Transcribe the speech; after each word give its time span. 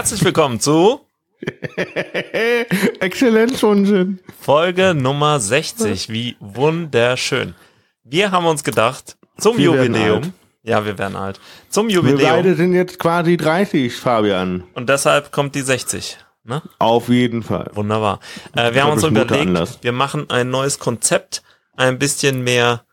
Herzlich 0.00 0.24
willkommen 0.24 0.58
zu 0.60 1.02
Exzellenzunsinn. 3.00 4.18
Folge 4.40 4.94
Nummer 4.94 5.38
60. 5.38 6.08
Wie 6.08 6.38
wunderschön. 6.40 7.54
Wir 8.02 8.30
haben 8.30 8.46
uns 8.46 8.64
gedacht, 8.64 9.18
zum 9.36 9.58
Wir 9.58 9.66
Jubiläum. 9.66 10.32
Ja, 10.62 10.86
wir 10.86 10.96
werden 10.96 11.16
alt. 11.16 11.38
Zum 11.68 11.88
Wir 11.88 12.00
beide 12.00 12.12
Jubiläum. 12.14 12.56
sind 12.56 12.72
jetzt 12.72 12.98
quasi 12.98 13.36
30, 13.36 13.94
Fabian. 13.94 14.64
Und 14.72 14.88
deshalb 14.88 15.32
kommt 15.32 15.54
die 15.54 15.60
60. 15.60 16.16
Ne? 16.44 16.62
Auf 16.78 17.10
jeden 17.10 17.42
Fall. 17.42 17.70
Wunderbar. 17.74 18.20
Äh, 18.56 18.72
wir 18.72 18.84
haben 18.84 18.92
uns 18.92 19.04
überlegt, 19.04 19.84
wir 19.84 19.92
machen 19.92 20.30
ein 20.30 20.48
neues 20.48 20.78
Konzept, 20.78 21.42
ein 21.76 21.98
bisschen 21.98 22.42
mehr 22.42 22.86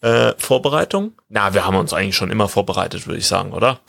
äh, 0.00 0.32
Vorbereitung. 0.38 1.12
Na, 1.28 1.52
wir 1.52 1.66
haben 1.66 1.76
uns 1.76 1.92
eigentlich 1.92 2.16
schon 2.16 2.30
immer 2.30 2.48
vorbereitet, 2.48 3.06
würde 3.06 3.18
ich 3.18 3.26
sagen, 3.26 3.52
oder? 3.52 3.80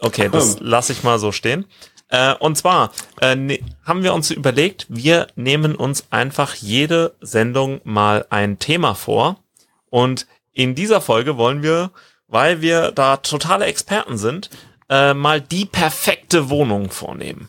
Okay, 0.00 0.28
das 0.30 0.60
lasse 0.60 0.92
ich 0.92 1.02
mal 1.02 1.18
so 1.18 1.32
stehen. 1.32 1.66
Äh, 2.08 2.34
und 2.34 2.56
zwar 2.56 2.92
äh, 3.20 3.34
ne, 3.34 3.60
haben 3.84 4.02
wir 4.02 4.14
uns 4.14 4.30
überlegt, 4.30 4.86
wir 4.88 5.26
nehmen 5.36 5.74
uns 5.74 6.06
einfach 6.10 6.54
jede 6.54 7.14
Sendung 7.20 7.80
mal 7.84 8.26
ein 8.30 8.58
Thema 8.58 8.94
vor. 8.94 9.36
Und 9.90 10.26
in 10.52 10.74
dieser 10.74 11.00
Folge 11.00 11.36
wollen 11.36 11.62
wir, 11.62 11.90
weil 12.26 12.60
wir 12.60 12.92
da 12.92 13.18
totale 13.18 13.66
Experten 13.66 14.18
sind, 14.18 14.50
äh, 14.88 15.14
mal 15.14 15.40
die 15.40 15.66
perfekte 15.66 16.48
Wohnung 16.50 16.90
vornehmen. 16.90 17.48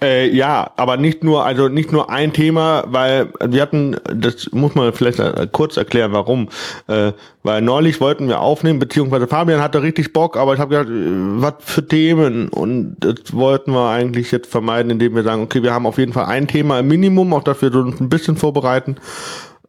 Äh, 0.00 0.28
ja, 0.34 0.70
aber 0.76 0.96
nicht 0.96 1.24
nur, 1.24 1.44
also 1.44 1.68
nicht 1.68 1.92
nur 1.92 2.10
ein 2.10 2.32
Thema, 2.32 2.84
weil 2.86 3.32
wir 3.44 3.62
hatten, 3.62 3.96
das 4.14 4.50
muss 4.52 4.74
man 4.74 4.92
vielleicht 4.92 5.18
äh, 5.18 5.48
kurz 5.50 5.76
erklären, 5.76 6.12
warum. 6.12 6.48
Äh, 6.86 7.12
weil 7.42 7.62
neulich 7.62 8.00
wollten 8.00 8.28
wir 8.28 8.40
aufnehmen, 8.40 8.78
beziehungsweise 8.78 9.26
Fabian 9.26 9.60
hatte 9.60 9.82
richtig 9.82 10.12
Bock, 10.12 10.36
aber 10.36 10.54
ich 10.54 10.60
habe 10.60 10.76
gedacht, 10.76 10.88
äh, 10.88 11.42
was 11.42 11.54
für 11.60 11.86
Themen? 11.86 12.48
Und 12.48 12.96
das 13.00 13.32
wollten 13.34 13.72
wir 13.72 13.88
eigentlich 13.90 14.30
jetzt 14.30 14.50
vermeiden, 14.50 14.90
indem 14.90 15.14
wir 15.14 15.22
sagen, 15.22 15.42
okay, 15.42 15.62
wir 15.62 15.72
haben 15.72 15.86
auf 15.86 15.98
jeden 15.98 16.12
Fall 16.12 16.26
ein 16.26 16.46
Thema 16.46 16.78
im 16.78 16.88
Minimum, 16.88 17.32
auf 17.32 17.44
das 17.44 17.60
wir 17.62 17.74
uns 17.74 18.00
ein 18.00 18.08
bisschen 18.08 18.36
vorbereiten. 18.36 18.96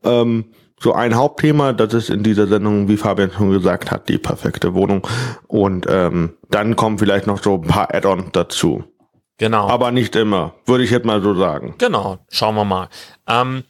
Ähm, 0.03 0.45
so 0.81 0.93
ein 0.93 1.15
Hauptthema, 1.15 1.73
das 1.73 1.93
ist 1.93 2.09
in 2.09 2.23
dieser 2.23 2.47
Sendung, 2.47 2.87
wie 2.87 2.97
Fabian 2.97 3.31
schon 3.31 3.51
gesagt 3.51 3.91
hat, 3.91 4.07
die 4.07 4.17
perfekte 4.17 4.73
Wohnung. 4.73 5.05
Und 5.47 5.85
ähm, 5.89 6.31
dann 6.49 6.75
kommen 6.75 6.97
vielleicht 6.97 7.27
noch 7.27 7.43
so 7.43 7.55
ein 7.55 7.67
paar 7.67 7.93
Add-ons 7.93 8.29
dazu. 8.31 8.85
Genau. 9.39 9.69
Aber 9.69 9.91
nicht 9.91 10.15
immer, 10.15 10.53
würde 10.65 10.83
ich 10.83 10.91
jetzt 10.91 11.05
mal 11.05 11.21
so 11.21 11.33
sagen. 11.33 11.75
Genau, 11.77 12.19
schauen 12.29 12.55
wir 12.55 12.65
mal. 12.65 12.89
Ähm, 13.25 13.63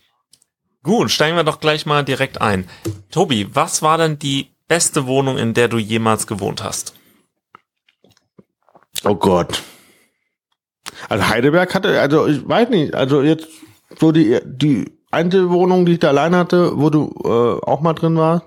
gut, 0.83 1.11
steigen 1.11 1.37
wir 1.37 1.43
doch 1.43 1.59
gleich 1.59 1.85
mal 1.85 2.03
direkt 2.03 2.41
ein. 2.41 2.67
Tobi, 3.11 3.47
was 3.53 3.81
war 3.81 3.97
denn 3.97 4.17
die 4.19 4.49
beste 4.67 5.05
Wohnung, 5.05 5.37
in 5.37 5.53
der 5.53 5.67
du 5.67 5.77
jemals 5.77 6.25
gewohnt 6.25 6.63
hast? 6.63 6.95
Oh 9.05 9.15
Gott. 9.15 9.61
Also 11.07 11.29
Heidelberg 11.29 11.73
hatte, 11.73 12.01
also 12.01 12.25
ich 12.25 12.47
weiß 12.47 12.69
nicht, 12.69 12.95
also 12.95 13.21
jetzt 13.21 13.47
so 13.99 14.11
die, 14.11 14.39
die 14.43 14.91
Einzelwohnung, 15.11 15.85
die 15.85 15.93
ich 15.93 15.99
da 15.99 16.09
allein 16.09 16.35
hatte, 16.35 16.79
wo 16.79 16.89
du 16.89 17.13
äh, 17.23 17.63
auch 17.63 17.81
mal 17.81 17.93
drin 17.93 18.17
warst. 18.17 18.45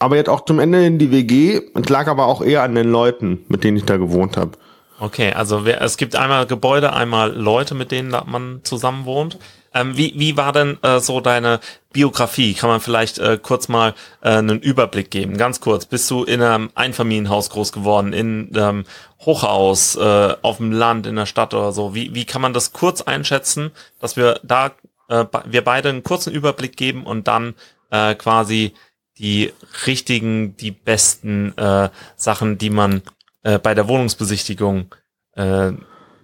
Aber 0.00 0.16
jetzt 0.16 0.28
auch 0.28 0.44
zum 0.44 0.58
Ende 0.58 0.84
in 0.84 0.98
die 0.98 1.12
WG. 1.12 1.62
Es 1.74 1.88
lag 1.88 2.08
aber 2.08 2.26
auch 2.26 2.42
eher 2.42 2.64
an 2.64 2.74
den 2.74 2.90
Leuten, 2.90 3.44
mit 3.48 3.62
denen 3.62 3.76
ich 3.76 3.84
da 3.84 3.96
gewohnt 3.96 4.36
habe. 4.36 4.58
Okay, 4.98 5.32
also 5.32 5.64
wer, 5.66 5.82
es 5.82 5.98
gibt 5.98 6.16
einmal 6.16 6.46
Gebäude, 6.46 6.92
einmal 6.92 7.30
Leute, 7.32 7.74
mit 7.74 7.90
denen 7.90 8.16
man 8.26 8.60
zusammen 8.64 9.04
wohnt. 9.04 9.38
Ähm, 9.74 9.94
wie, 9.96 10.14
wie 10.16 10.38
war 10.38 10.52
denn 10.52 10.82
äh, 10.82 11.00
so 11.00 11.20
deine 11.20 11.60
Biografie? 11.92 12.54
Kann 12.54 12.70
man 12.70 12.80
vielleicht 12.80 13.18
äh, 13.18 13.38
kurz 13.40 13.68
mal 13.68 13.94
äh, 14.22 14.30
einen 14.30 14.60
Überblick 14.60 15.10
geben? 15.10 15.36
Ganz 15.36 15.60
kurz. 15.60 15.84
Bist 15.84 16.10
du 16.10 16.24
in 16.24 16.40
einem 16.40 16.70
Einfamilienhaus 16.74 17.50
groß 17.50 17.72
geworden, 17.72 18.14
in 18.14 18.50
ähm, 18.56 18.84
Hochhaus, 19.20 19.96
äh, 19.96 20.34
auf 20.40 20.56
dem 20.56 20.72
Land, 20.72 21.06
in 21.06 21.16
der 21.16 21.26
Stadt 21.26 21.52
oder 21.52 21.72
so? 21.72 21.94
Wie, 21.94 22.14
wie 22.14 22.24
kann 22.24 22.40
man 22.40 22.54
das 22.54 22.72
kurz 22.72 23.02
einschätzen, 23.02 23.72
dass 24.00 24.16
wir 24.16 24.40
da 24.42 24.72
äh, 25.08 25.26
wir 25.44 25.62
beide 25.62 25.90
einen 25.90 26.04
kurzen 26.04 26.32
Überblick 26.32 26.78
geben 26.78 27.04
und 27.04 27.28
dann 27.28 27.54
äh, 27.90 28.14
quasi 28.14 28.72
die 29.18 29.52
richtigen, 29.86 30.56
die 30.56 30.70
besten 30.70 31.56
äh, 31.56 31.90
Sachen, 32.16 32.58
die 32.58 32.70
man 32.70 33.02
äh, 33.46 33.58
bei 33.58 33.74
der 33.74 33.86
Wohnungsbesichtigung, 33.88 34.86
äh, 35.34 35.72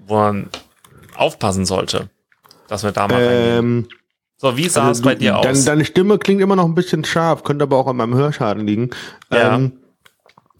wo 0.06 0.16
man 0.16 0.49
aufpassen 1.16 1.65
sollte, 1.66 2.09
dass 2.69 2.83
wir 2.83 2.93
da 2.93 3.06
mal. 3.06 3.21
Ähm, 3.22 3.88
So, 4.38 4.56
wie 4.56 4.69
sah 4.69 4.83
es 4.83 4.99
also 4.99 5.03
bei 5.05 5.15
du- 5.15 5.21
dir 5.21 5.38
aus? 5.38 5.65
Deine 5.65 5.84
Stimme 5.84 6.19
klingt 6.19 6.41
immer 6.41 6.56
noch 6.56 6.65
ein 6.65 6.75
bisschen 6.75 7.05
scharf, 7.05 7.44
könnte 7.44 7.62
aber 7.62 7.77
auch 7.77 7.87
an 7.87 7.97
meinem 7.97 8.15
Hörschaden 8.15 8.66
liegen. 8.66 8.91
Ja. 9.31 9.55
Ähm, 9.55 9.72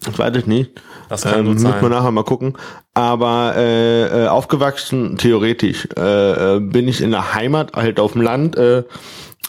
das 0.05 0.19
weiß 0.19 0.37
ich 0.37 0.47
nicht. 0.47 0.81
Das 1.09 1.23
kann 1.23 1.41
ähm, 1.41 1.45
gut 1.47 1.55
Müssen 1.55 1.67
wir 1.73 1.81
sein. 1.81 1.91
nachher 1.91 2.11
mal 2.12 2.25
gucken. 2.25 2.56
Aber 2.94 3.55
äh, 3.56 4.25
äh, 4.25 4.29
aufgewachsen, 4.29 5.17
theoretisch, 5.19 5.89
äh, 5.97 6.56
äh, 6.56 6.61
bin 6.61 6.87
ich 6.89 7.00
in 7.00 7.11
der 7.12 7.34
Heimat, 7.34 7.73
halt 7.75 7.99
auf 8.00 8.12
dem 8.12 8.23
Land, 8.23 8.56
äh, 8.56 8.84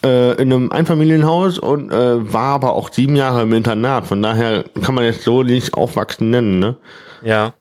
äh, 0.03 0.33
in 0.33 0.51
einem 0.51 0.71
Einfamilienhaus 0.71 1.59
und 1.59 1.91
äh, 1.91 2.33
war 2.33 2.55
aber 2.55 2.73
auch 2.73 2.91
sieben 2.91 3.15
Jahre 3.15 3.43
im 3.43 3.53
Internat. 3.53 4.07
Von 4.07 4.21
daher 4.21 4.65
kann 4.81 4.95
man 4.95 5.05
jetzt 5.05 5.23
so 5.23 5.43
nicht 5.43 5.73
aufwachsen 5.73 6.29
nennen, 6.29 6.59
ne? 6.59 6.77
Ja. 7.23 7.53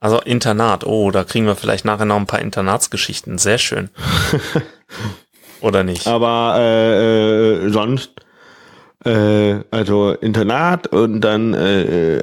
Also 0.00 0.18
Internat, 0.20 0.86
oh, 0.86 1.10
da 1.10 1.24
kriegen 1.24 1.46
wir 1.46 1.56
vielleicht 1.56 1.84
nachher 1.84 2.06
noch 2.06 2.16
ein 2.16 2.26
paar 2.26 2.40
Internatsgeschichten. 2.40 3.36
Sehr 3.36 3.58
schön. 3.58 3.90
Oder 5.60 5.84
nicht? 5.84 6.06
Aber 6.06 6.54
äh, 6.58 7.66
äh, 7.66 7.68
sonst, 7.68 8.12
äh, 9.04 9.56
also 9.70 10.12
Internat 10.12 10.86
und 10.86 11.20
dann 11.20 11.52
äh, 11.52 12.16
äh, 12.16 12.22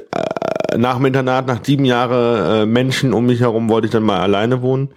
nach 0.76 0.96
dem 0.96 1.06
Internat, 1.06 1.46
nach 1.46 1.64
sieben 1.64 1.84
Jahren 1.84 2.62
äh, 2.62 2.66
Menschen 2.66 3.14
um 3.14 3.26
mich 3.26 3.40
herum, 3.40 3.68
wollte 3.68 3.86
ich 3.86 3.92
dann 3.92 4.02
mal 4.02 4.20
alleine 4.20 4.60
wohnen. 4.60 4.90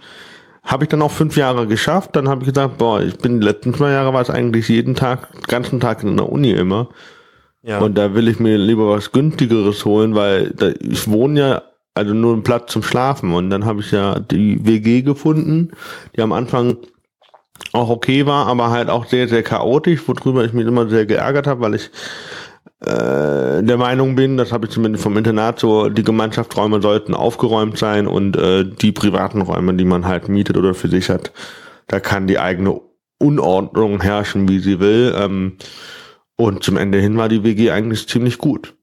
Habe 0.62 0.84
ich 0.84 0.90
dann 0.90 1.02
auch 1.02 1.10
fünf 1.10 1.36
Jahre 1.36 1.66
geschafft. 1.66 2.14
Dann 2.14 2.28
habe 2.28 2.42
ich 2.42 2.48
gesagt, 2.48 2.78
boah, 2.78 3.00
ich 3.00 3.18
bin 3.18 3.40
die 3.40 3.46
letzten 3.46 3.74
zwei 3.74 3.90
Jahre 3.90 4.14
war 4.14 4.22
es 4.22 4.30
eigentlich 4.30 4.68
jeden 4.68 4.94
Tag, 4.94 5.32
den 5.32 5.42
ganzen 5.42 5.80
Tag 5.80 6.02
in 6.02 6.16
der 6.16 6.30
Uni 6.30 6.52
immer. 6.52 6.88
Ja. 7.62 7.80
Und 7.80 7.96
da 7.96 8.14
will 8.14 8.28
ich 8.28 8.40
mir 8.40 8.58
lieber 8.58 8.88
was 8.88 9.12
günstigeres 9.12 9.84
holen, 9.84 10.14
weil 10.14 10.50
da, 10.50 10.70
ich 10.80 11.08
wohne 11.08 11.40
ja 11.40 11.62
also 11.94 12.14
nur 12.14 12.32
einen 12.32 12.42
Platz 12.42 12.72
zum 12.72 12.82
Schlafen. 12.82 13.32
Und 13.32 13.50
dann 13.50 13.64
habe 13.64 13.80
ich 13.80 13.90
ja 13.90 14.18
die 14.18 14.64
WG 14.64 15.02
gefunden, 15.02 15.72
die 16.16 16.22
am 16.22 16.32
Anfang 16.32 16.78
auch 17.72 17.88
okay 17.88 18.26
war, 18.26 18.46
aber 18.46 18.70
halt 18.70 18.88
auch 18.88 19.06
sehr, 19.06 19.28
sehr 19.28 19.42
chaotisch, 19.42 20.06
worüber 20.06 20.44
ich 20.44 20.52
mich 20.52 20.66
immer 20.66 20.88
sehr 20.88 21.06
geärgert 21.06 21.46
habe, 21.46 21.60
weil 21.60 21.74
ich 21.74 21.90
äh, 22.84 23.62
der 23.62 23.76
Meinung 23.76 24.16
bin, 24.16 24.36
das 24.36 24.50
habe 24.52 24.66
ich 24.66 24.72
zumindest 24.72 25.04
vom 25.04 25.16
Internat 25.16 25.60
so, 25.60 25.88
die 25.88 26.02
Gemeinschaftsräume 26.02 26.82
sollten 26.82 27.14
aufgeräumt 27.14 27.78
sein 27.78 28.06
und 28.06 28.36
äh, 28.36 28.64
die 28.64 28.92
privaten 28.92 29.40
Räume, 29.40 29.74
die 29.74 29.84
man 29.84 30.06
halt 30.06 30.28
mietet 30.28 30.56
oder 30.56 30.74
für 30.74 30.88
sich 30.88 31.08
hat, 31.08 31.32
da 31.86 32.00
kann 32.00 32.26
die 32.26 32.38
eigene 32.38 32.80
Unordnung 33.18 34.00
herrschen, 34.00 34.48
wie 34.48 34.58
sie 34.58 34.80
will. 34.80 35.14
Ähm, 35.16 35.58
und 36.36 36.64
zum 36.64 36.76
Ende 36.76 36.98
hin 36.98 37.16
war 37.16 37.28
die 37.28 37.44
WG 37.44 37.70
eigentlich 37.70 38.08
ziemlich 38.08 38.38
gut. 38.38 38.74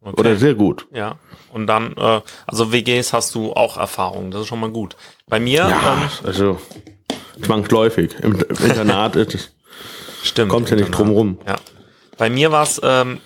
okay. 0.00 0.18
Oder 0.18 0.36
sehr 0.36 0.54
gut. 0.54 0.88
Ja. 0.92 1.16
Und 1.52 1.68
dann, 1.68 1.94
äh, 1.96 2.20
also 2.46 2.72
WGs 2.72 3.12
hast 3.12 3.34
du 3.36 3.52
auch 3.52 3.76
Erfahrung, 3.76 4.32
das 4.32 4.42
ist 4.42 4.48
schon 4.48 4.58
mal 4.58 4.70
gut. 4.70 4.96
Bei 5.28 5.38
mir, 5.38 5.62
ähm, 5.62 6.08
also 6.24 6.58
zwangsläufig. 7.40 8.16
Im, 8.20 8.32
im 8.32 8.64
Internat 8.64 9.14
ist 9.14 9.34
es, 9.34 9.52
stimmt. 10.24 10.50
kommt 10.50 10.70
ja 10.70 10.76
nicht 10.76 10.90
drum 10.90 11.10
rum. 11.10 11.38
Ja. 11.46 11.56
Bei 12.18 12.30
mir 12.30 12.50
war 12.50 12.64
es 12.64 12.80
ähm, 12.82 13.20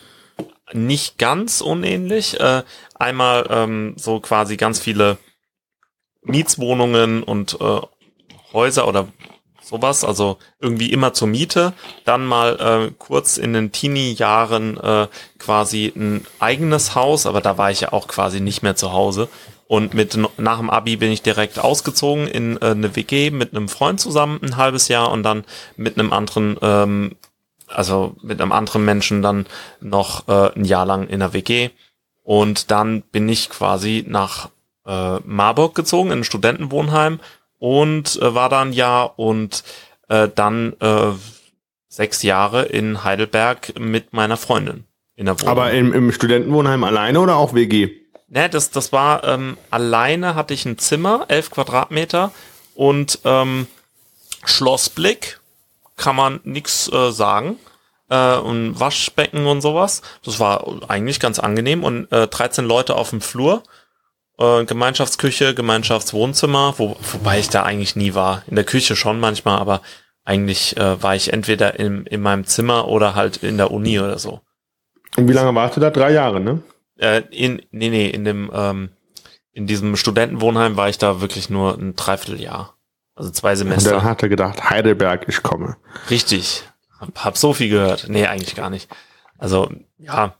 nicht 0.72 1.18
ganz 1.18 1.60
unähnlich. 1.60 2.38
Äh, 2.40 2.62
einmal 2.94 3.46
ähm, 3.50 3.94
so 3.96 4.20
quasi 4.20 4.56
ganz 4.56 4.80
viele 4.80 5.18
Mietswohnungen 6.22 7.22
und 7.22 7.58
äh, 7.60 7.80
Häuser 8.52 8.88
oder 8.88 9.08
sowas, 9.62 10.04
also 10.04 10.38
irgendwie 10.60 10.92
immer 10.92 11.12
zur 11.12 11.28
Miete. 11.28 11.72
Dann 12.04 12.26
mal 12.26 12.88
äh, 12.88 12.92
kurz 12.98 13.36
in 13.36 13.52
den 13.52 13.72
Teenie-Jahren 13.72 14.78
äh, 14.78 15.08
quasi 15.38 15.92
ein 15.94 16.26
eigenes 16.38 16.94
Haus, 16.94 17.26
aber 17.26 17.40
da 17.40 17.58
war 17.58 17.70
ich 17.70 17.80
ja 17.80 17.92
auch 17.92 18.08
quasi 18.08 18.40
nicht 18.40 18.62
mehr 18.62 18.76
zu 18.76 18.92
Hause. 18.92 19.28
Und 19.66 19.92
mit 19.92 20.18
nach 20.38 20.58
dem 20.58 20.70
Abi 20.70 20.96
bin 20.96 21.12
ich 21.12 21.20
direkt 21.20 21.58
ausgezogen 21.58 22.26
in 22.26 22.56
äh, 22.56 22.70
eine 22.70 22.96
WG 22.96 23.30
mit 23.30 23.54
einem 23.54 23.68
Freund 23.68 24.00
zusammen 24.00 24.40
ein 24.42 24.56
halbes 24.56 24.88
Jahr 24.88 25.10
und 25.10 25.22
dann 25.22 25.44
mit 25.76 25.98
einem 25.98 26.12
anderen 26.12 26.56
ähm, 26.62 27.16
also 27.68 28.16
mit 28.22 28.40
einem 28.40 28.52
anderen 28.52 28.84
Menschen 28.84 29.22
dann 29.22 29.46
noch 29.80 30.28
äh, 30.28 30.52
ein 30.54 30.64
Jahr 30.64 30.86
lang 30.86 31.08
in 31.08 31.20
der 31.20 31.32
WG. 31.32 31.70
Und 32.22 32.70
dann 32.70 33.02
bin 33.02 33.28
ich 33.28 33.48
quasi 33.48 34.04
nach 34.06 34.50
äh, 34.86 35.18
Marburg 35.24 35.74
gezogen, 35.74 36.10
in 36.10 36.20
ein 36.20 36.24
Studentenwohnheim 36.24 37.20
und 37.58 38.20
äh, 38.20 38.34
war 38.34 38.48
da 38.48 38.62
ein 38.62 38.72
Jahr 38.72 39.18
und 39.18 39.64
äh, 40.08 40.28
dann 40.34 40.74
äh, 40.80 41.12
sechs 41.88 42.22
Jahre 42.22 42.64
in 42.64 43.04
Heidelberg 43.04 43.78
mit 43.78 44.12
meiner 44.12 44.36
Freundin 44.36 44.84
in 45.16 45.26
der 45.26 45.40
Wohnung. 45.40 45.50
Aber 45.50 45.72
im, 45.72 45.92
im 45.92 46.12
Studentenwohnheim 46.12 46.84
alleine 46.84 47.20
oder 47.20 47.36
auch 47.36 47.54
WG? 47.54 47.90
Ne, 48.28 48.48
das, 48.48 48.70
das 48.70 48.92
war 48.92 49.24
ähm, 49.24 49.56
alleine 49.70 50.34
hatte 50.34 50.54
ich 50.54 50.66
ein 50.66 50.78
Zimmer, 50.78 51.24
elf 51.28 51.50
Quadratmeter 51.50 52.30
und 52.74 53.20
ähm, 53.24 53.66
Schlossblick, 54.44 55.37
kann 55.98 56.16
man 56.16 56.40
nix 56.44 56.90
äh, 56.90 57.10
sagen. 57.12 57.56
Äh, 58.10 58.36
und 58.38 58.80
Waschbecken 58.80 59.46
und 59.46 59.60
sowas. 59.60 60.00
Das 60.24 60.40
war 60.40 60.66
eigentlich 60.88 61.20
ganz 61.20 61.38
angenehm 61.38 61.84
und 61.84 62.10
äh, 62.10 62.26
13 62.26 62.64
Leute 62.64 62.94
auf 62.96 63.10
dem 63.10 63.20
Flur. 63.20 63.62
äh, 64.38 64.64
Gemeinschaftsküche, 64.64 65.54
Gemeinschaftswohnzimmer, 65.54 66.74
wo, 66.78 66.96
wobei 67.12 67.38
ich 67.40 67.50
da 67.50 67.64
eigentlich 67.64 67.96
nie 67.96 68.14
war. 68.14 68.42
In 68.46 68.54
der 68.56 68.64
Küche 68.64 68.96
schon 68.96 69.20
manchmal, 69.20 69.58
aber 69.58 69.82
eigentlich 70.24 70.76
äh, 70.76 71.02
war 71.02 71.16
ich 71.16 71.32
entweder 71.32 71.78
in, 71.78 72.06
in 72.06 72.22
meinem 72.22 72.44
Zimmer 72.46 72.88
oder 72.88 73.14
halt 73.14 73.38
in 73.42 73.56
der 73.58 73.70
Uni 73.70 73.98
oder 73.98 74.18
so. 74.18 74.40
Und 75.16 75.28
wie 75.28 75.32
lange 75.32 75.54
warst 75.54 75.76
du 75.76 75.80
da? 75.80 75.90
Drei 75.90 76.12
Jahre, 76.12 76.40
ne? 76.40 76.62
Äh, 76.98 77.22
in, 77.30 77.62
nee, 77.72 77.88
nee, 77.90 78.08
in 78.08 78.24
dem, 78.24 78.50
ähm, 78.54 78.90
in 79.52 79.66
diesem 79.66 79.96
Studentenwohnheim 79.96 80.76
war 80.76 80.88
ich 80.88 80.98
da 80.98 81.20
wirklich 81.20 81.50
nur 81.50 81.76
ein 81.76 81.96
Dreivierteljahr. 81.96 82.74
Also 83.18 83.30
zwei 83.32 83.56
Semester. 83.56 83.90
Und 83.90 84.02
dann 84.02 84.10
hat 84.10 84.22
er 84.22 84.28
gedacht, 84.28 84.70
Heidelberg, 84.70 85.26
ich 85.28 85.42
komme. 85.42 85.76
Richtig. 86.08 86.62
Hab, 87.00 87.24
hab 87.24 87.36
so 87.36 87.52
viel 87.52 87.68
gehört. 87.68 88.06
Nee, 88.08 88.26
eigentlich 88.26 88.54
gar 88.54 88.70
nicht. 88.70 88.88
Also, 89.38 89.68
ja, 89.98 90.34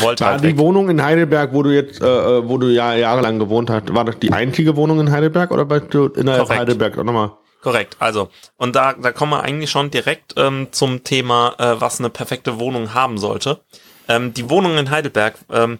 wollte 0.00 0.24
war 0.24 0.32
halt 0.32 0.44
die. 0.44 0.58
Wohnung 0.58 0.90
in 0.90 1.02
Heidelberg, 1.02 1.54
wo 1.54 1.62
du 1.62 1.70
jetzt, 1.70 2.02
äh, 2.02 2.04
äh, 2.04 2.48
wo 2.48 2.58
du 2.58 2.68
ja 2.68 2.94
jahrelang 2.94 3.38
gewohnt 3.38 3.70
hast, 3.70 3.94
war 3.94 4.04
das 4.04 4.18
die 4.18 4.30
einzige 4.30 4.76
Wohnung 4.76 5.00
in 5.00 5.10
Heidelberg 5.10 5.50
oder 5.50 5.68
warst 5.70 5.94
du 5.94 6.08
innerhalb 6.08 6.42
Korrekt. 6.42 6.60
Heidelberg 6.60 6.98
auch 6.98 7.04
nochmal? 7.04 7.32
Korrekt, 7.62 7.96
also, 8.00 8.28
und 8.56 8.76
da, 8.76 8.92
da 8.92 9.12
kommen 9.12 9.30
wir 9.32 9.42
eigentlich 9.42 9.70
schon 9.70 9.90
direkt 9.90 10.34
ähm, 10.36 10.68
zum 10.72 11.04
Thema, 11.04 11.54
äh, 11.58 11.80
was 11.80 12.00
eine 12.00 12.10
perfekte 12.10 12.58
Wohnung 12.58 12.92
haben 12.92 13.18
sollte. 13.18 13.60
Ähm, 14.08 14.34
die 14.34 14.50
Wohnung 14.50 14.76
in 14.76 14.90
Heidelberg 14.90 15.36
ähm, 15.50 15.78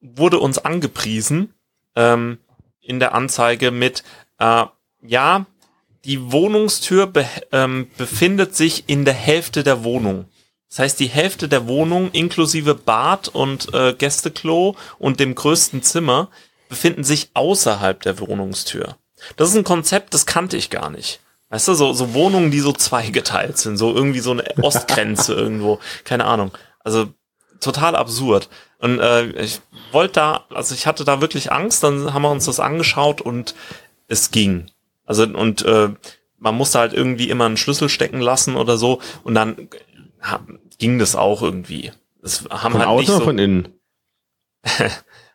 wurde 0.00 0.38
uns 0.38 0.58
angepriesen 0.58 1.54
ähm, 1.96 2.38
in 2.80 3.00
der 3.00 3.14
Anzeige 3.14 3.70
mit, 3.70 4.04
äh, 4.38 4.64
ja, 5.02 5.46
die 6.04 6.32
Wohnungstür 6.32 7.06
be 7.06 7.26
ähm, 7.52 7.90
befindet 7.96 8.56
sich 8.56 8.84
in 8.86 9.04
der 9.04 9.14
Hälfte 9.14 9.62
der 9.62 9.84
Wohnung. 9.84 10.26
Das 10.68 10.78
heißt, 10.78 11.00
die 11.00 11.08
Hälfte 11.08 11.48
der 11.48 11.66
Wohnung 11.66 12.10
inklusive 12.12 12.74
Bad 12.74 13.28
und 13.28 13.74
äh, 13.74 13.92
Gästeklo 13.92 14.76
und 14.98 15.20
dem 15.20 15.34
größten 15.34 15.82
Zimmer 15.82 16.28
befinden 16.68 17.04
sich 17.04 17.30
außerhalb 17.34 18.00
der 18.02 18.20
Wohnungstür. 18.20 18.96
Das 19.36 19.50
ist 19.50 19.56
ein 19.56 19.64
Konzept, 19.64 20.14
das 20.14 20.26
kannte 20.26 20.56
ich 20.56 20.70
gar 20.70 20.88
nicht. 20.88 21.20
Weißt 21.50 21.66
du, 21.66 21.74
so, 21.74 21.92
so 21.92 22.14
Wohnungen, 22.14 22.52
die 22.52 22.60
so 22.60 22.72
zweigeteilt 22.72 23.58
sind, 23.58 23.76
so 23.76 23.92
irgendwie 23.92 24.20
so 24.20 24.30
eine 24.30 24.44
Ostgrenze 24.62 25.34
irgendwo, 25.34 25.80
keine 26.04 26.24
Ahnung. 26.24 26.52
Also 26.78 27.08
total 27.58 27.96
absurd. 27.96 28.48
Und 28.78 29.00
äh, 29.00 29.26
ich 29.42 29.60
wollte 29.90 30.14
da, 30.14 30.44
also 30.50 30.74
ich 30.74 30.86
hatte 30.86 31.04
da 31.04 31.20
wirklich 31.20 31.50
Angst, 31.52 31.82
dann 31.82 32.14
haben 32.14 32.22
wir 32.22 32.30
uns 32.30 32.46
das 32.46 32.60
angeschaut 32.60 33.20
und 33.20 33.54
es 34.06 34.30
ging. 34.30 34.70
Also 35.10 35.24
und 35.24 35.62
äh, 35.62 35.88
man 36.38 36.54
musste 36.54 36.78
halt 36.78 36.92
irgendwie 36.92 37.30
immer 37.30 37.46
einen 37.46 37.56
Schlüssel 37.56 37.88
stecken 37.88 38.20
lassen 38.20 38.54
oder 38.54 38.76
so 38.78 39.00
und 39.24 39.34
dann 39.34 39.68
ha, 40.20 40.38
ging 40.78 41.00
das 41.00 41.16
auch 41.16 41.42
irgendwie. 41.42 41.90
Es 42.22 42.44
haben 42.48 42.74
Von 42.74 42.80
halt 42.80 42.88
außen 42.88 43.00
nicht 43.00 43.08
oder 43.08 43.18
so, 43.18 43.24
von 43.24 43.38
innen? 43.40 43.68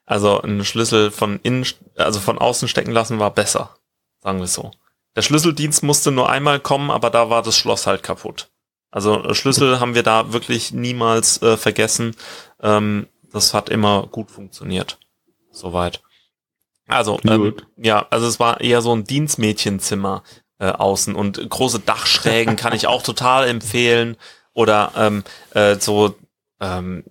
also 0.06 0.40
einen 0.40 0.64
Schlüssel 0.64 1.12
von 1.12 1.42
innen, 1.44 1.66
also 1.98 2.22
von 2.22 2.38
außen 2.38 2.70
stecken 2.70 2.92
lassen 2.94 3.20
war 3.20 3.32
besser, 3.32 3.76
sagen 4.22 4.38
wir 4.38 4.46
es 4.46 4.54
so. 4.54 4.72
Der 5.18 5.24
Schlüsseldienst 5.24 5.84
musste 5.84 6.14
nur 6.14 6.30
einmal 6.30 6.62
kommen, 6.62 6.90
aber 6.90 7.10
da 7.10 7.30
war 7.30 7.42
das 7.42 7.58
Schloss 7.58 7.86
halt 7.86 8.02
kaputt. 8.02 8.48
Also 8.92 9.26
äh, 9.26 9.36
Schlüssel 9.36 9.82
haben 9.82 9.94
wir 9.94 10.04
da 10.04 10.32
wirklich 10.32 10.72
niemals 10.72 11.42
äh, 11.42 11.58
vergessen. 11.58 12.16
Ähm, 12.62 13.08
das 13.30 13.54
hat 13.54 13.68
immer 13.68 14.08
gut 14.08 14.32
funktioniert. 14.32 15.00
Soweit. 15.52 16.02
Also, 16.88 17.20
ähm, 17.26 17.54
ja, 17.78 18.06
also 18.10 18.28
es 18.28 18.40
war 18.40 18.62
eher 18.62 18.82
so 18.82 18.96
ein 18.96 19.04
Dienstmädchenzimmer 19.06 20.24
äh, 20.60 20.68
außen 20.70 21.16
und 21.16 21.50
große 21.50 21.80
Dachschrägen 21.80 22.56
kann 22.56 22.74
ich 22.74 22.88
auch 22.88 23.02
total 23.04 23.48
empfehlen. 23.48 24.18
Oder 24.54 24.92
ähm, 24.96 25.24
äh, 25.54 25.76
so, 25.80 26.16
ähm, 26.62 27.04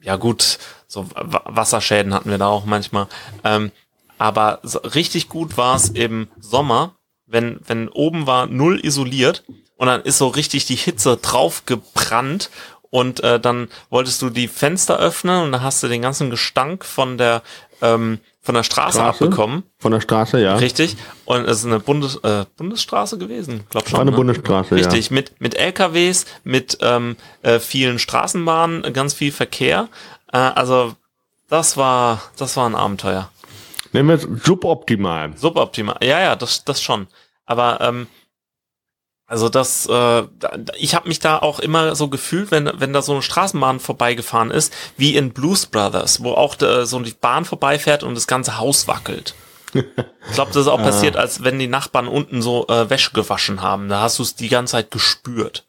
ja 0.00 0.16
gut, 0.16 0.58
so 0.86 1.06
Wa- 1.14 1.42
Wasserschäden 1.44 2.12
hatten 2.14 2.30
wir 2.30 2.38
da 2.38 2.48
auch 2.48 2.64
manchmal. 2.64 3.06
Ähm, 3.44 3.70
aber 4.16 4.58
so 4.64 4.80
richtig 4.80 5.28
gut 5.28 5.56
war 5.56 5.76
es 5.76 5.90
im 5.90 6.28
Sommer, 6.40 6.96
wenn, 7.26 7.60
wenn 7.66 7.88
oben 7.88 8.26
war 8.26 8.46
null 8.46 8.84
isoliert 8.84 9.44
und 9.76 9.86
dann 9.86 10.02
ist 10.02 10.18
so 10.18 10.26
richtig 10.26 10.64
die 10.64 10.74
Hitze 10.74 11.18
drauf 11.18 11.66
gebrannt 11.66 12.50
und 12.90 13.20
äh, 13.22 13.38
dann 13.38 13.68
wolltest 13.90 14.22
du 14.22 14.30
die 14.30 14.48
Fenster 14.48 14.98
öffnen 14.98 15.42
und 15.44 15.52
dann 15.52 15.62
hast 15.62 15.82
du 15.82 15.88
den 15.88 16.02
ganzen 16.02 16.30
Gestank 16.30 16.84
von 16.84 17.16
der 17.18 17.42
ähm, 17.80 18.18
von 18.48 18.54
der 18.54 18.62
Straße, 18.62 18.96
Straße? 18.96 19.24
abbekommen. 19.26 19.64
Von 19.78 19.92
der 19.92 20.00
Straße, 20.00 20.40
ja. 20.40 20.56
Richtig. 20.56 20.96
Und 21.26 21.46
es 21.46 21.58
ist 21.58 21.66
eine 21.66 21.80
Bundes, 21.80 22.16
äh, 22.22 22.46
Bundesstraße 22.56 23.18
gewesen, 23.18 23.64
glaub 23.68 23.86
schon. 23.86 23.92
War 23.92 24.00
eine 24.00 24.12
ne? 24.12 24.16
Bundesstraße, 24.16 24.74
Richtig, 24.74 25.10
mit, 25.10 25.38
mit 25.38 25.54
LKWs, 25.54 26.24
mit 26.44 26.78
ähm, 26.80 27.16
äh, 27.42 27.58
vielen 27.58 27.98
Straßenbahnen, 27.98 28.90
ganz 28.94 29.12
viel 29.12 29.32
Verkehr. 29.32 29.90
Äh, 30.32 30.38
also 30.38 30.94
das 31.50 31.76
war, 31.76 32.22
das 32.38 32.56
war 32.56 32.66
ein 32.66 32.74
Abenteuer. 32.74 33.12
ja. 33.12 33.30
Nehmen 33.92 34.08
wir 34.08 34.14
es 34.14 34.46
suboptimal. 34.46 35.36
Suboptimal. 35.36 35.98
Ja, 36.00 36.18
ja, 36.18 36.34
das, 36.34 36.64
das 36.64 36.80
schon. 36.80 37.06
Aber 37.44 37.82
ähm, 37.82 38.06
also 39.28 39.48
das, 39.48 39.86
äh, 39.86 40.22
ich 40.76 40.94
habe 40.96 41.06
mich 41.06 41.20
da 41.20 41.38
auch 41.38 41.60
immer 41.60 41.94
so 41.94 42.08
gefühlt, 42.08 42.50
wenn 42.50 42.68
wenn 42.80 42.92
da 42.92 43.02
so 43.02 43.12
eine 43.12 43.22
Straßenbahn 43.22 43.78
vorbeigefahren 43.78 44.50
ist, 44.50 44.72
wie 44.96 45.14
in 45.16 45.32
Blues 45.32 45.66
Brothers, 45.66 46.22
wo 46.24 46.32
auch 46.32 46.60
äh, 46.60 46.84
so 46.86 46.98
die 47.00 47.12
Bahn 47.12 47.44
vorbeifährt 47.44 48.02
und 48.02 48.14
das 48.16 48.26
ganze 48.26 48.58
Haus 48.58 48.88
wackelt. 48.88 49.34
Ich 49.74 49.84
glaube, 50.34 50.50
das 50.52 50.62
ist 50.62 50.68
auch 50.68 50.78
passiert, 50.82 51.16
als 51.16 51.44
wenn 51.44 51.58
die 51.58 51.68
Nachbarn 51.68 52.08
unten 52.08 52.40
so 52.42 52.66
äh, 52.68 52.88
Wäsche 52.90 53.12
gewaschen 53.12 53.60
haben. 53.62 53.88
Da 53.88 54.00
hast 54.00 54.18
du 54.18 54.22
es 54.22 54.34
die 54.34 54.48
ganze 54.48 54.72
Zeit 54.72 54.90
gespürt. 54.90 55.66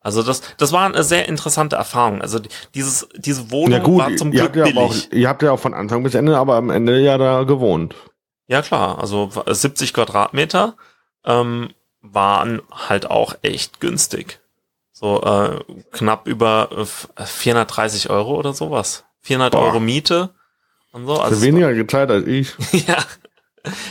Also 0.00 0.22
das, 0.22 0.42
das 0.58 0.70
war 0.72 0.84
eine 0.84 1.02
sehr 1.02 1.26
interessante 1.28 1.76
Erfahrung. 1.76 2.20
Also 2.20 2.38
die- 2.38 2.50
dieses, 2.74 3.08
diese 3.16 3.50
Wohnung 3.50 3.72
Ja 3.72 3.78
gut, 3.78 3.98
war 4.02 4.14
zum 4.16 4.30
Glück 4.30 4.42
habt, 4.44 4.56
ja 4.56 4.66
auch, 4.66 4.90
billig. 4.90 5.08
ihr 5.12 5.28
habt 5.30 5.42
ja 5.42 5.52
auch 5.52 5.58
von 5.58 5.72
Anfang 5.72 6.02
bis 6.02 6.14
Ende, 6.14 6.36
aber 6.36 6.56
am 6.56 6.68
Ende 6.68 7.00
ja 7.00 7.16
da 7.16 7.44
gewohnt. 7.44 7.94
Ja 8.46 8.60
klar, 8.60 8.98
also 8.98 9.30
70 9.46 9.94
Quadratmeter 9.94 10.74
ähm, 11.24 11.70
waren 12.12 12.62
halt 12.70 13.10
auch 13.10 13.34
echt 13.42 13.80
günstig. 13.80 14.40
So 14.92 15.22
äh, 15.22 15.60
knapp 15.90 16.28
über 16.28 16.68
äh, 17.16 17.24
430 17.24 18.10
Euro 18.10 18.36
oder 18.36 18.52
sowas. 18.52 19.04
400 19.22 19.52
Boah. 19.52 19.62
Euro 19.62 19.80
Miete 19.80 20.30
und 20.92 21.06
so. 21.06 21.18
Also 21.18 21.42
weniger 21.42 21.72
gezahlt 21.74 22.10
als 22.10 22.26
ich. 22.26 22.54
ja. 22.86 22.98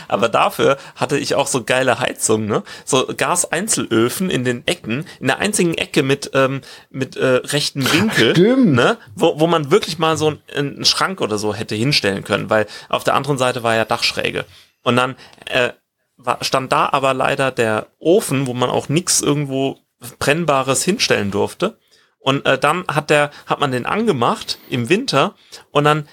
Aber 0.06 0.28
dafür 0.28 0.78
hatte 0.94 1.18
ich 1.18 1.34
auch 1.34 1.48
so 1.48 1.64
geile 1.64 1.98
Heizung, 1.98 2.46
ne? 2.46 2.62
So 2.84 3.06
Gaseinzelöfen 3.16 4.30
in 4.30 4.44
den 4.44 4.64
Ecken, 4.66 5.04
in 5.18 5.26
der 5.26 5.40
einzigen 5.40 5.74
Ecke 5.74 6.04
mit 6.04 6.30
ähm, 6.32 6.60
mit 6.90 7.16
äh, 7.16 7.40
rechten 7.42 7.92
Winkel, 7.92 8.30
Stimmt. 8.30 8.72
ne? 8.72 8.98
Wo, 9.16 9.40
wo 9.40 9.48
man 9.48 9.72
wirklich 9.72 9.98
mal 9.98 10.16
so 10.16 10.28
einen, 10.28 10.40
einen 10.54 10.84
Schrank 10.84 11.20
oder 11.20 11.38
so 11.38 11.54
hätte 11.54 11.74
hinstellen 11.74 12.22
können, 12.22 12.50
weil 12.50 12.66
auf 12.88 13.02
der 13.02 13.14
anderen 13.14 13.36
Seite 13.36 13.64
war 13.64 13.74
ja 13.74 13.84
Dachschräge. 13.84 14.44
Und 14.84 14.94
dann 14.96 15.16
äh, 15.46 15.70
war, 16.24 16.42
stand 16.42 16.72
da 16.72 16.88
aber 16.92 17.14
leider 17.14 17.50
der 17.50 17.88
Ofen, 17.98 18.46
wo 18.46 18.54
man 18.54 18.70
auch 18.70 18.88
nix 18.88 19.20
irgendwo 19.20 19.78
brennbares 20.18 20.82
hinstellen 20.82 21.30
durfte. 21.30 21.78
Und 22.18 22.46
äh, 22.46 22.58
dann 22.58 22.84
hat 22.88 23.10
der 23.10 23.30
hat 23.46 23.60
man 23.60 23.72
den 23.72 23.86
angemacht 23.86 24.58
im 24.70 24.88
Winter 24.88 25.34
und 25.70 25.84
dann 25.84 26.08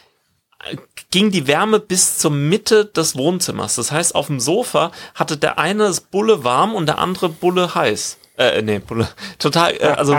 ging 1.09 1.31
die 1.31 1.47
Wärme 1.47 1.79
bis 1.79 2.17
zur 2.17 2.31
Mitte 2.31 2.85
des 2.85 3.15
Wohnzimmers. 3.15 3.75
Das 3.75 3.91
heißt, 3.91 4.15
auf 4.15 4.27
dem 4.27 4.39
Sofa 4.39 4.91
hatte 5.15 5.37
der 5.37 5.57
eine 5.57 5.83
das 5.83 6.01
Bulle 6.01 6.43
warm 6.43 6.75
und 6.75 6.85
der 6.85 6.99
andere 6.99 7.29
Bulle 7.29 7.75
heiß. 7.75 8.17
Äh, 8.37 8.61
nee, 8.61 8.79
Bulle. 8.79 9.09
Total, 9.39 9.73
äh, 9.73 9.87
also 9.97 10.17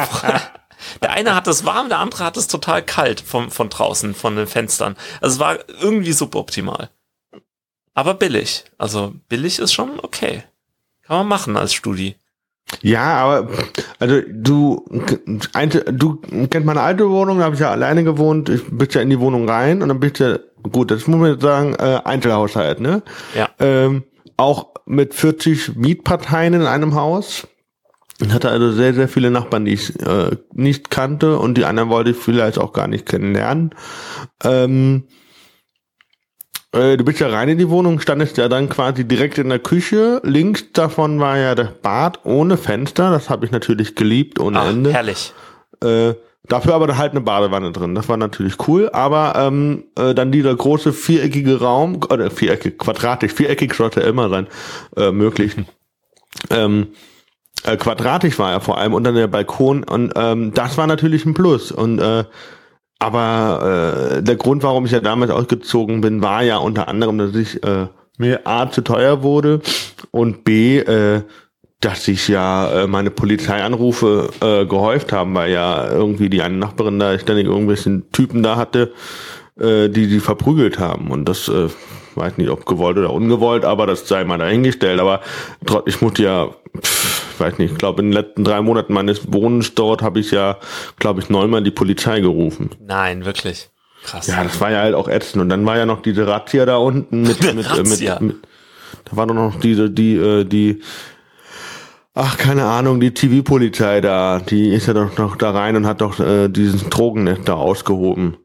der 1.02 1.10
eine 1.10 1.34
hat 1.34 1.46
es 1.46 1.64
warm, 1.64 1.88
der 1.88 1.98
andere 1.98 2.24
hat 2.24 2.36
es 2.36 2.48
total 2.48 2.82
kalt 2.82 3.20
von, 3.20 3.50
von 3.50 3.68
draußen, 3.68 4.14
von 4.14 4.36
den 4.36 4.46
Fenstern. 4.46 4.96
Also 5.20 5.34
es 5.34 5.40
war 5.40 5.58
irgendwie 5.80 6.12
suboptimal. 6.12 6.90
Aber 7.94 8.14
billig. 8.14 8.64
Also 8.78 9.14
billig 9.28 9.58
ist 9.58 9.72
schon 9.72 10.00
okay. 10.02 10.44
Kann 11.02 11.18
man 11.18 11.28
machen 11.28 11.56
als 11.56 11.74
Studi. 11.74 12.16
Ja, 12.80 13.16
aber 13.16 13.48
also 13.98 14.20
du, 14.28 14.84
du 15.92 16.18
kennst 16.48 16.64
meine 16.64 16.80
alte 16.80 17.10
Wohnung, 17.10 17.38
da 17.38 17.44
habe 17.44 17.54
ich 17.54 17.60
ja 17.60 17.70
alleine 17.70 18.02
gewohnt, 18.02 18.48
ich 18.48 18.64
bin 18.64 18.88
ja 18.90 19.00
in 19.02 19.10
die 19.10 19.20
Wohnung 19.20 19.48
rein 19.48 19.82
und 19.82 19.88
dann 19.88 20.00
bist 20.00 20.20
ja, 20.20 20.38
gut, 20.70 20.90
das 20.90 21.06
muss 21.06 21.20
man 21.20 21.32
jetzt 21.32 21.42
sagen, 21.42 21.74
äh, 21.74 22.00
Einzelhaushalt, 22.04 22.80
ne? 22.80 23.02
Ja. 23.34 23.50
Ähm, 23.58 24.04
auch 24.36 24.68
mit 24.86 25.14
40 25.14 25.76
Mietparteien 25.76 26.54
in 26.54 26.62
einem 26.62 26.94
Haus. 26.94 27.46
Ich 28.20 28.32
hatte 28.32 28.50
also 28.50 28.72
sehr, 28.72 28.94
sehr 28.94 29.08
viele 29.08 29.30
Nachbarn, 29.30 29.64
die 29.64 29.74
ich 29.74 30.00
äh, 30.00 30.36
nicht 30.52 30.90
kannte 30.90 31.38
und 31.38 31.58
die 31.58 31.64
anderen 31.64 31.90
wollte 31.90 32.10
ich 32.10 32.16
vielleicht 32.16 32.58
auch 32.58 32.72
gar 32.72 32.86
nicht 32.86 33.06
kennenlernen. 33.06 33.74
Ähm, 34.44 35.04
äh, 36.72 36.96
du 36.96 37.04
bist 37.04 37.20
ja 37.20 37.28
rein 37.28 37.48
in 37.48 37.58
die 37.58 37.68
Wohnung, 37.68 38.00
standest 38.00 38.36
ja 38.38 38.48
dann 38.48 38.68
quasi 38.68 39.04
direkt 39.04 39.38
in 39.38 39.48
der 39.48 39.58
Küche. 39.58 40.20
Links 40.24 40.72
davon 40.72 41.20
war 41.20 41.38
ja 41.38 41.54
das 41.54 41.70
Bad 41.82 42.20
ohne 42.24 42.56
Fenster. 42.56 43.10
Das 43.10 43.30
habe 43.30 43.44
ich 43.44 43.52
natürlich 43.52 43.94
geliebt 43.94 44.40
ohne 44.40 44.60
Ach, 44.60 44.70
Ende. 44.70 44.92
herrlich. 44.92 45.32
Äh, 45.82 46.14
dafür 46.48 46.74
aber 46.74 46.96
halt 46.96 47.12
eine 47.12 47.20
Badewanne 47.20 47.72
drin. 47.72 47.94
Das 47.94 48.08
war 48.08 48.16
natürlich 48.16 48.54
cool. 48.66 48.90
Aber 48.92 49.34
ähm, 49.36 49.84
äh, 49.98 50.14
dann 50.14 50.32
dieser 50.32 50.54
große 50.54 50.92
viereckige 50.92 51.60
Raum, 51.60 52.00
oder 52.10 52.30
viereckig, 52.30 52.78
quadratisch, 52.78 53.32
viereckig 53.32 53.74
sollte 53.74 54.02
er 54.02 54.08
immer 54.08 54.28
sein, 54.28 54.46
äh, 54.96 55.10
möglich. 55.12 55.54
Ähm, 56.48 56.88
äh, 57.64 57.76
quadratisch 57.76 58.38
war 58.38 58.52
er 58.52 58.60
vor 58.60 58.78
allem 58.78 58.94
und 58.94 59.04
dann 59.04 59.14
der 59.14 59.26
Balkon 59.26 59.84
und 59.84 60.12
ähm, 60.16 60.52
das 60.54 60.78
war 60.78 60.86
natürlich 60.86 61.26
ein 61.26 61.34
Plus 61.34 61.70
und 61.70 61.98
äh, 61.98 62.24
aber 63.02 64.18
äh, 64.18 64.22
der 64.22 64.36
Grund, 64.36 64.62
warum 64.62 64.86
ich 64.86 64.92
ja 64.92 65.00
damals 65.00 65.32
ausgezogen 65.32 66.00
bin, 66.00 66.22
war 66.22 66.44
ja 66.44 66.58
unter 66.58 66.86
anderem, 66.86 67.18
dass 67.18 67.34
ich 67.34 67.60
äh, 67.64 67.88
mir 68.16 68.46
A 68.46 68.70
zu 68.70 68.82
teuer 68.82 69.24
wurde 69.24 69.60
und 70.12 70.44
B, 70.44 70.78
äh, 70.78 71.22
dass 71.80 72.04
sich 72.04 72.28
ja 72.28 72.82
äh, 72.82 72.86
meine 72.86 73.10
Polizeianrufe 73.10 74.30
äh, 74.40 74.66
gehäuft 74.66 75.12
haben, 75.12 75.34
weil 75.34 75.50
ja 75.50 75.90
irgendwie 75.90 76.30
die 76.30 76.42
eine 76.42 76.56
Nachbarin 76.56 77.00
da 77.00 77.18
ständig 77.18 77.46
irgendwelchen 77.46 78.12
Typen 78.12 78.44
da 78.44 78.54
hatte, 78.54 78.92
äh, 79.58 79.88
die 79.88 80.06
die 80.06 80.20
verprügelt 80.20 80.78
haben. 80.78 81.10
Und 81.10 81.28
das 81.28 81.48
äh, 81.48 81.70
weiß 82.14 82.38
nicht, 82.38 82.50
ob 82.50 82.66
gewollt 82.66 82.98
oder 82.98 83.12
ungewollt, 83.12 83.64
aber 83.64 83.88
das 83.88 84.06
sei 84.06 84.22
mal 84.22 84.38
dahingestellt. 84.38 85.00
Aber 85.00 85.22
ich 85.86 86.00
musste 86.00 86.22
ja, 86.22 86.50
pff, 86.80 87.21
weiß 87.42 87.58
nicht, 87.58 87.72
ich 87.72 87.78
glaube 87.78 88.00
in 88.00 88.10
den 88.10 88.14
letzten 88.14 88.44
drei 88.44 88.62
Monaten 88.62 88.94
meines 88.94 89.32
Wohnens 89.32 89.74
dort 89.74 90.00
habe 90.00 90.20
ich 90.20 90.30
ja, 90.30 90.56
glaube 90.98 91.20
ich, 91.20 91.28
neunmal 91.28 91.62
die 91.62 91.70
Polizei 91.70 92.20
gerufen. 92.20 92.70
Nein, 92.80 93.26
wirklich. 93.26 93.68
Krass. 94.04 94.26
Ja, 94.26 94.42
das 94.42 94.60
war 94.60 94.70
ja 94.70 94.80
halt 94.80 94.94
auch 94.94 95.08
ätzend. 95.08 95.42
Und 95.42 95.48
dann 95.48 95.64
war 95.66 95.76
ja 95.76 95.86
noch 95.86 96.02
diese 96.02 96.26
Razzia 96.26 96.64
da 96.66 96.76
unten 96.76 97.22
mit, 97.22 97.40
mit, 97.54 97.66
äh, 97.70 97.82
mit, 97.82 98.20
mit, 98.20 98.36
da 99.04 99.16
war 99.16 99.26
doch 99.26 99.34
noch 99.34 99.60
diese, 99.60 99.90
die, 99.90 100.16
äh, 100.16 100.44
die, 100.44 100.82
ach, 102.14 102.36
keine 102.38 102.64
Ahnung, 102.64 103.00
die 103.00 103.12
TV-Polizei 103.12 104.00
da, 104.00 104.40
die 104.40 104.72
ist 104.72 104.86
ja 104.86 104.94
doch 104.94 105.16
noch 105.18 105.36
da 105.36 105.50
rein 105.50 105.76
und 105.76 105.86
hat 105.86 106.00
doch 106.00 106.18
äh, 106.18 106.48
diesen 106.48 106.90
Drogennetz 106.90 107.44
da 107.44 107.54
ausgehoben. 107.54 108.36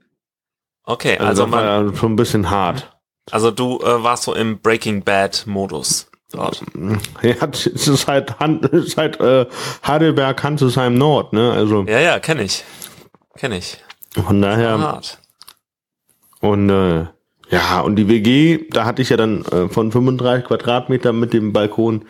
Okay, 0.83 1.17
also, 1.17 1.43
also 1.43 1.47
man, 1.47 1.65
war 1.65 1.83
ja 1.83 1.95
schon 1.95 2.13
ein 2.13 2.15
bisschen 2.15 2.49
hart. 2.49 2.97
Also 3.31 3.51
du 3.51 3.79
äh, 3.79 4.03
warst 4.03 4.23
so 4.23 4.33
im 4.33 4.59
Breaking 4.59 5.03
Bad 5.03 5.43
Modus. 5.45 6.09
Ja, 6.33 6.51
es 7.51 7.65
ist 7.87 8.07
halt, 8.07 8.39
Hand, 8.39 8.65
es 8.65 8.87
ist 8.87 8.97
halt 8.97 9.19
äh, 9.19 9.45
Heidelberg, 9.85 10.43
Hansesheim 10.43 10.95
Nord, 10.95 11.33
ne? 11.33 11.51
Also. 11.51 11.83
Ja, 11.87 11.99
ja, 11.99 12.19
kenne 12.19 12.43
ich. 12.43 12.63
Kenne 13.37 13.57
ich. 13.57 13.77
Von 14.13 14.41
daher. 14.41 14.79
Hart. 14.79 15.19
Und 16.41 16.69
äh, 16.69 17.05
ja, 17.49 17.79
und 17.79 17.95
die 17.95 18.07
WG, 18.07 18.65
da 18.71 18.85
hatte 18.85 19.01
ich 19.01 19.09
ja 19.09 19.17
dann 19.17 19.45
äh, 19.45 19.69
von 19.69 19.91
35 19.91 20.45
Quadratmeter 20.47 21.13
mit 21.13 21.33
dem 21.33 21.53
Balkon, 21.53 22.05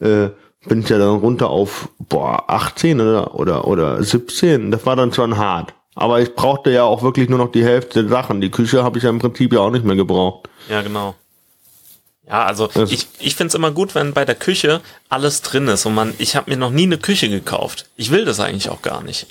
äh, 0.00 0.28
bin 0.66 0.80
ich 0.80 0.88
ja 0.88 0.98
dann 0.98 1.16
runter 1.16 1.50
auf 1.50 1.88
boah, 1.98 2.44
18 2.48 3.00
oder, 3.00 3.34
oder, 3.34 3.66
oder 3.66 4.02
17. 4.02 4.70
Das 4.70 4.86
war 4.86 4.96
dann 4.96 5.12
schon 5.12 5.36
hart. 5.36 5.74
Aber 5.94 6.20
ich 6.20 6.34
brauchte 6.34 6.70
ja 6.70 6.84
auch 6.84 7.02
wirklich 7.02 7.28
nur 7.28 7.38
noch 7.38 7.52
die 7.52 7.64
Hälfte 7.64 8.02
der 8.02 8.10
Sachen. 8.10 8.40
Die 8.40 8.50
Küche 8.50 8.82
habe 8.84 8.98
ich 8.98 9.04
ja 9.04 9.10
im 9.10 9.18
Prinzip 9.18 9.52
ja 9.52 9.60
auch 9.60 9.70
nicht 9.70 9.84
mehr 9.84 9.96
gebraucht. 9.96 10.48
Ja, 10.68 10.82
genau. 10.82 11.14
Ja, 12.26 12.44
also 12.44 12.70
ich, 12.88 13.08
ich 13.18 13.34
find's 13.34 13.54
immer 13.54 13.72
gut, 13.72 13.94
wenn 13.94 14.12
bei 14.12 14.24
der 14.24 14.36
Küche 14.36 14.80
alles 15.08 15.42
drin 15.42 15.66
ist 15.68 15.86
und 15.86 15.94
man, 15.94 16.14
ich 16.18 16.36
habe 16.36 16.50
mir 16.50 16.56
noch 16.56 16.70
nie 16.70 16.84
eine 16.84 16.98
Küche 16.98 17.28
gekauft. 17.28 17.90
Ich 17.96 18.10
will 18.10 18.24
das 18.24 18.38
eigentlich 18.38 18.70
auch 18.70 18.82
gar 18.82 19.02
nicht. 19.02 19.26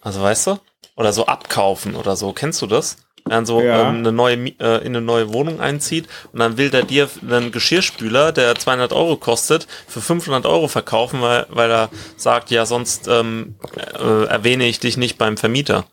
Also 0.00 0.20
weißt 0.20 0.48
du? 0.48 0.58
Oder 0.96 1.12
so 1.12 1.26
abkaufen 1.26 1.94
oder 1.94 2.16
so. 2.16 2.32
Kennst 2.32 2.60
du 2.60 2.66
das? 2.66 2.96
dann 3.24 3.46
so 3.46 3.60
ja. 3.60 3.88
ähm, 3.88 3.98
eine 3.98 4.12
neue 4.12 4.34
äh, 4.58 4.84
in 4.84 4.96
eine 4.96 5.00
neue 5.00 5.32
Wohnung 5.32 5.60
einzieht 5.60 6.08
und 6.32 6.40
dann 6.40 6.56
will 6.56 6.70
der 6.70 6.82
dir 6.82 7.08
einen 7.22 7.52
Geschirrspüler, 7.52 8.32
der 8.32 8.54
200 8.54 8.92
Euro 8.92 9.16
kostet, 9.16 9.66
für 9.86 10.00
500 10.00 10.46
Euro 10.46 10.68
verkaufen, 10.68 11.20
weil, 11.20 11.46
weil 11.48 11.70
er 11.70 11.88
sagt, 12.16 12.50
ja 12.50 12.66
sonst 12.66 13.08
ähm, 13.08 13.56
äh, 13.98 14.24
erwähne 14.24 14.66
ich 14.66 14.80
dich 14.80 14.96
nicht 14.96 15.18
beim 15.18 15.36
Vermieter. 15.36 15.86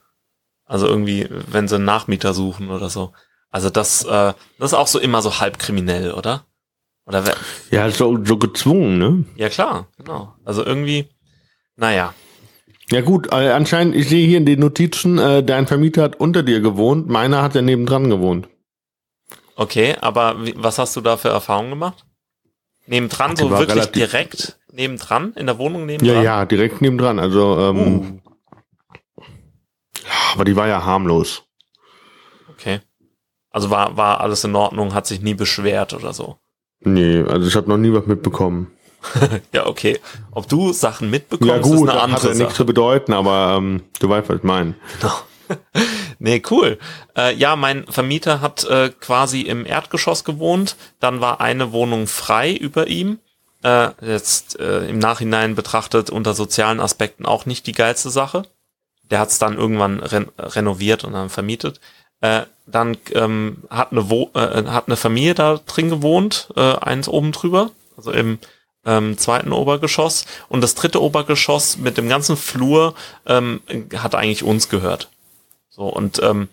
Also 0.65 0.87
irgendwie, 0.87 1.27
wenn 1.29 1.67
sie 1.67 1.75
einen 1.75 1.85
Nachmieter 1.85 2.33
suchen 2.33 2.69
oder 2.69 2.89
so. 2.89 3.13
Also 3.51 3.69
das, 3.69 4.03
äh, 4.03 4.33
das 4.59 4.71
ist 4.71 4.73
auch 4.73 4.87
so 4.87 4.99
immer 4.99 5.21
so 5.21 5.39
halb 5.39 5.59
kriminell, 5.59 6.11
oder? 6.11 6.45
Oder 7.05 7.25
wer? 7.25 7.35
Ja, 7.71 7.89
so, 7.89 8.23
so 8.23 8.37
gezwungen, 8.37 8.99
ne? 8.99 9.25
Ja 9.35 9.49
klar, 9.49 9.87
genau. 9.97 10.35
Also 10.45 10.63
irgendwie, 10.63 11.09
naja. 11.75 12.13
Ja 12.91 13.01
gut, 13.01 13.31
äh, 13.31 13.49
anscheinend, 13.49 13.95
ich 13.95 14.09
sehe 14.09 14.27
hier 14.27 14.37
in 14.37 14.45
den 14.45 14.59
Notizen, 14.59 15.17
äh, 15.17 15.43
dein 15.43 15.67
Vermieter 15.67 16.03
hat 16.03 16.19
unter 16.19 16.43
dir 16.43 16.59
gewohnt, 16.59 17.07
meiner 17.07 17.41
hat 17.41 17.55
ja 17.55 17.61
nebendran 17.61 18.09
gewohnt. 18.09 18.47
Okay, 19.55 19.95
aber 19.99 20.45
wie, 20.45 20.53
was 20.55 20.77
hast 20.77 20.95
du 20.95 21.01
da 21.01 21.17
für 21.17 21.29
Erfahrungen 21.29 21.71
gemacht? 21.71 22.05
Nebendran, 22.85 23.35
so 23.35 23.49
wirklich 23.49 23.87
direkt 23.87 24.59
nebendran, 24.71 25.33
in 25.33 25.47
der 25.47 25.57
Wohnung 25.57 25.85
nebendran? 25.85 26.15
Ja, 26.17 26.23
ja, 26.23 26.45
direkt 26.45 26.81
nebendran, 26.81 27.19
also 27.19 27.59
ähm, 27.59 28.21
uh. 29.17 29.23
aber 30.33 30.45
die 30.45 30.55
war 30.55 30.67
ja 30.67 30.83
harmlos. 30.83 31.43
Okay. 32.49 32.81
Also 33.51 33.69
war, 33.69 33.97
war 33.97 34.21
alles 34.21 34.43
in 34.43 34.55
Ordnung, 34.55 34.93
hat 34.93 35.07
sich 35.07 35.21
nie 35.21 35.33
beschwert 35.33 35.93
oder 35.93 36.13
so? 36.13 36.37
Nee, 36.81 37.23
also 37.23 37.47
ich 37.47 37.55
habe 37.55 37.69
noch 37.69 37.77
nie 37.77 37.91
was 37.91 38.05
mitbekommen. 38.05 38.71
ja, 39.53 39.65
okay. 39.65 39.99
Ob 40.31 40.47
du 40.47 40.73
Sachen 40.73 41.09
mitbekommst, 41.09 41.51
ja, 41.51 41.61
gut, 41.61 41.75
ist 41.75 41.89
eine 41.89 42.01
andere 42.01 42.29
hat 42.29 42.29
ja 42.29 42.35
nichts 42.35 42.55
zu 42.55 42.65
bedeuten, 42.65 43.13
aber 43.13 43.55
ähm, 43.57 43.83
du 43.99 44.09
weißt, 44.09 44.29
was 44.29 44.37
ich 44.37 44.43
meine. 44.43 44.75
Genau. 44.99 45.13
nee, 46.19 46.41
cool. 46.51 46.77
Äh, 47.17 47.35
ja, 47.35 47.55
mein 47.55 47.85
Vermieter 47.87 48.41
hat 48.41 48.63
äh, 48.65 48.89
quasi 48.89 49.41
im 49.41 49.65
Erdgeschoss 49.65 50.23
gewohnt. 50.23 50.75
Dann 50.99 51.21
war 51.21 51.41
eine 51.41 51.71
Wohnung 51.71 52.07
frei 52.07 52.53
über 52.53 52.87
ihm. 52.87 53.19
Äh, 53.63 53.89
jetzt 54.01 54.59
äh, 54.59 54.87
im 54.87 54.99
Nachhinein 54.99 55.55
betrachtet 55.55 56.09
unter 56.09 56.33
sozialen 56.33 56.79
Aspekten 56.79 57.25
auch 57.25 57.45
nicht 57.45 57.67
die 57.67 57.73
geilste 57.73 58.09
Sache. 58.09 58.43
Der 59.09 59.19
hat 59.19 59.29
es 59.29 59.39
dann 59.39 59.57
irgendwann 59.57 59.99
ren 59.99 60.29
renoviert 60.37 61.03
und 61.03 61.13
dann 61.13 61.29
vermietet. 61.29 61.79
Äh, 62.21 62.41
dann 62.65 62.97
ähm, 63.13 63.63
hat, 63.69 63.91
eine 63.91 64.09
Wo 64.09 64.29
äh, 64.33 64.63
hat 64.65 64.87
eine 64.87 64.95
Familie 64.95 65.33
da 65.33 65.59
drin 65.65 65.89
gewohnt, 65.89 66.49
äh, 66.55 66.75
eins 66.75 67.07
oben 67.07 67.31
drüber, 67.31 67.71
also 67.97 68.11
im 68.11 68.39
ähm, 68.85 69.17
zweiten 69.17 69.51
Obergeschoss. 69.51 70.25
Und 70.49 70.61
das 70.61 70.75
dritte 70.75 71.01
Obergeschoss 71.01 71.77
mit 71.77 71.97
dem 71.97 72.09
ganzen 72.09 72.37
Flur 72.37 72.93
ähm, 73.25 73.61
hat 73.95 74.15
eigentlich 74.15 74.43
uns 74.43 74.69
gehört. 74.69 75.09
So 75.69 75.83
und 75.83 76.21
ähm, 76.21 76.49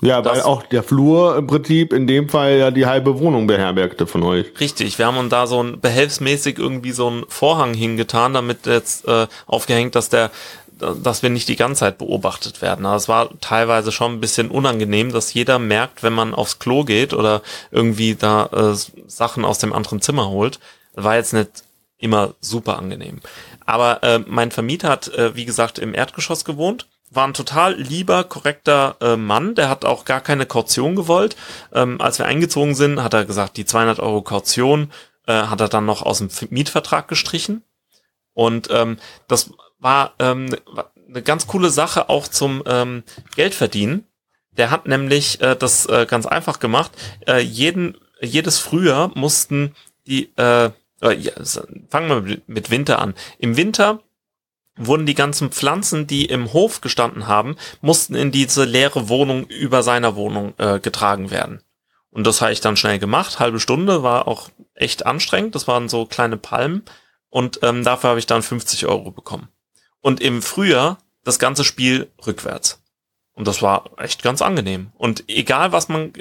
ja, 0.00 0.22
weil 0.24 0.42
auch 0.42 0.62
der 0.64 0.82
Flur 0.82 1.36
im 1.36 1.46
Prinzip 1.46 1.92
in 1.92 2.06
dem 2.06 2.28
Fall 2.28 2.58
ja 2.58 2.70
die 2.70 2.84
halbe 2.84 3.20
Wohnung 3.20 3.46
beherbergte 3.46 4.06
von 4.06 4.22
euch. 4.22 4.46
Richtig, 4.60 4.98
wir 4.98 5.06
haben 5.06 5.16
uns 5.16 5.30
da 5.30 5.46
so 5.46 5.62
ein 5.62 5.80
behelfsmäßig 5.80 6.58
irgendwie 6.58 6.92
so 6.92 7.08
ein 7.08 7.24
Vorhang 7.28 7.74
hingetan, 7.74 8.34
damit 8.34 8.66
jetzt 8.66 9.06
äh, 9.08 9.26
aufgehängt, 9.46 9.94
dass 9.94 10.08
der 10.08 10.30
dass 10.78 11.22
wir 11.22 11.30
nicht 11.30 11.48
die 11.48 11.56
ganze 11.56 11.80
Zeit 11.80 11.98
beobachtet 11.98 12.62
werden. 12.62 12.86
Aber 12.86 12.96
es 12.96 13.08
war 13.08 13.30
teilweise 13.40 13.92
schon 13.92 14.12
ein 14.12 14.20
bisschen 14.20 14.50
unangenehm, 14.50 15.12
dass 15.12 15.34
jeder 15.34 15.58
merkt, 15.58 16.02
wenn 16.02 16.12
man 16.12 16.34
aufs 16.34 16.58
Klo 16.58 16.84
geht 16.84 17.12
oder 17.12 17.42
irgendwie 17.70 18.14
da 18.14 18.46
äh, 18.46 18.76
Sachen 19.06 19.44
aus 19.44 19.58
dem 19.58 19.72
anderen 19.72 20.00
Zimmer 20.00 20.28
holt, 20.28 20.58
war 20.94 21.16
jetzt 21.16 21.32
nicht 21.32 21.64
immer 21.98 22.34
super 22.40 22.78
angenehm. 22.78 23.20
Aber 23.66 24.02
äh, 24.02 24.20
mein 24.26 24.50
Vermieter 24.50 24.88
hat, 24.88 25.08
äh, 25.08 25.34
wie 25.34 25.44
gesagt, 25.44 25.78
im 25.78 25.94
Erdgeschoss 25.94 26.44
gewohnt. 26.44 26.86
War 27.10 27.26
ein 27.26 27.34
total 27.34 27.74
lieber, 27.74 28.24
korrekter 28.24 28.96
äh, 29.00 29.16
Mann. 29.16 29.54
Der 29.54 29.68
hat 29.68 29.84
auch 29.84 30.04
gar 30.04 30.20
keine 30.20 30.46
Kaution 30.46 30.96
gewollt. 30.96 31.36
Ähm, 31.72 32.00
als 32.00 32.18
wir 32.18 32.26
eingezogen 32.26 32.74
sind, 32.74 33.02
hat 33.02 33.14
er 33.14 33.24
gesagt, 33.24 33.56
die 33.56 33.64
200 33.64 34.00
Euro 34.00 34.22
Kaution 34.22 34.90
äh, 35.26 35.32
hat 35.32 35.60
er 35.60 35.68
dann 35.68 35.86
noch 35.86 36.02
aus 36.02 36.18
dem 36.18 36.28
Mietvertrag 36.50 37.08
gestrichen. 37.08 37.62
Und 38.32 38.68
ähm, 38.70 38.98
das 39.28 39.50
war 39.84 40.14
ähm, 40.18 40.48
eine 41.08 41.22
ganz 41.22 41.46
coole 41.46 41.70
Sache 41.70 42.08
auch 42.08 42.26
zum 42.26 42.62
ähm, 42.66 43.04
Geldverdienen. 43.36 44.06
Der 44.56 44.70
hat 44.70 44.86
nämlich 44.86 45.40
äh, 45.42 45.54
das 45.54 45.86
äh, 45.86 46.06
ganz 46.08 46.26
einfach 46.26 46.58
gemacht. 46.58 46.92
Äh, 47.26 47.40
jeden, 47.40 47.98
jedes 48.20 48.58
Frühjahr 48.58 49.12
mussten 49.14 49.74
die 50.06 50.32
äh, 50.36 50.70
äh, 51.00 51.30
fangen 51.88 52.26
wir 52.26 52.42
mit 52.46 52.70
Winter 52.70 52.98
an. 52.98 53.14
Im 53.38 53.56
Winter 53.56 54.00
wurden 54.76 55.06
die 55.06 55.14
ganzen 55.14 55.50
Pflanzen, 55.50 56.06
die 56.06 56.24
im 56.24 56.52
Hof 56.52 56.80
gestanden 56.80 57.26
haben, 57.26 57.56
mussten 57.80 58.14
in 58.14 58.32
diese 58.32 58.64
leere 58.64 59.08
Wohnung 59.08 59.46
über 59.46 59.82
seiner 59.82 60.16
Wohnung 60.16 60.54
äh, 60.58 60.80
getragen 60.80 61.30
werden. 61.30 61.62
Und 62.10 62.26
das 62.26 62.40
habe 62.40 62.52
ich 62.52 62.60
dann 62.60 62.76
schnell 62.76 62.98
gemacht. 62.98 63.38
Halbe 63.38 63.60
Stunde 63.60 64.02
war 64.02 64.28
auch 64.28 64.48
echt 64.74 65.04
anstrengend. 65.04 65.54
Das 65.54 65.68
waren 65.68 65.88
so 65.88 66.06
kleine 66.06 66.36
Palmen. 66.36 66.84
Und 67.28 67.60
ähm, 67.62 67.84
dafür 67.84 68.10
habe 68.10 68.18
ich 68.20 68.26
dann 68.26 68.42
50 68.42 68.86
Euro 68.86 69.10
bekommen. 69.10 69.48
Und 70.04 70.20
im 70.20 70.42
Frühjahr 70.42 70.98
das 71.24 71.38
ganze 71.38 71.64
Spiel 71.64 72.10
rückwärts. 72.26 72.78
Und 73.32 73.48
das 73.48 73.62
war 73.62 73.88
echt 73.96 74.22
ganz 74.22 74.42
angenehm. 74.42 74.92
Und 74.98 75.24
egal 75.28 75.72
was 75.72 75.88
man, 75.88 76.12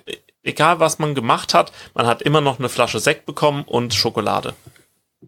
egal 0.41 0.79
was 0.79 0.99
man 0.99 1.15
gemacht 1.15 1.53
hat, 1.53 1.73
man 1.93 2.07
hat 2.07 2.21
immer 2.21 2.39
noch 2.39 2.59
eine 2.59 2.69
Flasche 2.69 3.01
Sekt 3.01 3.25
bekommen 3.25 3.65
und 3.65 3.93
Schokolade. 3.93 4.53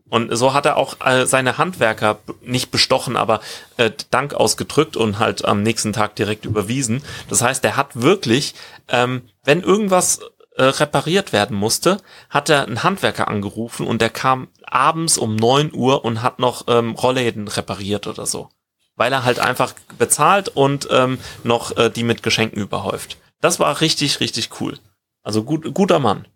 Und 0.08 0.34
so 0.38 0.54
hat 0.54 0.66
er 0.66 0.78
auch 0.78 1.06
äh, 1.06 1.26
seine 1.26 1.58
Handwerker 1.58 2.20
nicht 2.42 2.72
bestochen, 2.72 3.18
aber 3.18 3.42
äh, 3.76 3.92
Dank 4.10 4.34
ausgedrückt 4.34 4.96
und 4.96 5.20
halt 5.20 5.44
am 5.44 5.62
nächsten 5.62 5.92
Tag 5.92 6.16
direkt 6.16 6.46
überwiesen. 6.46 7.04
Das 7.28 7.42
heißt, 7.42 7.62
er 7.66 7.76
hat 7.76 8.02
wirklich, 8.02 8.56
ähm, 8.88 9.24
wenn 9.44 9.62
irgendwas 9.64 10.22
repariert 10.64 11.34
werden 11.34 11.58
musste, 11.58 11.98
hat 12.30 12.50
er 12.50 12.66
einen 12.66 12.84
Handwerker 12.84 13.28
angerufen 13.28 13.86
und 13.88 14.02
der 14.02 14.10
kam 14.10 14.48
abends 14.64 15.18
um 15.18 15.36
neun 15.36 15.74
Uhr 15.74 16.06
und 16.06 16.22
hat 16.22 16.40
noch 16.40 16.66
ähm, 16.68 16.92
Rollläden 16.92 17.48
repariert 17.48 18.08
oder 18.08 18.26
so. 18.26 18.50
Weil 18.96 19.12
er 19.12 19.26
halt 19.26 19.40
einfach 19.40 19.74
bezahlt 19.98 20.50
und 20.50 20.88
ähm, 20.92 21.20
noch 21.44 21.76
äh, 21.78 21.90
die 21.90 22.04
mit 22.04 22.24
Geschenken 22.24 22.62
überhäuft. 22.62 23.18
Das 23.42 23.60
war 23.60 23.82
richtig, 23.82 24.22
richtig 24.22 24.50
cool. 24.62 24.80
Also 25.24 25.44
gut, 25.44 25.74
guter 25.74 26.00
Mann. 26.00 26.28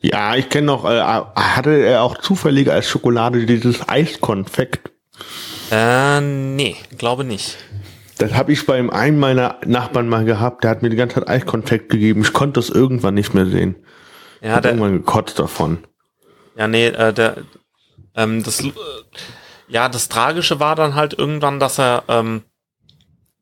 Ja, 0.00 0.36
ich 0.36 0.48
kenne 0.48 0.68
noch, 0.68 0.84
äh, 0.84 1.00
hatte 1.00 1.70
er 1.70 2.02
auch 2.02 2.18
zufällig 2.18 2.70
als 2.70 2.88
Schokolade 2.88 3.44
dieses 3.44 3.88
Eiskonfekt? 3.88 4.90
Äh, 5.70 6.20
nee, 6.20 6.76
glaube 6.96 7.24
nicht. 7.24 7.56
Das 8.18 8.34
habe 8.34 8.52
ich 8.52 8.64
bei 8.66 8.76
einem 8.90 9.18
meiner 9.18 9.58
Nachbarn 9.66 10.08
mal 10.08 10.24
gehabt. 10.24 10.64
Der 10.64 10.70
hat 10.70 10.82
mir 10.82 10.90
die 10.90 10.96
ganze 10.96 11.16
Zeit 11.16 11.28
Eiskonfekt 11.28 11.88
gegeben. 11.90 12.22
Ich 12.22 12.32
konnte 12.32 12.60
das 12.60 12.70
irgendwann 12.70 13.14
nicht 13.14 13.34
mehr 13.34 13.46
sehen. 13.46 13.76
Ja, 14.40 14.50
Ja, 14.50 14.60
der, 14.60 14.72
irgendwann 14.72 14.92
gekotzt 14.92 15.38
davon. 15.38 15.78
ja 16.56 16.68
nee, 16.68 16.86
äh, 16.86 17.12
der, 17.12 17.38
ähm, 18.14 18.42
das, 18.42 18.62
äh, 18.62 18.72
ja, 19.68 19.88
das 19.88 20.08
Tragische 20.08 20.60
war 20.60 20.76
dann 20.76 20.94
halt 20.94 21.18
irgendwann, 21.18 21.58
dass 21.58 21.78
er 21.78 22.04
ähm, 22.08 22.42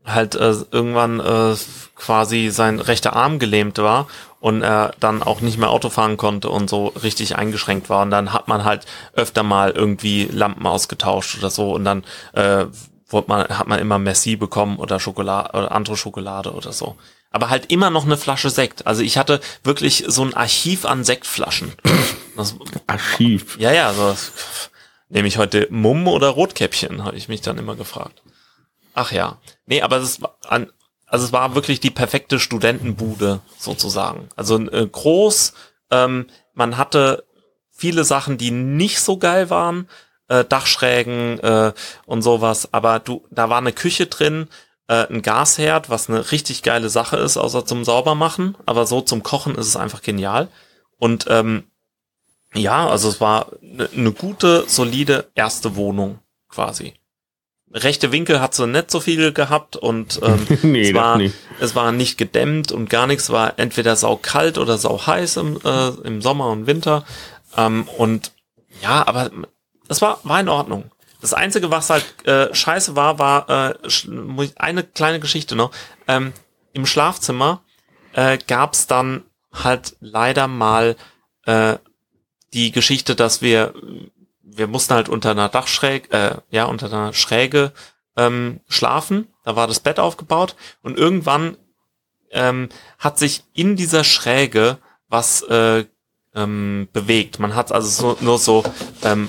halt 0.05 0.35
äh, 0.35 0.55
irgendwann 0.71 1.21
äh, 1.21 1.55
quasi 1.95 2.51
sein 2.51 2.81
rechter 2.81 3.15
Arm 3.15 3.39
gelähmt 3.39 3.79
war 3.79 4.09
und 4.41 4.63
er 4.63 4.95
dann 4.99 5.23
auch 5.23 5.41
nicht 5.41 5.59
mehr 5.59 5.71
Auto 5.71 5.89
fahren 5.89 6.17
konnte 6.17 6.49
und 6.51 6.69
so 6.69 6.89
richtig 6.89 7.37
eingeschränkt 7.37 7.89
war. 7.89 8.03
Und 8.03 8.11
dann 8.11 8.33
hat 8.33 8.49
man 8.49 8.65
halt 8.65 8.87
öfter 9.13 9.43
mal 9.43 9.71
irgendwie 9.71 10.25
Lampen 10.25 10.67
ausgetauscht 10.67 11.39
oder 11.39 11.51
so 11.51 11.73
und 11.73 11.85
dann 11.85 12.03
äh, 12.33 12.67
wurde 13.13 13.29
man, 13.29 13.49
hat 13.49 13.67
man 13.67 13.79
immer 13.79 13.99
Merci 13.99 14.37
bekommen 14.37 14.79
oder 14.79 15.01
Schokolade 15.01 15.51
oder 15.57 15.73
andere 15.73 15.97
Schokolade 15.97 16.53
oder 16.53 16.73
so. 16.73 16.97
Aber 17.31 17.49
halt 17.49 17.73
immer 17.73 17.91
noch 17.91 18.05
eine 18.05 18.17
Flasche 18.17 18.51
Sekt. 18.51 18.87
Also 18.87 19.03
ich 19.03 19.17
hatte 19.17 19.41
wirklich 19.65 20.05
so 20.07 20.23
ein 20.23 20.35
Archiv 20.35 20.85
an 20.85 21.05
Sektflaschen. 21.05 21.73
Das, 22.35 22.55
Archiv. 22.87 23.59
ja, 23.59 23.73
ja, 23.73 23.93
so 23.93 24.17
nehme 25.11 25.29
ich 25.29 25.37
heute 25.37 25.69
Mumm 25.71 26.09
oder 26.09 26.29
Rotkäppchen, 26.31 27.05
habe 27.05 27.19
ich 27.19 27.29
mich 27.29 27.43
dann 27.43 27.59
immer 27.59 27.77
gefragt. 27.77 28.23
Ach 28.95 29.13
ja. 29.13 29.39
Nee, 29.67 29.83
aber 29.83 29.99
es 29.99 30.23
war 30.23 30.39
an, 30.49 30.73
also 31.07 31.27
es 31.27 31.33
war 31.35 31.55
wirklich 31.55 31.81
die 31.81 31.91
perfekte 31.91 32.41
Studentenbude 32.41 33.41
sozusagen. 33.59 34.31
Also 34.35 34.59
äh, 34.59 34.89
groß, 34.91 35.53
ähm, 35.91 36.27
man 36.55 36.79
hatte 36.79 37.25
viele 37.71 38.05
Sachen, 38.05 38.39
die 38.39 38.51
nicht 38.51 39.01
so 39.01 39.19
geil 39.19 39.51
waren, 39.51 39.89
äh, 40.29 40.45
Dachschrägen 40.45 41.39
äh, 41.41 41.73
und 42.07 42.23
sowas, 42.23 42.73
aber 42.73 42.99
du, 42.99 43.25
da 43.31 43.51
war 43.51 43.59
eine 43.59 43.73
Küche 43.73 44.07
drin, 44.07 44.49
äh, 44.89 45.07
ein 45.09 45.23
Gasherd, 45.23 45.91
was 45.91 46.09
eine 46.09 46.33
richtig 46.33 46.63
geile 46.63 46.89
Sache 46.89 47.17
ist, 47.17 47.37
außer 47.37 47.65
zum 47.65 47.85
Saubermachen, 47.85 48.57
aber 48.67 48.87
so 48.87 49.01
zum 49.01 49.23
Kochen 49.23 49.55
ist 49.55 49.67
es 49.67 49.77
einfach 49.77 50.03
genial. 50.03 50.49
Und 50.99 51.27
ähm, 51.29 51.65
ja, 52.55 52.89
also 52.89 53.09
es 53.09 53.21
war 53.21 53.47
eine 53.63 53.89
ne 53.93 54.13
gute, 54.13 54.65
solide 54.67 55.31
erste 55.35 55.77
Wohnung 55.77 56.19
quasi. 56.49 56.95
Rechte 57.75 58.13
Winkel 58.13 58.41
hat 58.41 58.55
sie 58.55 58.67
nicht 58.67 58.91
so 58.91 59.01
viel 59.01 59.33
gehabt 59.33 59.77
und 59.77 60.21
ähm, 60.23 60.47
Nee, 60.63 60.91
es, 60.91 60.95
war, 60.95 61.17
nicht. 61.17 61.35
es 61.59 61.75
war 61.75 61.91
nicht 61.91 62.19
gedämmt 62.19 62.71
und 62.71 62.91
gar 62.91 63.07
nichts, 63.07 63.31
war 63.31 63.59
entweder 63.59 63.97
sau 63.97 64.17
kalt 64.17 64.59
oder 64.59 64.77
sau 64.77 65.07
heiß 65.07 65.39
im, 65.39 65.59
äh, 65.65 65.89
im 66.05 66.21
Sommer 66.21 66.51
und 66.51 66.67
Winter. 66.67 67.05
Ähm, 67.57 67.89
und 67.97 68.33
ja, 68.83 69.07
aber 69.07 69.31
es 69.89 70.01
war, 70.03 70.21
war 70.23 70.41
in 70.41 70.49
Ordnung. 70.49 70.91
Das 71.21 71.35
Einzige, 71.35 71.71
was 71.71 71.91
halt 71.91 72.05
äh, 72.27 72.53
scheiße 72.53 72.97
war, 72.97 73.19
war 73.19 73.49
äh, 73.49 73.75
eine 74.57 74.83
kleine 74.83 75.21
Geschichte 75.21 75.55
noch. 75.55 75.71
Ähm, 76.09 76.33
Im 76.73 76.87
Schlafzimmer 76.87 77.63
äh, 78.13 78.39
gab's 78.39 78.87
dann 78.87 79.23
halt 79.53 79.97
leider 80.01 80.49
mal 80.49 80.97
äh, 81.47 81.77
die 82.53 82.73
Geschichte, 82.73 83.15
dass 83.15 83.41
wir 83.41 83.73
wir 84.55 84.67
mussten 84.67 84.95
halt 84.95 85.09
unter 85.09 85.31
einer 85.31 85.49
Dachschräge, 85.49 86.11
äh, 86.11 86.37
ja, 86.51 86.65
unter 86.67 86.87
einer 86.87 87.13
Schräge 87.13 87.73
ähm, 88.17 88.61
schlafen. 88.69 89.29
Da 89.45 89.57
war 89.57 89.67
das 89.67 89.81
Bett 89.81 89.99
aufgebaut 89.99 90.57
und 90.83 90.99
irgendwann 90.99 91.57
ähm, 92.31 92.69
hat 92.99 93.19
sich 93.19 93.45
in 93.55 93.77
dieser 93.77 94.05
Schräge 94.05 94.79
was 95.09 95.43
äh, 95.43 95.85
ähm, 96.35 96.89
bewegt. 96.93 97.39
Man 97.39 97.55
hat 97.55 97.73
also 97.73 97.89
so, 97.89 98.25
nur 98.25 98.39
so 98.39 98.65
ähm, 99.03 99.29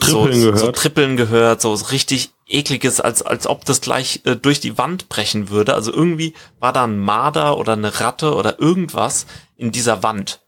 Trippeln 0.00 0.32
so, 0.40 0.40
gehört. 0.46 0.58
so 0.58 0.72
Trippeln 0.72 1.16
gehört, 1.16 1.60
so 1.60 1.72
richtig 1.74 2.30
ekliges, 2.46 3.00
als 3.00 3.22
als 3.22 3.46
ob 3.46 3.64
das 3.64 3.80
gleich 3.80 4.20
äh, 4.24 4.36
durch 4.36 4.60
die 4.60 4.78
Wand 4.78 5.08
brechen 5.08 5.50
würde. 5.50 5.74
Also 5.74 5.92
irgendwie 5.92 6.34
war 6.60 6.72
da 6.72 6.84
ein 6.84 6.98
Marder 6.98 7.56
oder 7.58 7.74
eine 7.74 8.00
Ratte 8.00 8.34
oder 8.34 8.58
irgendwas 8.60 9.26
in 9.56 9.70
dieser 9.72 10.02
Wand. 10.02 10.40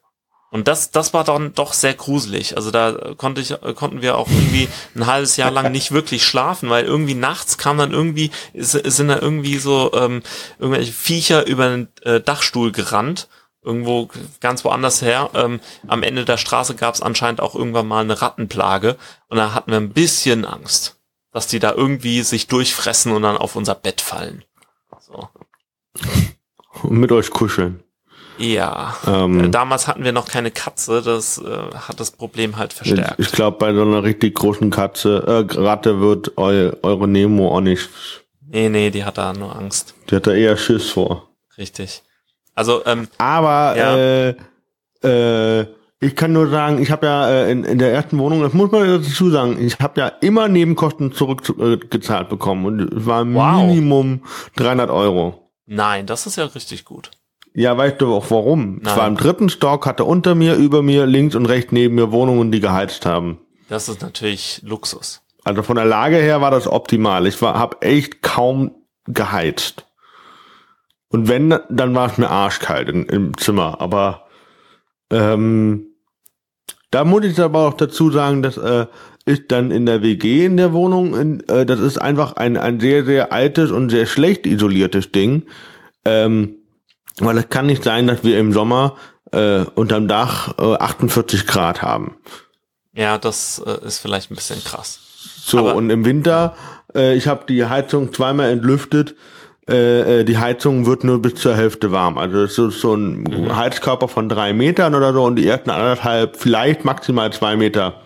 Und 0.53 0.67
das, 0.67 0.91
das 0.91 1.15
war 1.15 1.23
dann 1.23 1.55
doch 1.55 1.73
sehr 1.75 1.95
gruselig. 1.95 2.57
Also 2.57 2.73
da 2.73 3.15
konnte 3.17 3.41
ich, 3.41 3.55
konnten 3.77 4.03
wir 4.03 4.19
auch 4.19 4.27
irgendwie 4.29 4.67
ein 4.97 5.07
halbes 5.07 5.37
Jahr 5.37 5.53
lang 5.53 5.71
nicht 5.71 5.93
wirklich 5.93 6.25
schlafen, 6.25 6.69
weil 6.71 6.85
irgendwie 6.87 7.15
nachts 7.15 7.57
kam 7.57 7.79
dann 7.79 7.93
irgendwie, 7.93 8.33
ist- 8.53 8.73
sind 8.73 9.09
da 9.09 9.21
irgendwie 9.21 9.59
so 9.59 9.93
ähm, 9.95 10.23
irgendwelche 10.59 10.91
Viecher 10.93 11.47
über 11.47 11.69
den 11.69 11.87
äh, 12.03 12.21
Dachstuhl 12.21 12.73
gerannt. 12.73 13.29
Irgendwo 13.63 14.09
ganz 14.41 14.65
woanders 14.65 15.03
her. 15.03 15.31
Ähm, 15.35 15.61
am 15.87 16.03
Ende 16.03 16.25
der 16.25 16.39
Straße 16.39 16.75
gab 16.75 16.95
es 16.95 17.03
anscheinend 17.03 17.41
auch 17.41 17.55
irgendwann 17.55 17.87
mal 17.89 18.03
eine 18.03 18.21
Rattenplage. 18.23 18.97
Und 19.29 19.37
da 19.37 19.53
hatten 19.55 19.71
wir 19.71 19.79
ein 19.79 19.91
bisschen 19.93 20.45
Angst, 20.47 20.97
dass 21.33 21.47
die 21.47 21.59
da 21.59 21.73
irgendwie 21.73 22.23
sich 22.23 22.47
durchfressen 22.47 23.13
und 23.13 23.23
dann 23.23 23.37
auf 23.37 23.57
unser 23.57 23.75
Bett 23.75 24.01
fallen. 24.01 24.45
So. 25.01 25.29
Und 26.83 26.99
mit 26.99 27.13
euch 27.13 27.31
kuscheln. 27.31 27.83
Ja. 28.39 28.97
Ähm, 29.07 29.45
Äh, 29.45 29.51
Damals 29.51 29.87
hatten 29.87 30.05
wir 30.05 30.13
noch 30.13 30.27
keine 30.29 30.51
Katze, 30.51 31.03
das 31.03 31.37
äh, 31.37 31.75
hat 31.75 32.01
das 32.01 32.13
Problem 32.13 32.57
halt 32.57 32.73
verstärkt. 32.73 33.17
ich 33.19 33.33
glaube, 33.33 33.59
bei 33.59 33.75
so 33.75 33.83
einer 33.83 34.03
richtig 34.03 34.37
großen 34.37 34.71
Katze, 34.71 35.23
äh, 35.27 35.61
Ratte 35.61 36.01
wird 36.01 36.39
eu, 36.39 36.73
eure 36.83 37.07
Nemo 37.07 37.55
auch 37.55 37.61
nicht. 37.61 37.91
Nee, 38.47 38.71
nee, 38.71 38.91
die 38.91 39.05
hat 39.05 39.19
da 39.19 39.35
nur 39.35 39.55
Angst. 39.55 39.95
Die 40.09 40.17
hat 40.17 40.27
da 40.27 40.33
eher 40.33 40.57
Schiss 40.57 40.89
vor. 40.91 41.29
Richtig. 41.59 42.03
Also, 42.55 42.85
ähm, 42.87 43.09
Aber 43.19 43.77
Ja. 43.77 43.97
äh, 43.97 44.35
äh, 45.61 45.67
ich 46.03 46.17
kann 46.17 46.33
nur 46.33 46.49
sagen, 46.49 46.81
ich 46.83 46.91
habe 46.91 47.07
ja 47.07 47.31
äh, 47.31 47.53
in, 47.53 47.65
in 47.65 47.79
der 47.79 47.93
ersten 47.93 48.19
Wohnung, 48.19 48.41
das 48.43 48.55
muss 48.55 48.71
man 48.71 48.87
dazu 48.89 49.31
sagen, 49.31 49.59
ich 49.61 49.79
habe 49.81 50.01
ja 50.01 50.09
immer 50.21 50.49
Nebenkosten 50.49 51.13
zurückgezahlt 51.13 52.27
äh, 52.27 52.31
bekommen 52.31 52.65
und 52.65 52.81
es 52.95 53.07
war 53.07 53.25
Wow. 53.27 53.67
Minimum 53.67 54.23
300 54.57 54.91
Euro. 54.91 55.51
nein, 55.67 56.07
das 56.07 56.27
ist 56.27 56.37
ja 56.37 56.45
richtig 56.47 56.85
gut. 56.85 57.11
Ja, 57.53 57.77
weißt 57.77 58.01
du 58.01 58.15
auch 58.15 58.31
warum? 58.31 58.79
Nein. 58.83 58.97
war 58.97 59.09
im 59.09 59.17
dritten 59.17 59.49
Stock, 59.49 59.85
hatte 59.87 60.05
unter 60.05 60.35
mir, 60.35 60.55
über 60.55 60.83
mir, 60.83 61.05
links 61.07 61.35
und 61.35 61.47
rechts 61.47 61.73
neben 61.73 61.97
mir 61.97 62.13
Wohnungen, 62.13 62.53
die 62.53 62.61
geheizt 62.61 63.05
haben. 63.07 63.39
Das 63.69 63.89
ist 63.89 64.01
natürlich 64.03 64.63
Luxus. 64.65 65.21
Also 65.45 65.63
von 65.63 65.77
der 65.77 65.85
Lage 65.85 66.17
her 66.17 66.41
war 66.41 66.51
das 66.51 66.67
optimal. 66.69 67.27
Ich 67.27 67.41
war, 67.43 67.59
habe 67.59 67.83
echt 67.83 68.23
kaum 68.23 68.71
geheizt. 69.07 69.85
Und 71.11 71.29
wenn, 71.29 71.55
dann 71.69 71.95
war 71.95 72.11
es 72.11 72.19
mir 72.19 72.31
arschkalt 72.31 72.89
in, 72.89 73.07
im 73.07 73.37
Zimmer. 73.37 73.81
Aber 73.81 74.27
ähm, 75.11 75.87
da 76.91 77.05
muss 77.05 77.25
ich 77.25 77.39
aber 77.41 77.67
auch 77.67 77.75
dazu 77.75 78.11
sagen, 78.11 78.43
dass 78.43 78.57
äh, 78.57 78.87
ist 79.27 79.45
dann 79.49 79.71
in 79.71 79.87
der 79.87 80.03
WG 80.03 80.47
in 80.47 80.57
der 80.57 80.73
Wohnung, 80.73 81.15
in, 81.15 81.49
äh, 81.49 81.67
das 81.67 81.81
ist 81.81 81.99
einfach 81.99 82.35
ein, 82.35 82.57
ein 82.57 82.81
sehr, 82.81 83.05
sehr 83.05 83.33
altes 83.33 83.71
und 83.71 83.91
sehr 83.91 84.07
schlecht 84.07 84.47
isoliertes 84.47 85.13
Ding. 85.13 85.47
Ähm, 86.05 86.57
weil 87.19 87.37
es 87.39 87.49
kann 87.49 87.67
nicht 87.67 87.85
sein, 87.85 88.07
dass 88.07 88.25
wir 88.25 88.39
im 88.39 88.53
Sommer 88.53 88.97
äh, 89.33 89.65
unterm 89.75 90.09
Dach 90.09 90.59
äh, 90.59 90.77
48 90.77 91.47
Grad 91.47 91.83
haben. 91.83 92.17
Ja, 92.93 93.19
das 93.19 93.63
äh, 93.65 93.87
ist 93.87 93.99
vielleicht 93.99 94.31
ein 94.31 94.37
bisschen 94.37 94.63
krass. 94.65 95.01
So, 95.45 95.59
Aber- 95.59 95.75
und 95.75 95.91
im 95.91 96.05
Winter, 96.05 96.57
äh, 96.95 97.15
ich 97.15 97.27
habe 97.27 97.45
die 97.49 97.65
Heizung 97.67 98.13
zweimal 98.13 98.51
entlüftet. 98.51 99.15
Äh, 99.71 100.21
äh, 100.21 100.25
die 100.25 100.39
Heizung 100.39 100.87
wird 100.87 101.05
nur 101.05 101.23
bis 101.23 101.37
zur 101.37 101.55
Hälfte 101.55 101.93
warm. 101.93 102.19
Also 102.19 102.43
es 102.43 102.59
ist 102.59 102.81
so 102.81 102.95
ein 102.95 103.23
Mhm. 103.23 103.57
Heizkörper 103.57 104.09
von 104.09 104.29
drei 104.29 104.53
Metern 104.53 104.95
oder 104.95 105.13
so 105.13 105.25
und 105.25 105.37
die 105.37 105.47
ersten 105.47 105.71
anderthalb, 105.71 106.37
vielleicht 106.37 106.85
maximal 106.85 107.33
zwei 107.33 107.57
Meter 107.57 108.01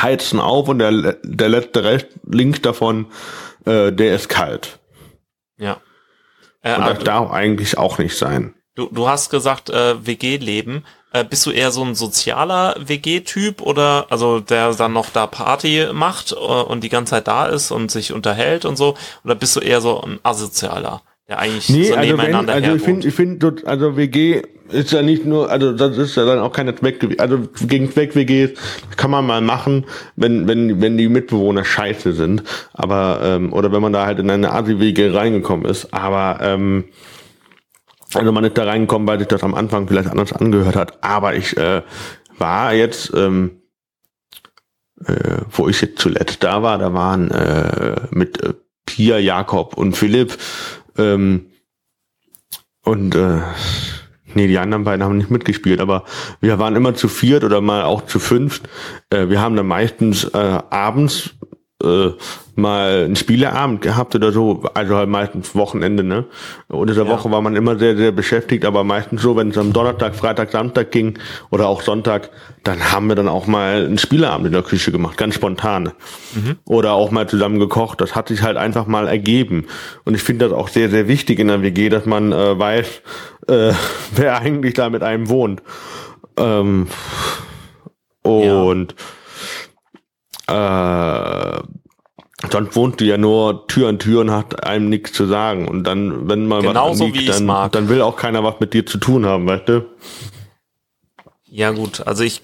heizen 0.00 0.38
auf 0.38 0.68
und 0.68 0.78
der, 0.78 1.14
der 1.24 1.48
letzte 1.48 1.82
Rest 1.84 2.06
links 2.28 2.60
davon, 2.62 3.06
äh, 3.66 3.90
der 3.92 4.14
ist 4.14 4.28
kalt. 4.28 4.78
Ja. 5.58 5.78
Äh, 6.62 6.76
Und 6.76 6.86
das 6.86 6.98
darf 7.00 7.30
eigentlich 7.32 7.76
auch 7.78 7.98
nicht 7.98 8.16
sein. 8.16 8.54
du, 8.76 8.88
du 8.92 9.08
hast 9.08 9.30
gesagt, 9.30 9.70
äh, 9.70 10.06
WG-Leben. 10.06 10.84
Äh, 11.12 11.24
bist 11.24 11.44
du 11.44 11.50
eher 11.50 11.70
so 11.70 11.84
ein 11.84 11.94
sozialer 11.94 12.74
WG-Typ 12.78 13.60
oder 13.60 14.06
also 14.08 14.40
der 14.40 14.72
dann 14.74 14.92
noch 14.94 15.10
da 15.10 15.26
Party 15.26 15.86
macht 15.92 16.32
äh, 16.32 16.34
und 16.34 16.82
die 16.82 16.88
ganze 16.88 17.10
Zeit 17.10 17.28
da 17.28 17.46
ist 17.46 17.70
und 17.70 17.90
sich 17.90 18.12
unterhält 18.12 18.64
und 18.64 18.76
so? 18.76 18.94
Oder 19.24 19.34
bist 19.34 19.54
du 19.56 19.60
eher 19.60 19.80
so 19.80 20.00
ein 20.00 20.20
asozialer, 20.22 21.02
der 21.28 21.38
eigentlich 21.38 21.68
Nee, 21.68 21.84
so 21.84 21.94
also, 21.94 22.00
wenn, 22.00 22.16
nebeneinander 22.16 22.54
also 22.54 22.74
ich 22.74 22.82
finde, 22.82 23.08
ich 23.08 23.14
finde, 23.14 23.56
also 23.66 23.96
WG 23.96 24.42
ist 24.70 24.92
ja 24.92 25.02
nicht 25.02 25.26
nur, 25.26 25.50
also 25.50 25.72
das 25.72 25.98
ist 25.98 26.16
ja 26.16 26.24
dann 26.24 26.38
auch 26.38 26.52
keine 26.52 26.74
Zweck, 26.74 27.06
also 27.18 27.40
gegen 27.66 27.92
Zweck 27.92 28.14
WG 28.14 28.48
kann 28.96 29.10
man 29.10 29.26
mal 29.26 29.42
machen, 29.42 29.84
wenn 30.16 30.48
wenn 30.48 30.80
wenn 30.80 30.96
die 30.96 31.08
Mitbewohner 31.08 31.64
scheiße 31.64 32.14
sind, 32.14 32.42
aber 32.72 33.20
ähm, 33.22 33.52
oder 33.52 33.70
wenn 33.70 33.82
man 33.82 33.92
da 33.92 34.06
halt 34.06 34.18
in 34.18 34.30
eine 34.30 34.52
Asi 34.52 34.80
WG 34.80 35.10
reingekommen 35.10 35.66
ist, 35.66 35.92
aber 35.92 36.38
ähm, 36.40 36.84
also 38.14 38.32
man 38.32 38.44
ist 38.44 38.58
da 38.58 38.64
reingekommen, 38.64 39.08
weil 39.08 39.18
sich 39.18 39.28
das 39.28 39.42
am 39.42 39.54
Anfang 39.54 39.88
vielleicht 39.88 40.10
anders 40.10 40.32
angehört 40.32 40.76
hat, 40.76 41.02
aber 41.02 41.34
ich 41.34 41.56
äh, 41.56 41.82
war 42.38 42.74
jetzt 42.74 43.12
ähm, 43.14 43.62
äh, 45.06 45.38
wo 45.50 45.68
ich 45.68 45.80
jetzt 45.80 45.98
zuletzt 45.98 46.42
da 46.42 46.62
war, 46.62 46.78
da 46.78 46.92
waren 46.92 47.30
äh, 47.30 47.96
mit 48.10 48.42
äh, 48.42 48.54
Pia, 48.86 49.18
Jakob 49.18 49.76
und 49.76 49.96
Philipp 49.96 50.36
ähm, 50.98 51.46
und 52.84 53.14
äh, 53.14 53.40
nee, 54.34 54.46
die 54.46 54.58
anderen 54.58 54.84
beiden 54.84 55.04
haben 55.04 55.16
nicht 55.16 55.30
mitgespielt, 55.30 55.80
aber 55.80 56.04
wir 56.40 56.58
waren 56.58 56.76
immer 56.76 56.94
zu 56.94 57.08
viert 57.08 57.44
oder 57.44 57.60
mal 57.60 57.82
auch 57.82 58.06
zu 58.06 58.18
fünft. 58.18 58.68
Äh, 59.10 59.28
wir 59.28 59.40
haben 59.40 59.56
dann 59.56 59.66
meistens 59.66 60.24
äh, 60.24 60.36
abends 60.70 61.34
äh, 61.82 62.12
mal 62.54 63.04
einen 63.04 63.16
Spieleabend 63.16 63.80
gehabt 63.80 64.14
oder 64.14 64.30
so, 64.30 64.62
also 64.74 64.96
halt 64.96 65.08
meistens 65.08 65.54
Wochenende, 65.54 66.04
ne? 66.04 66.24
Unter 66.68 66.94
der 66.94 67.04
Ja. 67.04 67.10
Woche 67.10 67.30
war 67.30 67.40
man 67.40 67.56
immer 67.56 67.78
sehr, 67.78 67.96
sehr 67.96 68.12
beschäftigt, 68.12 68.64
aber 68.64 68.84
meistens 68.84 69.22
so, 69.22 69.36
wenn 69.36 69.48
es 69.50 69.58
am 69.58 69.72
Donnerstag, 69.72 70.14
Freitag, 70.14 70.50
Samstag 70.50 70.90
ging 70.90 71.18
oder 71.50 71.66
auch 71.66 71.82
Sonntag, 71.82 72.30
dann 72.62 72.92
haben 72.92 73.08
wir 73.08 73.14
dann 73.14 73.28
auch 73.28 73.46
mal 73.46 73.84
einen 73.86 73.98
Spieleabend 73.98 74.46
in 74.46 74.52
der 74.52 74.62
Küche 74.62 74.92
gemacht, 74.92 75.16
ganz 75.16 75.34
spontan. 75.34 75.92
Oder 76.64 76.92
auch 76.92 77.10
mal 77.10 77.28
zusammen 77.28 77.58
gekocht. 77.58 78.00
Das 78.00 78.14
hat 78.14 78.28
sich 78.28 78.42
halt 78.42 78.56
einfach 78.56 78.86
mal 78.86 79.08
ergeben. 79.08 79.66
Und 80.04 80.14
ich 80.14 80.22
finde 80.22 80.48
das 80.48 80.56
auch 80.56 80.68
sehr, 80.68 80.90
sehr 80.90 81.08
wichtig 81.08 81.38
in 81.38 81.48
der 81.48 81.62
WG, 81.62 81.88
dass 81.88 82.06
man 82.06 82.32
äh, 82.32 82.58
weiß, 82.58 83.02
äh, 83.48 83.72
wer 84.14 84.38
eigentlich 84.38 84.74
da 84.74 84.90
mit 84.90 85.02
einem 85.02 85.28
wohnt. 85.28 85.62
Ähm, 86.36 86.86
und 88.22 88.94
äh, 90.52 91.62
sonst 92.50 92.76
wohnt 92.76 93.00
die 93.00 93.06
ja 93.06 93.18
nur 93.18 93.66
Tür 93.66 93.88
an 93.88 93.98
Tür 93.98 94.20
und 94.20 94.30
hat 94.30 94.64
einem 94.64 94.88
nichts 94.88 95.12
zu 95.12 95.26
sagen. 95.26 95.68
Und 95.68 95.84
dann, 95.84 96.28
wenn 96.28 96.46
mal 96.46 96.62
Genauso, 96.62 97.08
was 97.08 97.14
ich's 97.14 97.38
dann, 97.38 97.70
dann 97.70 97.88
will 97.88 98.02
auch 98.02 98.16
keiner 98.16 98.44
was 98.44 98.60
mit 98.60 98.74
dir 98.74 98.84
zu 98.86 98.98
tun 98.98 99.26
haben, 99.26 99.46
weißt 99.46 99.68
du? 99.68 99.84
Ja 101.46 101.70
gut, 101.70 102.06
also 102.06 102.24
ich 102.24 102.42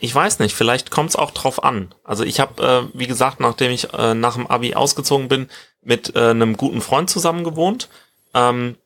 ich 0.00 0.14
weiß 0.14 0.38
nicht, 0.38 0.54
vielleicht 0.54 0.90
kommt 0.90 1.10
es 1.10 1.16
auch 1.16 1.32
drauf 1.32 1.64
an. 1.64 1.92
Also 2.04 2.22
ich 2.24 2.38
habe, 2.40 2.62
äh, 2.94 2.98
wie 2.98 3.06
gesagt, 3.06 3.40
nachdem 3.40 3.72
ich 3.72 3.92
äh, 3.92 4.14
nach 4.14 4.34
dem 4.34 4.46
Abi 4.46 4.74
ausgezogen 4.74 5.28
bin, 5.28 5.48
mit 5.82 6.14
äh, 6.14 6.30
einem 6.30 6.56
guten 6.56 6.80
Freund 6.80 7.10
zusammen 7.10 7.44
gewohnt. 7.44 7.88
Ähm, 8.34 8.76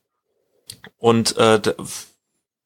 und 0.97 1.37
äh, 1.37 1.61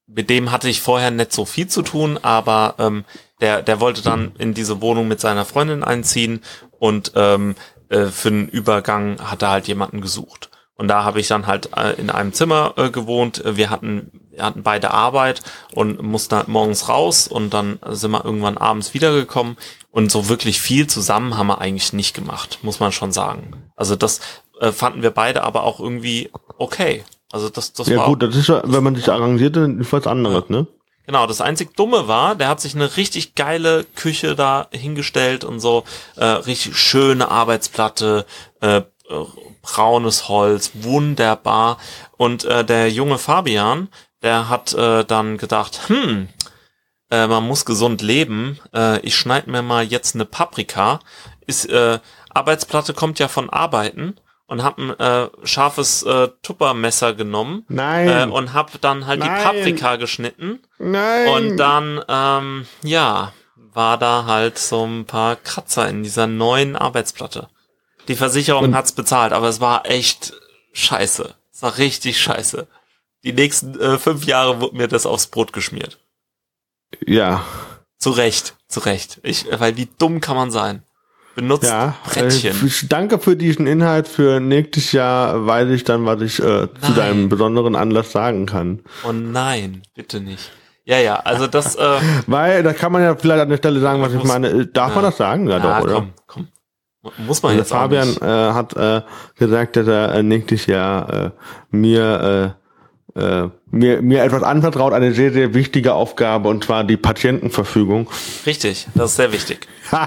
mit 0.07 0.29
dem 0.29 0.51
hatte 0.51 0.69
ich 0.69 0.81
vorher 0.81 1.11
nicht 1.11 1.33
so 1.33 1.45
viel 1.45 1.67
zu 1.67 1.81
tun, 1.81 2.17
aber 2.21 2.75
ähm, 2.79 3.05
der, 3.41 3.61
der 3.61 3.79
wollte 3.79 4.01
dann 4.01 4.31
in 4.37 4.53
diese 4.53 4.81
Wohnung 4.81 5.07
mit 5.07 5.19
seiner 5.19 5.45
Freundin 5.45 5.83
einziehen 5.83 6.41
und 6.79 7.11
ähm, 7.15 7.55
äh, 7.89 8.05
für 8.05 8.31
den 8.31 8.47
Übergang 8.47 9.19
hat 9.19 9.41
er 9.41 9.49
halt 9.51 9.67
jemanden 9.67 10.01
gesucht. 10.01 10.49
Und 10.75 10.87
da 10.89 11.03
habe 11.03 11.19
ich 11.19 11.27
dann 11.27 11.47
halt 11.47 11.75
äh, 11.75 11.93
in 11.93 12.09
einem 12.09 12.33
Zimmer 12.33 12.73
äh, 12.77 12.89
gewohnt. 12.89 13.41
Wir 13.45 13.69
hatten, 13.69 14.11
wir 14.31 14.43
hatten 14.43 14.63
beide 14.63 14.91
Arbeit 14.91 15.41
und 15.73 16.01
mussten 16.03 16.35
halt 16.35 16.47
morgens 16.47 16.87
raus 16.87 17.27
und 17.27 17.53
dann 17.53 17.79
sind 17.89 18.11
wir 18.11 18.23
irgendwann 18.23 18.57
abends 18.57 18.93
wiedergekommen. 18.93 19.57
Und 19.89 20.11
so 20.11 20.29
wirklich 20.29 20.61
viel 20.61 20.85
zusammen 20.85 21.35
haben 21.35 21.47
wir 21.47 21.59
eigentlich 21.59 21.93
nicht 21.93 22.13
gemacht, 22.13 22.59
muss 22.61 22.79
man 22.79 22.91
schon 22.91 23.11
sagen. 23.11 23.71
Also 23.75 23.95
das 23.95 24.19
äh, 24.59 24.71
fanden 24.71 25.01
wir 25.01 25.11
beide 25.11 25.43
aber 25.43 25.63
auch 25.63 25.79
irgendwie 25.79 26.29
okay. 26.59 27.03
Also 27.31 27.49
das, 27.49 27.73
das 27.73 27.87
Ja 27.87 27.97
war 27.97 28.07
gut, 28.07 28.23
das 28.23 28.35
ist 28.35 28.47
ja, 28.47 28.61
wenn 28.65 28.83
man 28.83 28.95
sich 28.95 29.09
arrangiert, 29.09 29.55
dann 29.55 29.79
ist 29.79 29.91
was 29.91 30.07
anderes, 30.07 30.49
ne? 30.49 30.67
Genau, 31.05 31.25
das 31.25 31.39
einzig 31.39 31.75
Dumme 31.75 32.09
war, 32.09 32.35
der 32.35 32.49
hat 32.49 32.59
sich 32.59 32.75
eine 32.75 32.97
richtig 32.97 33.35
geile 33.35 33.85
Küche 33.95 34.35
da 34.35 34.67
hingestellt 34.71 35.45
und 35.45 35.61
so, 35.61 35.85
äh, 36.17 36.25
richtig 36.25 36.77
schöne 36.77 37.31
Arbeitsplatte, 37.31 38.25
äh, 38.59 38.81
braunes 39.61 40.27
Holz, 40.27 40.71
wunderbar. 40.73 41.77
Und 42.17 42.43
äh, 42.43 42.65
der 42.65 42.91
junge 42.91 43.17
Fabian, 43.17 43.87
der 44.21 44.49
hat 44.49 44.73
äh, 44.73 45.05
dann 45.05 45.37
gedacht, 45.37 45.87
hm, 45.87 46.27
äh, 47.09 47.27
man 47.27 47.47
muss 47.47 47.63
gesund 47.63 48.01
leben, 48.01 48.59
äh, 48.73 48.99
ich 48.99 49.15
schneid 49.15 49.47
mir 49.47 49.61
mal 49.61 49.85
jetzt 49.85 50.15
eine 50.15 50.25
Paprika. 50.25 50.99
Ist, 51.45 51.69
äh, 51.69 51.99
Arbeitsplatte 52.29 52.93
kommt 52.93 53.19
ja 53.19 53.29
von 53.29 53.49
Arbeiten 53.49 54.15
und 54.47 54.63
hab 54.63 54.77
ein 54.77 54.97
äh, 54.99 55.29
scharfes 55.43 56.03
äh, 56.03 56.29
Tuppermesser 56.41 57.13
genommen 57.13 57.65
Nein. 57.67 58.07
äh, 58.29 58.31
und 58.31 58.53
hab 58.53 58.79
dann 58.81 59.05
halt 59.05 59.19
Nein. 59.19 59.37
die 59.37 59.43
Paprika 59.43 59.95
geschnitten 59.97 60.59
Nein. 60.79 61.27
und 61.29 61.57
dann, 61.57 62.01
ähm, 62.07 62.67
ja, 62.83 63.33
war 63.55 63.97
da 63.97 64.25
halt 64.25 64.57
so 64.57 64.85
ein 64.85 65.05
paar 65.05 65.35
Kratzer 65.35 65.87
in 65.87 66.01
dieser 66.03 66.25
neuen 66.27 66.75
Arbeitsplatte. 66.75 67.49
Die 68.07 68.15
Versicherung 68.15 68.63
Und- 68.65 68.75
hat's 68.75 68.93
bezahlt, 68.93 69.33
aber 69.33 69.49
es 69.49 69.59
war 69.61 69.85
echt 69.85 70.33
scheiße. 70.73 71.35
Es 71.53 71.61
war 71.61 71.77
richtig 71.77 72.19
scheiße. 72.21 72.67
Die 73.23 73.33
nächsten 73.33 73.79
äh, 73.79 73.97
fünf 73.99 74.25
Jahre 74.25 74.61
wurde 74.61 74.77
mir 74.77 74.87
das 74.87 75.05
aufs 75.05 75.27
Brot 75.27 75.51
geschmiert. 75.53 75.99
ja. 77.05 77.43
Zu 77.99 78.11
Recht, 78.11 78.55
zu 78.67 78.79
Recht. 78.81 79.19
Ich, 79.23 79.47
weil 79.51 79.75
wie 79.75 79.89
dumm 79.97 80.21
kann 80.21 80.35
man 80.35 80.51
sein? 80.51 80.83
Benutzt 81.37 81.65
Ja, 81.69 81.93
Brettchen. 82.03 82.51
Äh, 82.67 82.85
danke 82.89 83.19
für 83.19 83.35
diesen 83.35 83.67
Inhalt. 83.67 84.07
Für 84.07 84.39
nächstes 84.39 84.91
Jahr 84.91 85.45
weiß 85.45 85.69
ich 85.69 85.83
dann, 85.83 86.03
was 86.03 86.19
ich 86.23 86.39
äh, 86.39 86.67
zu 86.81 86.93
deinem 86.95 87.29
besonderen 87.29 87.75
Anlass 87.75 88.11
sagen 88.11 88.47
kann. 88.47 88.79
oh 89.07 89.11
nein, 89.11 89.83
bitte 89.93 90.19
nicht. 90.19 90.51
Ja, 90.83 90.97
ja, 90.97 91.17
also 91.17 91.45
das, 91.45 91.75
äh, 91.75 91.99
Weil, 92.25 92.63
da 92.63 92.73
kann 92.73 92.91
man 92.91 93.03
ja 93.03 93.15
vielleicht 93.15 93.41
an 93.41 93.49
der 93.49 93.57
Stelle 93.57 93.79
sagen, 93.79 94.01
was 94.01 94.13
ich 94.13 94.17
Muss- 94.17 94.27
meine. 94.27 94.47
Äh, 94.49 94.67
Darf 94.73 94.95
man 94.95 95.03
Ja. 95.03 95.09
das 95.11 95.17
sagen? 95.17 95.47
Ja, 95.47 95.57
ja, 95.57 95.77
doch, 95.79 95.83
oder? 95.83 95.93
komm, 95.93 96.13
komm. 96.25 96.47
Muss 97.27 97.43
man 97.43 97.51
Also 97.51 97.61
jetzt 97.61 97.71
auch 97.71 97.77
Fabian 97.81 98.17
äh, 98.19 98.53
hat 98.53 98.75
äh, 98.75 99.01
gesagt, 99.37 99.75
dass 99.75 99.85
er 99.87 100.15
äh, 100.15 100.23
nächstes 100.23 100.65
Jahr 100.65 101.13
äh, 101.13 101.29
mir 101.69 102.55
äh, 102.57 102.66
äh, 103.17 103.49
mir 103.71 104.01
mir 104.01 104.23
etwas 104.23 104.43
anvertraut, 104.43 104.93
eine 104.93 105.13
sehr 105.13 105.31
sehr 105.33 105.53
wichtige 105.53 105.93
Aufgabe 105.93 106.49
und 106.49 106.63
zwar 106.63 106.83
die 106.83 106.97
Patientenverfügung. 106.97 108.09
Richtig, 108.45 108.87
das 108.95 109.11
ist 109.11 109.15
sehr 109.17 109.31
wichtig. 109.33 109.67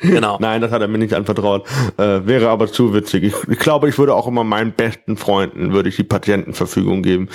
genau. 0.00 0.38
Nein, 0.40 0.60
das 0.60 0.70
hat 0.70 0.80
er 0.80 0.88
mir 0.88 0.98
nicht 0.98 1.14
anvertraut. 1.14 1.66
Äh, 1.96 2.26
wäre 2.26 2.48
aber 2.48 2.72
zu 2.72 2.94
witzig. 2.94 3.24
Ich, 3.24 3.34
ich 3.48 3.58
glaube, 3.58 3.88
ich 3.88 3.98
würde 3.98 4.14
auch 4.14 4.26
immer 4.26 4.44
meinen 4.44 4.72
besten 4.72 5.16
Freunden 5.16 5.72
würde 5.72 5.88
ich 5.88 5.96
die 5.96 6.04
Patientenverfügung 6.04 7.02
geben. 7.02 7.28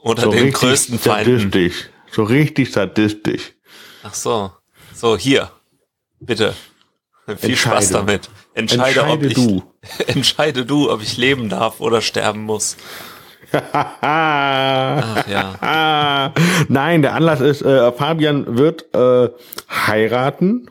Oder 0.00 0.22
So 0.22 0.30
den 0.30 0.52
größten 0.52 0.98
Feinden. 0.98 1.38
sadistisch. 1.38 1.90
So 2.10 2.22
richtig 2.22 2.72
sadistisch. 2.72 3.52
Ach 4.02 4.14
so. 4.14 4.52
So, 4.94 5.16
hier. 5.16 5.50
Bitte. 6.20 6.54
Viel 7.36 7.56
Spaß 7.56 7.90
damit. 7.90 8.30
Entscheide, 8.58 9.04
ob 9.04 9.22
Entscheide 9.22 9.26
ich, 9.26 9.34
du. 9.34 9.62
entscheide 10.08 10.66
du, 10.66 10.90
ob 10.90 11.00
ich 11.00 11.16
leben 11.16 11.48
darf 11.48 11.80
oder 11.80 12.00
sterben 12.00 12.42
muss. 12.42 12.76
Ach 13.52 15.28
ja. 15.28 16.34
Nein, 16.68 17.02
der 17.02 17.14
Anlass 17.14 17.40
ist, 17.40 17.62
äh, 17.62 17.92
Fabian 17.92 18.58
wird 18.58 18.92
äh, 18.94 19.30
heiraten 19.70 20.68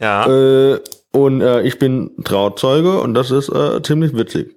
Ja, 0.00 0.26
äh, 0.26 0.80
und 1.10 1.40
äh, 1.40 1.62
ich 1.62 1.80
bin 1.80 2.12
Trauzeuge 2.24 3.00
und 3.00 3.14
das 3.14 3.32
ist 3.32 3.48
äh, 3.48 3.82
ziemlich 3.82 4.14
witzig. 4.14 4.54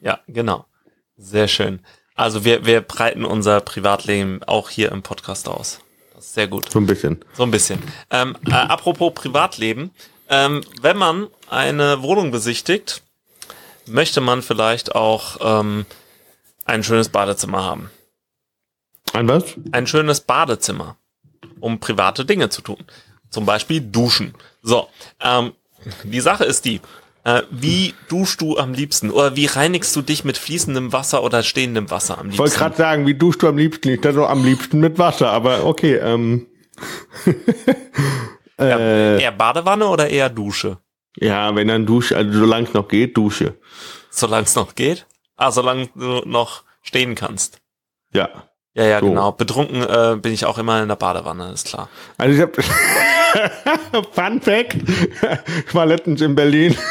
ja, 0.00 0.18
genau. 0.28 0.64
Sehr 1.18 1.48
schön. 1.48 1.80
Also 2.14 2.44
wir, 2.44 2.64
wir 2.64 2.80
breiten 2.80 3.24
unser 3.26 3.60
Privatleben 3.60 4.40
auch 4.46 4.70
hier 4.70 4.90
im 4.90 5.02
Podcast 5.02 5.48
aus. 5.48 5.80
Sehr 6.18 6.48
gut. 6.48 6.70
So 6.70 6.78
ein 6.78 6.86
bisschen. 6.86 7.22
So 7.34 7.42
ein 7.42 7.50
bisschen. 7.50 7.78
Ähm, 8.10 8.36
äh, 8.46 8.52
apropos 8.52 9.12
Privatleben. 9.14 9.90
Ähm, 10.28 10.62
wenn 10.80 10.96
man 10.96 11.28
eine 11.48 12.02
Wohnung 12.02 12.30
besichtigt, 12.30 13.02
möchte 13.86 14.20
man 14.20 14.42
vielleicht 14.42 14.94
auch 14.94 15.60
ähm, 15.60 15.86
ein 16.64 16.82
schönes 16.82 17.08
Badezimmer 17.08 17.64
haben. 17.64 17.90
Ein 19.12 19.28
was? 19.28 19.54
Ein 19.72 19.86
schönes 19.86 20.20
Badezimmer, 20.20 20.96
um 21.60 21.78
private 21.78 22.24
Dinge 22.24 22.48
zu 22.48 22.62
tun. 22.62 22.84
Zum 23.30 23.46
Beispiel 23.46 23.80
duschen. 23.80 24.34
So, 24.62 24.88
ähm, 25.20 25.52
die 26.02 26.20
Sache 26.20 26.44
ist 26.44 26.64
die, 26.64 26.80
äh, 27.24 27.42
wie 27.50 27.94
duschst 28.08 28.40
du 28.40 28.56
am 28.56 28.72
liebsten? 28.74 29.10
Oder 29.10 29.36
wie 29.36 29.46
reinigst 29.46 29.94
du 29.94 30.02
dich 30.02 30.24
mit 30.24 30.36
fließendem 30.38 30.92
Wasser 30.92 31.22
oder 31.22 31.42
stehendem 31.44 31.90
Wasser 31.90 32.18
am 32.18 32.30
Ich 32.30 32.38
wollte 32.38 32.50
liebsten? 32.50 32.58
gerade 32.64 32.76
sagen, 32.76 33.06
wie 33.06 33.14
duschst 33.14 33.42
du 33.42 33.48
am 33.48 33.56
liebsten? 33.58 33.90
Ich 33.90 34.00
dachte 34.00 34.26
am 34.28 34.44
liebsten 34.44 34.80
mit 34.80 34.98
Wasser, 34.98 35.30
aber 35.30 35.64
okay. 35.64 35.94
Ähm, 35.96 36.46
äh, 38.58 39.22
eher 39.22 39.32
Badewanne 39.32 39.86
oder 39.86 40.08
eher 40.08 40.28
Dusche? 40.30 40.78
ja, 41.18 41.54
wenn 41.56 41.68
dann 41.68 41.86
Dusche, 41.86 42.14
also 42.16 42.38
solange 42.38 42.66
es 42.68 42.74
noch 42.74 42.88
geht, 42.88 43.16
Dusche. 43.16 43.54
Solange 44.10 44.44
es 44.44 44.54
noch 44.54 44.74
geht? 44.74 45.06
Ah, 45.36 45.50
solange 45.50 45.88
du 45.94 46.20
noch 46.26 46.62
stehen 46.82 47.14
kannst. 47.14 47.58
Ja. 48.12 48.28
Ja, 48.74 48.84
ja, 48.84 49.00
So. 49.00 49.08
genau. 49.08 49.32
Betrunken 49.32 49.82
äh, 49.82 50.16
bin 50.20 50.34
ich 50.34 50.44
auch 50.44 50.58
immer 50.58 50.82
in 50.82 50.88
der 50.88 50.96
Badewanne, 50.96 51.52
ist 51.52 51.68
klar. 51.68 51.88
Also 52.18 52.34
ich 52.34 52.40
hab 52.42 52.54
Fun 54.12 54.40
Fact, 54.42 54.76
ich 55.66 55.74
war 55.74 55.86
letztens 55.86 56.20
in 56.20 56.34
Berlin. 56.34 56.76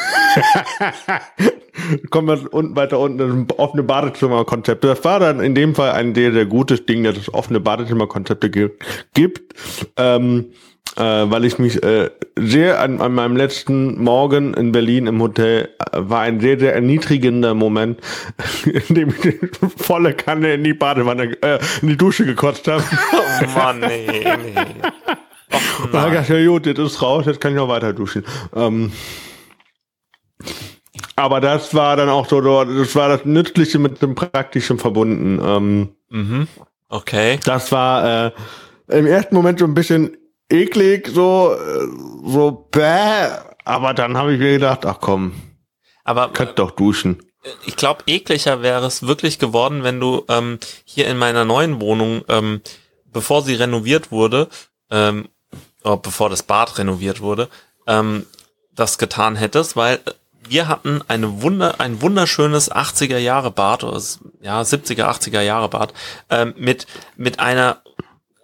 Kommen 2.10 2.28
wir 2.28 2.54
unten 2.54 2.76
weiter 2.76 3.00
unten, 3.00 3.48
das 3.48 3.60
offene 3.60 3.84
Badezimmerkonzepte. 3.84 4.88
Das 4.88 5.04
war 5.04 5.20
dann 5.20 5.40
in 5.42 5.54
dem 5.56 5.76
Fall 5.76 5.92
ein 5.92 6.16
sehr, 6.16 6.32
sehr 6.34 6.46
gutes 6.46 6.86
Ding, 6.86 7.04
dass 7.04 7.18
es 7.18 7.34
offene 7.34 7.60
Badezimmerkonzepte 7.60 8.50
gi- 8.50 8.70
gibt. 9.14 9.54
Ähm, 9.98 10.52
äh, 10.98 11.02
weil 11.02 11.46
ich 11.46 11.60
mich 11.60 11.82
äh, 11.84 12.10
sehr 12.38 12.80
an, 12.82 13.02
an 13.02 13.14
meinem 13.14 13.36
letzten 13.36 14.02
Morgen 14.04 14.54
in 14.54 14.72
Berlin 14.72 15.08
im 15.08 15.22
Hotel 15.22 15.70
äh, 15.92 15.98
war 16.02 16.22
ein 16.22 16.40
sehr, 16.40 16.60
sehr 16.60 16.74
erniedrigender 16.76 17.54
Moment, 17.54 18.00
in 18.66 18.96
dem 18.96 19.10
ich 19.10 19.20
die 19.22 19.40
volle 19.78 20.14
Kanne 20.14 20.54
in 20.54 20.64
die 20.64 20.74
Badewanne, 20.74 21.38
äh, 21.42 21.60
in 21.82 21.90
die 21.90 21.98
Dusche 21.98 22.26
gekotzt 22.26 22.68
habe. 22.68 22.84
Oh 23.14 23.46
Mann, 23.58 23.80
nee, 23.80 24.08
nee. 24.08 24.56
Och, 25.54 25.88
Da 25.92 26.02
nein. 26.04 26.12
gedacht, 26.12 26.30
ja 26.30 26.46
gut, 26.48 26.66
jetzt 26.66 26.80
ist 26.80 27.02
raus, 27.02 27.26
jetzt 27.28 27.40
kann 27.40 27.52
ich 27.52 27.58
noch 27.58 27.70
weiter 27.70 27.94
duschen. 27.94 28.26
Ähm, 28.56 28.92
aber 31.16 31.40
das 31.40 31.74
war 31.74 31.96
dann 31.96 32.10
auch 32.10 32.28
so, 32.28 32.42
das 32.42 32.96
war 32.96 33.10
das 33.10 33.26
Nützliche 33.26 33.80
mit 33.80 34.02
dem 34.02 34.16
Praktischen 34.16 34.78
verbunden. 34.80 35.40
Ähm, 35.44 35.90
Mhm. 36.10 36.48
Okay. 36.88 37.40
das 37.44 37.72
war 37.72 38.28
äh, 38.28 38.32
im 38.98 39.06
ersten 39.08 39.34
Moment 39.36 39.60
so 39.60 39.66
ein 39.66 39.74
bisschen 39.74 40.16
eklig, 40.50 41.08
so, 41.08 41.56
äh, 41.56 41.88
so 42.26 42.68
bäh. 42.72 43.30
Aber 43.64 43.94
dann 43.94 44.18
habe 44.18 44.34
ich 44.34 44.40
mir 44.40 44.54
gedacht, 44.54 44.86
ach 44.86 45.00
komm, 45.02 45.34
Aber 46.04 46.30
könnt 46.30 46.60
doch 46.60 46.72
duschen. 46.72 47.20
ich 47.66 47.76
glaube, 47.76 48.04
ekliger 48.08 48.62
wäre 48.62 48.86
es 48.86 49.08
wirklich 49.08 49.40
geworden, 49.40 49.84
wenn 49.84 50.00
du 50.00 50.24
ähm, 50.30 50.60
hier 50.84 51.08
in 51.08 51.18
meiner 51.18 51.46
neuen 51.46 51.82
Wohnung, 51.82 52.24
ähm, 52.28 52.62
bevor 53.12 53.42
sie 53.42 53.56
renoviert 53.56 54.12
wurde, 54.12 54.50
ähm, 54.92 55.30
oh, 55.84 55.98
bevor 55.98 56.30
das 56.30 56.44
Bad 56.44 56.78
renoviert 56.78 57.22
wurde, 57.22 57.50
ähm, 57.88 58.26
das 58.74 58.98
getan 58.98 59.36
hättest, 59.36 59.76
weil 59.76 60.00
wir 60.48 60.68
hatten 60.68 61.02
eine 61.08 61.42
Wunder, 61.42 61.80
ein 61.80 62.02
wunderschönes 62.02 62.72
80er 62.72 63.18
Jahre 63.18 63.52
Bad, 63.52 63.84
oder 63.84 64.02
ja, 64.42 64.62
70er, 64.62 65.06
80er 65.06 65.42
Jahre 65.42 65.70
Bad, 65.70 65.94
ähm, 66.30 66.54
mit, 66.58 66.86
mit 67.16 67.40
einer 67.40 67.82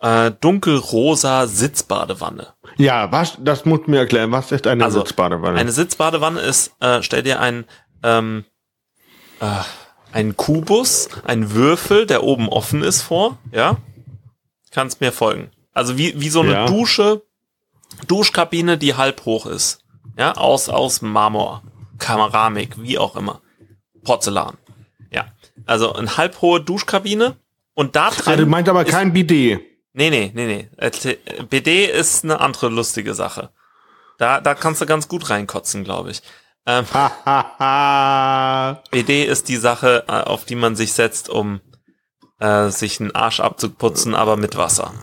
äh, 0.02 0.32
dunkelrosa 0.40 1.48
Sitzbadewanne. 1.48 2.48
Ja, 2.78 3.12
was, 3.12 3.38
das 3.40 3.66
muss 3.66 3.82
mir 3.88 4.00
erklären. 4.00 4.32
Was 4.32 4.52
ist 4.52 4.68
eine 4.68 4.84
Also, 4.84 5.00
Sitzbadewanne? 5.00 5.58
Eine 5.60 5.72
Sitzbadewanne 5.72 6.40
ist, 6.42 6.74
äh, 6.80 7.02
stell 7.04 7.24
dir 7.24 7.40
einen, 7.40 7.66
ähm, 8.04 8.46
äh, 9.40 9.46
einen 10.12 10.36
Kubus, 10.36 11.10
einen 11.26 11.54
Würfel, 11.54 12.06
der 12.06 12.24
oben 12.24 12.50
offen 12.50 12.84
ist 12.84 13.02
vor, 13.02 13.38
ja? 13.52 13.78
Kannst 14.72 15.02
mir 15.02 15.12
folgen. 15.12 15.52
Also 15.74 15.98
wie, 15.98 16.20
wie 16.20 16.30
so 16.30 16.42
eine 16.42 16.52
Ja. 16.54 16.66
Dusche, 16.66 17.22
Duschkabine, 18.08 18.78
die 18.78 18.96
halb 18.96 19.26
hoch 19.26 19.46
ist. 19.46 19.80
Ja, 20.18 20.34
aus, 20.34 20.68
aus 20.70 21.02
Marmor, 21.02 21.64
Keramik, 22.00 22.82
wie 22.82 22.98
auch 22.98 23.16
immer. 23.16 23.42
Porzellan. 24.04 24.58
Ja. 25.12 25.26
Also 25.66 25.94
eine 25.94 26.18
halb 26.18 26.42
hohe 26.42 26.60
Duschkabine 26.62 27.38
und 27.74 27.96
da 27.96 28.08
ah, 28.08 28.12
du 28.26 28.36
drin. 28.38 28.50
meinst 28.50 28.70
aber 28.70 28.84
kein 28.84 29.14
Bidet. 29.14 29.62
Nee, 29.94 30.10
nee, 30.10 30.32
nee, 30.34 30.46
nee. 30.46 30.70
BD 31.50 31.86
ist 31.86 32.24
eine 32.24 32.40
andere 32.40 32.70
lustige 32.70 33.14
Sache. 33.14 33.52
Da, 34.18 34.40
da 34.40 34.54
kannst 34.54 34.82
du 34.82 34.86
ganz 34.86 35.08
gut 35.08 35.30
reinkotzen, 35.30 35.84
glaube 35.84 36.12
ich. 36.12 36.22
Ähm. 36.66 36.86
BD 38.92 39.26
ist 39.26 39.50
die 39.50 39.58
Sache, 39.58 40.06
äh, 40.08 40.12
auf 40.12 40.46
die 40.46 40.56
man 40.56 40.76
sich 40.76 40.94
setzt, 40.94 41.30
um 41.30 41.60
äh, 42.40 42.70
sich 42.70 43.00
einen 43.00 43.16
Arsch 43.16 43.40
abzuputzen, 43.40 44.16
aber 44.16 44.38
mit 44.38 44.56
Wasser. 44.58 44.94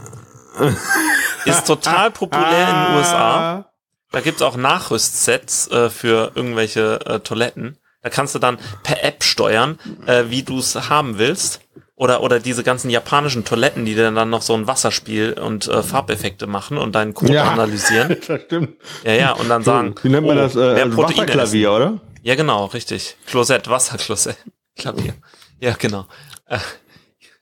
Ist 1.44 1.66
total 1.66 2.10
populär 2.10 2.68
in 2.68 2.74
den 2.74 2.96
USA. 2.96 3.70
Da 4.10 4.20
gibt's 4.20 4.42
auch 4.42 4.56
Nachrüstsets 4.56 5.68
äh, 5.68 5.90
für 5.90 6.32
irgendwelche 6.34 7.00
äh, 7.06 7.20
Toiletten. 7.20 7.78
Da 8.02 8.10
kannst 8.10 8.34
du 8.34 8.38
dann 8.38 8.58
per 8.82 9.04
App 9.04 9.22
steuern, 9.22 9.78
äh, 10.06 10.24
wie 10.28 10.42
du's 10.42 10.74
haben 10.88 11.18
willst. 11.18 11.60
Oder, 11.98 12.22
oder 12.22 12.38
diese 12.38 12.62
ganzen 12.62 12.90
japanischen 12.90 13.44
Toiletten, 13.44 13.84
die 13.84 13.96
dann 13.96 14.30
noch 14.30 14.42
so 14.42 14.54
ein 14.54 14.68
Wasserspiel 14.68 15.32
und 15.32 15.66
äh, 15.66 15.82
Farbeffekte 15.82 16.46
machen 16.46 16.78
und 16.78 16.94
deinen 16.94 17.12
Code 17.12 17.32
Ja. 17.34 17.50
analysieren. 17.50 18.16
Das 18.28 18.42
stimmt. 18.42 18.76
Ja, 19.02 19.14
ja, 19.14 19.32
und 19.32 19.48
dann 19.48 19.64
sagen, 19.64 19.96
Wie 20.02 20.08
nennt 20.08 20.24
man 20.24 20.38
oh, 20.38 20.40
das? 20.42 20.54
Äh, 20.54 20.58
mehr 20.74 20.84
also 20.84 20.94
Proteine 20.94 21.18
Wasserklavier, 21.22 21.72
oder? 21.72 22.00
ja, 22.22 22.36
genau, 22.36 22.66
richtig. 22.66 23.16
Klosett, 23.26 23.68
Wasserklosett. 23.68 24.36
Klavier. 24.76 25.14
Ja, 25.60 25.74
genau. 25.76 26.06
Äh, 26.46 26.58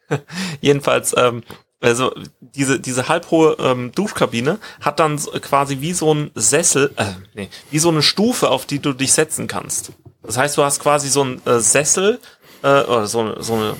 jedenfalls, 0.62 1.14
ähm, 1.18 1.42
also 1.82 2.14
diese, 2.40 2.80
diese 2.80 3.08
halbhohe 3.08 3.56
ähm, 3.58 3.92
Duschkabine 3.92 4.58
hat 4.80 5.00
dann 5.00 5.18
quasi 5.42 5.82
wie 5.82 5.92
so 5.92 6.14
ein 6.14 6.30
Sessel, 6.34 6.92
äh, 6.96 7.04
nee, 7.34 7.50
wie 7.70 7.78
so 7.78 7.90
eine 7.90 8.02
Stufe, 8.02 8.48
auf 8.48 8.64
die 8.64 8.78
du 8.78 8.94
dich 8.94 9.12
setzen 9.12 9.48
kannst. 9.48 9.92
Das 10.22 10.38
heißt, 10.38 10.56
du 10.56 10.62
hast 10.62 10.80
quasi 10.80 11.10
so 11.10 11.22
ein 11.24 11.42
äh, 11.44 11.58
Sessel 11.60 12.20
äh, 12.62 12.84
oder 12.84 13.06
so, 13.06 13.38
so 13.42 13.52
eine 13.52 13.76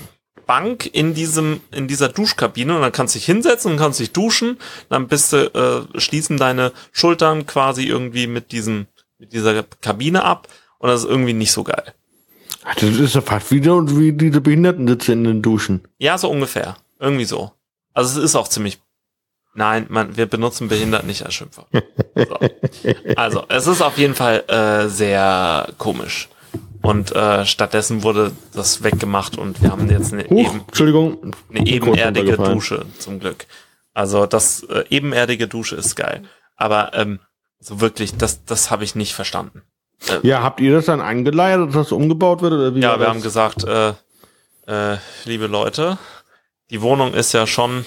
Bank 0.47 0.87
in 0.93 1.15
diesem 1.15 1.61
in 1.73 1.89
dieser 1.89 2.09
Duschkabine 2.09 2.75
und 2.77 2.83
dann 2.83 2.93
kannst 2.93 3.15
du 3.15 3.19
dich 3.19 3.27
hinsetzen 3.27 3.73
und 3.73 3.79
kannst 3.79 3.99
dich 4.01 4.13
duschen. 4.13 4.59
Dann 4.89 5.09
bist 5.09 5.33
du 5.33 5.47
äh, 5.95 6.01
schließen 6.01 6.37
deine 6.37 6.73
Schultern 6.93 7.47
quasi 7.47 7.85
irgendwie 7.85 8.27
mit 8.27 8.53
diesem 8.53 8.87
mit 9.19 9.33
dieser 9.33 9.63
Kabine 9.81 10.25
ab 10.25 10.49
und 10.79 10.89
das 10.89 11.03
ist 11.05 11.11
irgendwie 11.11 11.33
nicht 11.33 11.53
so 11.53 11.65
geil. 11.65 11.95
Ach, 12.65 12.75
Das 12.75 12.85
ist 12.97 13.15
ja 13.15 13.21
fast 13.21 13.51
wie, 13.51 13.61
die- 13.61 13.69
wie 13.99 14.13
diese 14.13 14.41
Behindertensitze 14.41 15.13
in 15.13 15.25
den 15.25 15.43
Duschen. 15.43 15.83
Ja, 15.99 16.19
so 16.19 16.29
ungefähr. 16.31 16.77
Irgendwie 17.01 17.25
so. 17.25 17.53
Also 17.95 18.19
es 18.21 18.25
ist 18.25 18.35
auch 18.37 18.49
ziemlich. 18.49 18.79
Nein, 19.55 19.87
man, 19.89 20.17
wir 20.19 20.27
benutzen 20.27 20.69
behindert 20.69 21.07
nicht 21.07 21.25
als 21.25 21.33
Schimpfer. 21.35 21.67
So. 22.15 22.39
Also, 23.17 23.45
es 23.49 23.67
ist 23.67 23.81
auf 23.81 23.97
jeden 23.97 24.15
Fall 24.15 24.45
äh, 24.49 24.89
sehr 24.89 25.69
komisch. 25.79 26.29
Und 26.87 27.11
äh, 27.17 27.45
stattdessen 27.45 28.03
wurde 28.05 28.31
das 28.55 28.85
weggemacht 28.85 29.37
und 29.39 29.61
wir 29.61 29.73
haben 29.73 29.91
jetzt 29.91 30.13
eine, 30.13 30.25
Huch, 30.25 30.53
eben, 30.53 30.61
Entschuldigung. 30.69 31.35
eine 31.53 31.67
ebenerdige. 31.67 32.37
Dusche, 32.37 32.87
zum 32.99 33.19
Glück. 33.19 33.47
Also 33.93 34.27
das 34.27 34.63
äh, 34.65 34.85
ebenerdige 34.91 35.49
Dusche 35.49 35.75
ist 35.77 35.97
geil. 35.97 36.23
Aber 36.57 36.93
ähm, 36.95 37.19
so 37.59 37.81
wirklich, 37.81 38.17
das, 38.17 38.45
das 38.45 38.71
habe 38.71 38.85
ich 38.85 38.95
nicht 38.95 39.15
verstanden. 39.15 39.63
Ja, 40.23 40.43
habt 40.43 40.61
ihr 40.61 40.73
das 40.75 40.85
dann 40.85 41.01
eingeleiert, 41.01 41.69
dass 41.69 41.75
das 41.75 41.93
umgebaut 41.93 42.43
wird? 42.43 42.53
Oder 42.53 42.75
wie 42.75 42.81
Ja, 42.81 42.93
wir 43.01 43.07
das? 43.07 43.09
haben 43.09 43.23
gesagt, 43.23 43.65
äh, 43.65 43.89
äh, 44.67 44.99
liebe 45.25 45.47
Leute, 45.49 45.99
die 46.71 46.83
Wohnung 46.83 47.15
ist 47.15 47.33
ja 47.33 47.47
schon 47.47 47.85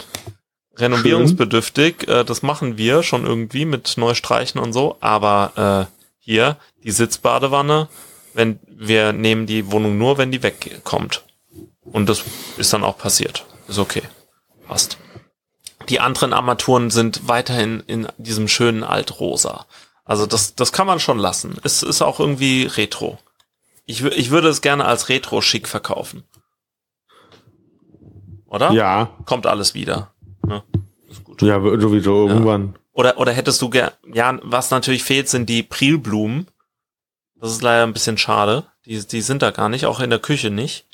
renovierungsbedürftig. 0.75 2.07
Äh, 2.07 2.23
das 2.25 2.41
machen 2.41 2.77
wir 2.77 3.03
schon 3.03 3.25
irgendwie 3.25 3.65
mit 3.65 3.93
Neustreichen 3.97 4.59
und 4.59 4.73
so. 4.73 4.97
Aber 4.99 5.87
äh, 5.87 5.93
hier 6.17 6.57
die 6.83 6.91
Sitzbadewanne, 6.91 7.87
wenn 8.39 8.57
wir 8.65 9.11
nehmen 9.11 9.47
die 9.47 9.69
Wohnung 9.69 9.97
nur, 9.97 10.17
wenn 10.17 10.31
die 10.31 10.41
wegkommt. 10.41 11.25
Und 11.81 12.07
das 12.07 12.23
ist 12.55 12.71
dann 12.71 12.85
auch 12.85 12.97
passiert. 12.97 13.45
Ist 13.67 13.79
okay. 13.79 14.03
Passt. 14.65 14.97
Die 15.89 15.99
anderen 15.99 16.31
Armaturen 16.31 16.89
sind 16.89 17.27
weiterhin 17.27 17.83
in 17.85 18.07
diesem 18.17 18.47
schönen 18.47 18.85
Altrosa. 18.85 19.65
Also 20.05 20.25
das, 20.25 20.55
das 20.55 20.71
kann 20.71 20.87
man 20.87 21.01
schon 21.01 21.19
lassen. 21.19 21.57
Es 21.63 21.83
ist 21.83 22.01
auch 22.01 22.21
irgendwie 22.21 22.63
retro. 22.63 23.17
Ich, 23.85 24.05
ich 24.05 24.29
würde 24.31 24.47
es 24.47 24.61
gerne 24.61 24.85
als 24.85 25.09
retro-schick 25.09 25.67
verkaufen. 25.67 26.23
Oder? 28.45 28.71
Ja, 28.71 29.09
Kommt 29.25 29.47
alles 29.47 29.73
wieder. 29.73 30.13
Ne? 30.47 30.63
Ist 31.09 31.25
gut. 31.25 31.41
ja, 31.41 31.59
sowieso 31.59 32.29
irgendwann. 32.29 32.75
Oder, 32.93 33.17
oder 33.17 33.33
hättest 33.33 33.61
du 33.61 33.69
gern, 33.69 33.91
ja, 34.13 34.39
was 34.43 34.71
natürlich 34.71 35.03
fehlt, 35.03 35.27
sind 35.27 35.49
die 35.49 35.63
Prilblumen. 35.63 36.47
Das 37.39 37.51
ist 37.51 37.61
leider 37.61 37.83
ein 37.83 37.93
bisschen 37.93 38.17
schade. 38.17 38.65
Die, 38.85 38.99
die 39.05 39.21
sind 39.21 39.41
da 39.41 39.51
gar 39.51 39.69
nicht, 39.69 39.85
auch 39.85 39.99
in 39.99 40.09
der 40.09 40.19
Küche 40.19 40.49
nicht. 40.49 40.85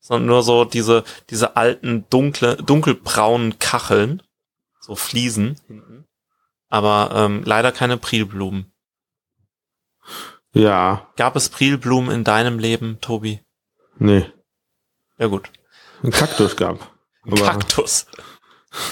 Sondern 0.00 0.26
nur 0.26 0.42
so 0.42 0.64
diese, 0.64 1.02
diese 1.30 1.56
alten, 1.56 2.06
dunkle, 2.10 2.56
dunkelbraunen 2.56 3.58
Kacheln. 3.58 4.22
So 4.80 4.94
Fliesen 4.96 5.58
hinten. 5.66 6.04
Aber 6.68 7.10
ähm, 7.14 7.42
leider 7.44 7.72
keine 7.72 7.96
Prilblumen. 7.96 8.72
Ja, 10.52 11.08
Gab 11.16 11.34
es 11.36 11.48
Prilblumen 11.48 12.10
in 12.14 12.24
deinem 12.24 12.58
Leben, 12.58 13.00
Tobi? 13.00 13.40
nee. 13.98 14.26
Ja 15.16 15.28
gut. 15.28 15.50
Ein 16.02 16.10
Kaktus 16.10 16.56
gab. 16.56 16.90
Aber- 17.22 17.36
Kaktus. 17.36 18.06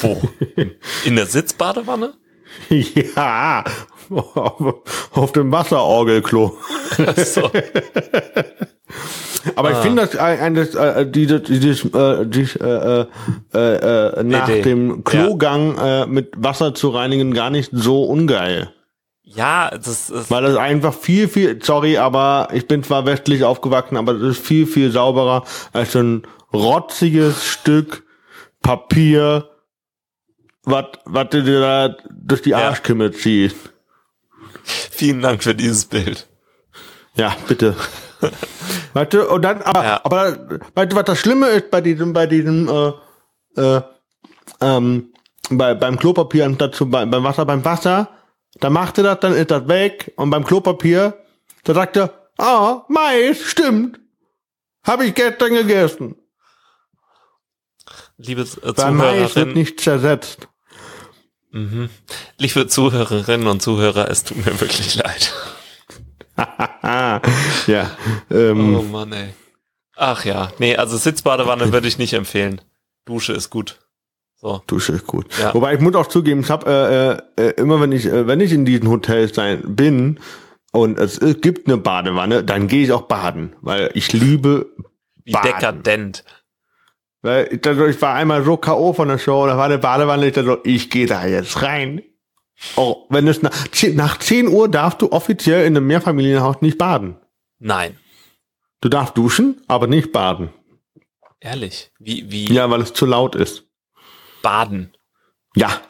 Wo? 0.00 0.22
In 1.04 1.16
der 1.16 1.26
Sitzbadewanne? 1.26 2.14
Ja, 2.68 3.64
auf, 4.10 4.74
auf 5.12 5.32
dem 5.32 5.50
Wasserorgelklo. 5.52 6.56
So. 7.16 7.50
Aber 9.56 9.70
ich 9.70 9.76
Ah. 9.76 9.82
finde 9.82 10.02
das 10.06 10.10
das, 10.12 10.74
äh, 10.74 11.06
dieses, 11.06 11.42
dieses, 11.44 11.84
äh, 11.94 12.26
dieses 12.26 12.56
äh, 12.56 13.06
äh, 13.54 13.58
äh, 13.58 14.22
nach 14.22 14.48
Idee. 14.48 14.62
dem 14.62 15.02
Klogang 15.04 15.76
äh, 15.78 16.06
mit 16.06 16.32
Wasser 16.36 16.74
zu 16.74 16.90
reinigen 16.90 17.32
gar 17.34 17.50
nicht 17.50 17.70
so 17.72 18.04
ungeil. 18.04 18.70
Ja, 19.24 19.70
das 19.70 20.10
ist. 20.10 20.30
Weil 20.30 20.42
das 20.44 20.56
einfach 20.56 20.92
viel, 20.94 21.26
viel, 21.26 21.58
sorry, 21.62 21.96
aber 21.96 22.48
ich 22.52 22.68
bin 22.68 22.82
zwar 22.84 23.06
westlich 23.06 23.44
aufgewachsen, 23.44 23.96
aber 23.96 24.14
das 24.14 24.36
ist 24.36 24.46
viel, 24.46 24.66
viel 24.66 24.90
sauberer 24.92 25.44
als 25.72 25.92
so 25.92 26.00
ein 26.00 26.22
rotziges 26.52 27.44
Stück 27.44 28.04
Papier, 28.62 29.48
was 30.64 30.84
was 31.06 31.28
du 31.30 31.42
dir 31.42 31.60
da 31.60 31.96
durch 32.10 32.42
die 32.42 32.50
Ja. 32.50 32.68
Arschkimme 32.68 33.10
ziehst. 33.10 33.71
Vielen 34.90 35.22
Dank 35.22 35.42
für 35.42 35.54
dieses 35.54 35.84
Bild. 35.86 36.28
Ja, 37.14 37.36
bitte. 37.46 37.76
du, 39.10 39.28
und 39.28 39.42
dann, 39.42 39.62
aber, 39.62 39.84
Ja. 39.84 40.00
aber, 40.04 40.32
du, 40.32 40.96
was 40.96 41.04
das 41.04 41.18
Schlimme 41.18 41.48
ist 41.48 41.70
bei 41.70 41.80
diesem, 41.80 42.12
bei 42.12 42.26
diesem, 42.26 42.68
äh, 42.68 43.60
äh, 43.60 43.82
ähm, 44.60 45.12
bei, 45.50 45.74
beim 45.74 45.98
Klopapier 45.98 46.46
anstatt 46.46 46.74
zu, 46.74 46.88
bei, 46.88 47.04
beim 47.04 47.24
Wasser, 47.24 47.44
beim 47.44 47.64
Wasser, 47.64 48.08
da 48.60 48.70
macht 48.70 48.98
er 48.98 49.04
das, 49.04 49.20
dann 49.20 49.34
ist 49.34 49.50
das 49.50 49.68
weg, 49.68 50.12
und 50.16 50.30
beim 50.30 50.44
Klopapier, 50.44 51.14
da 51.64 51.74
sagt 51.74 51.96
er, 51.96 52.28
ah, 52.38 52.84
Mais, 52.88 53.42
stimmt. 53.42 53.98
Habe 54.84 55.06
ich 55.06 55.14
gestern 55.14 55.54
gegessen. 55.54 56.16
Liebe 58.16 58.42
äh, 58.42 58.72
Bei 58.72 58.90
Mais 58.90 59.14
wird 59.16 59.30
Zuhörerinnen, 59.30 59.54
nicht 59.54 59.80
zersetzt. 59.80 60.48
Mhm. 61.52 61.88
liebe 62.38 62.66
Zuhörerinnen 62.66 63.46
und 63.46 63.62
Zuhörer, 63.62 64.10
es 64.10 64.24
tut 64.24 64.44
mir 64.44 64.60
wirklich 64.60 64.96
leid. 64.96 65.32
ja, 67.66 67.90
ähm, 68.30 68.76
Oh 68.76 68.82
Mann, 68.82 69.12
ey. 69.12 69.34
Ach 69.96 70.24
ja, 70.24 70.52
nee, 70.58 70.76
also 70.76 70.96
Sitzbadewanne 70.96 71.72
würde 71.72 71.86
ich 71.86 71.98
nicht 71.98 72.14
empfehlen. 72.14 72.60
Dusche 73.04 73.32
ist 73.34 73.50
gut. 73.50 73.78
So. 74.36 74.60
Dusche 74.66 74.94
ist 74.94 75.06
gut. 75.06 75.26
Ja. 75.38 75.54
Wobei 75.54 75.74
ich 75.74 75.80
muss 75.80 75.94
auch 75.94 76.08
zugeben, 76.08 76.40
ich 76.40 76.50
habe 76.50 77.22
äh, 77.38 77.42
äh, 77.42 77.50
immer 77.52 77.80
wenn 77.80 77.92
ich 77.92 78.06
äh, 78.06 78.26
wenn 78.26 78.40
ich 78.40 78.52
in 78.52 78.64
diesen 78.64 78.88
Hotels 78.88 79.36
sein 79.36 79.62
bin 79.76 80.18
und 80.72 80.98
es 80.98 81.18
äh, 81.18 81.34
gibt 81.34 81.68
eine 81.68 81.76
Badewanne, 81.76 82.42
dann 82.42 82.66
gehe 82.66 82.82
ich 82.82 82.90
auch 82.92 83.02
baden, 83.02 83.54
weil 83.60 83.90
ich 83.94 84.12
liebe 84.12 84.72
Wie 85.24 85.32
Baden. 85.32 85.52
dekadent. 85.52 86.24
Weil 87.22 87.48
ich, 87.52 87.66
also 87.66 87.86
ich 87.86 88.00
war 88.02 88.14
einmal 88.14 88.44
so 88.44 88.56
K.O. 88.56 88.92
von 88.92 89.08
der 89.08 89.18
Show, 89.18 89.46
da 89.46 89.56
war 89.56 89.66
eine 89.66 89.78
Badewanne, 89.78 90.26
ich 90.26 90.34
dachte 90.34 90.46
so, 90.48 90.58
ich 90.64 90.90
gehe 90.90 91.06
da 91.06 91.24
jetzt 91.26 91.62
rein. 91.62 92.02
Oh, 92.76 93.06
wenn 93.08 93.26
es 93.28 93.42
nach, 93.42 93.68
10 93.68 93.96
nach 93.96 94.18
10 94.18 94.48
Uhr 94.48 94.68
darfst 94.68 95.02
du 95.02 95.10
offiziell 95.12 95.66
in 95.66 95.76
einem 95.76 95.86
Mehrfamilienhaus 95.86 96.60
nicht 96.60 96.78
baden. 96.78 97.16
Nein. 97.58 97.96
Du 98.80 98.88
darfst 98.88 99.16
duschen, 99.16 99.62
aber 99.68 99.86
nicht 99.86 100.12
baden. 100.12 100.50
Ehrlich. 101.40 101.90
Wie, 101.98 102.30
wie 102.30 102.52
Ja, 102.52 102.70
weil 102.70 102.80
es 102.82 102.92
zu 102.92 103.06
laut 103.06 103.34
ist. 103.34 103.64
baden. 104.42 104.92
Ja, 105.54 105.80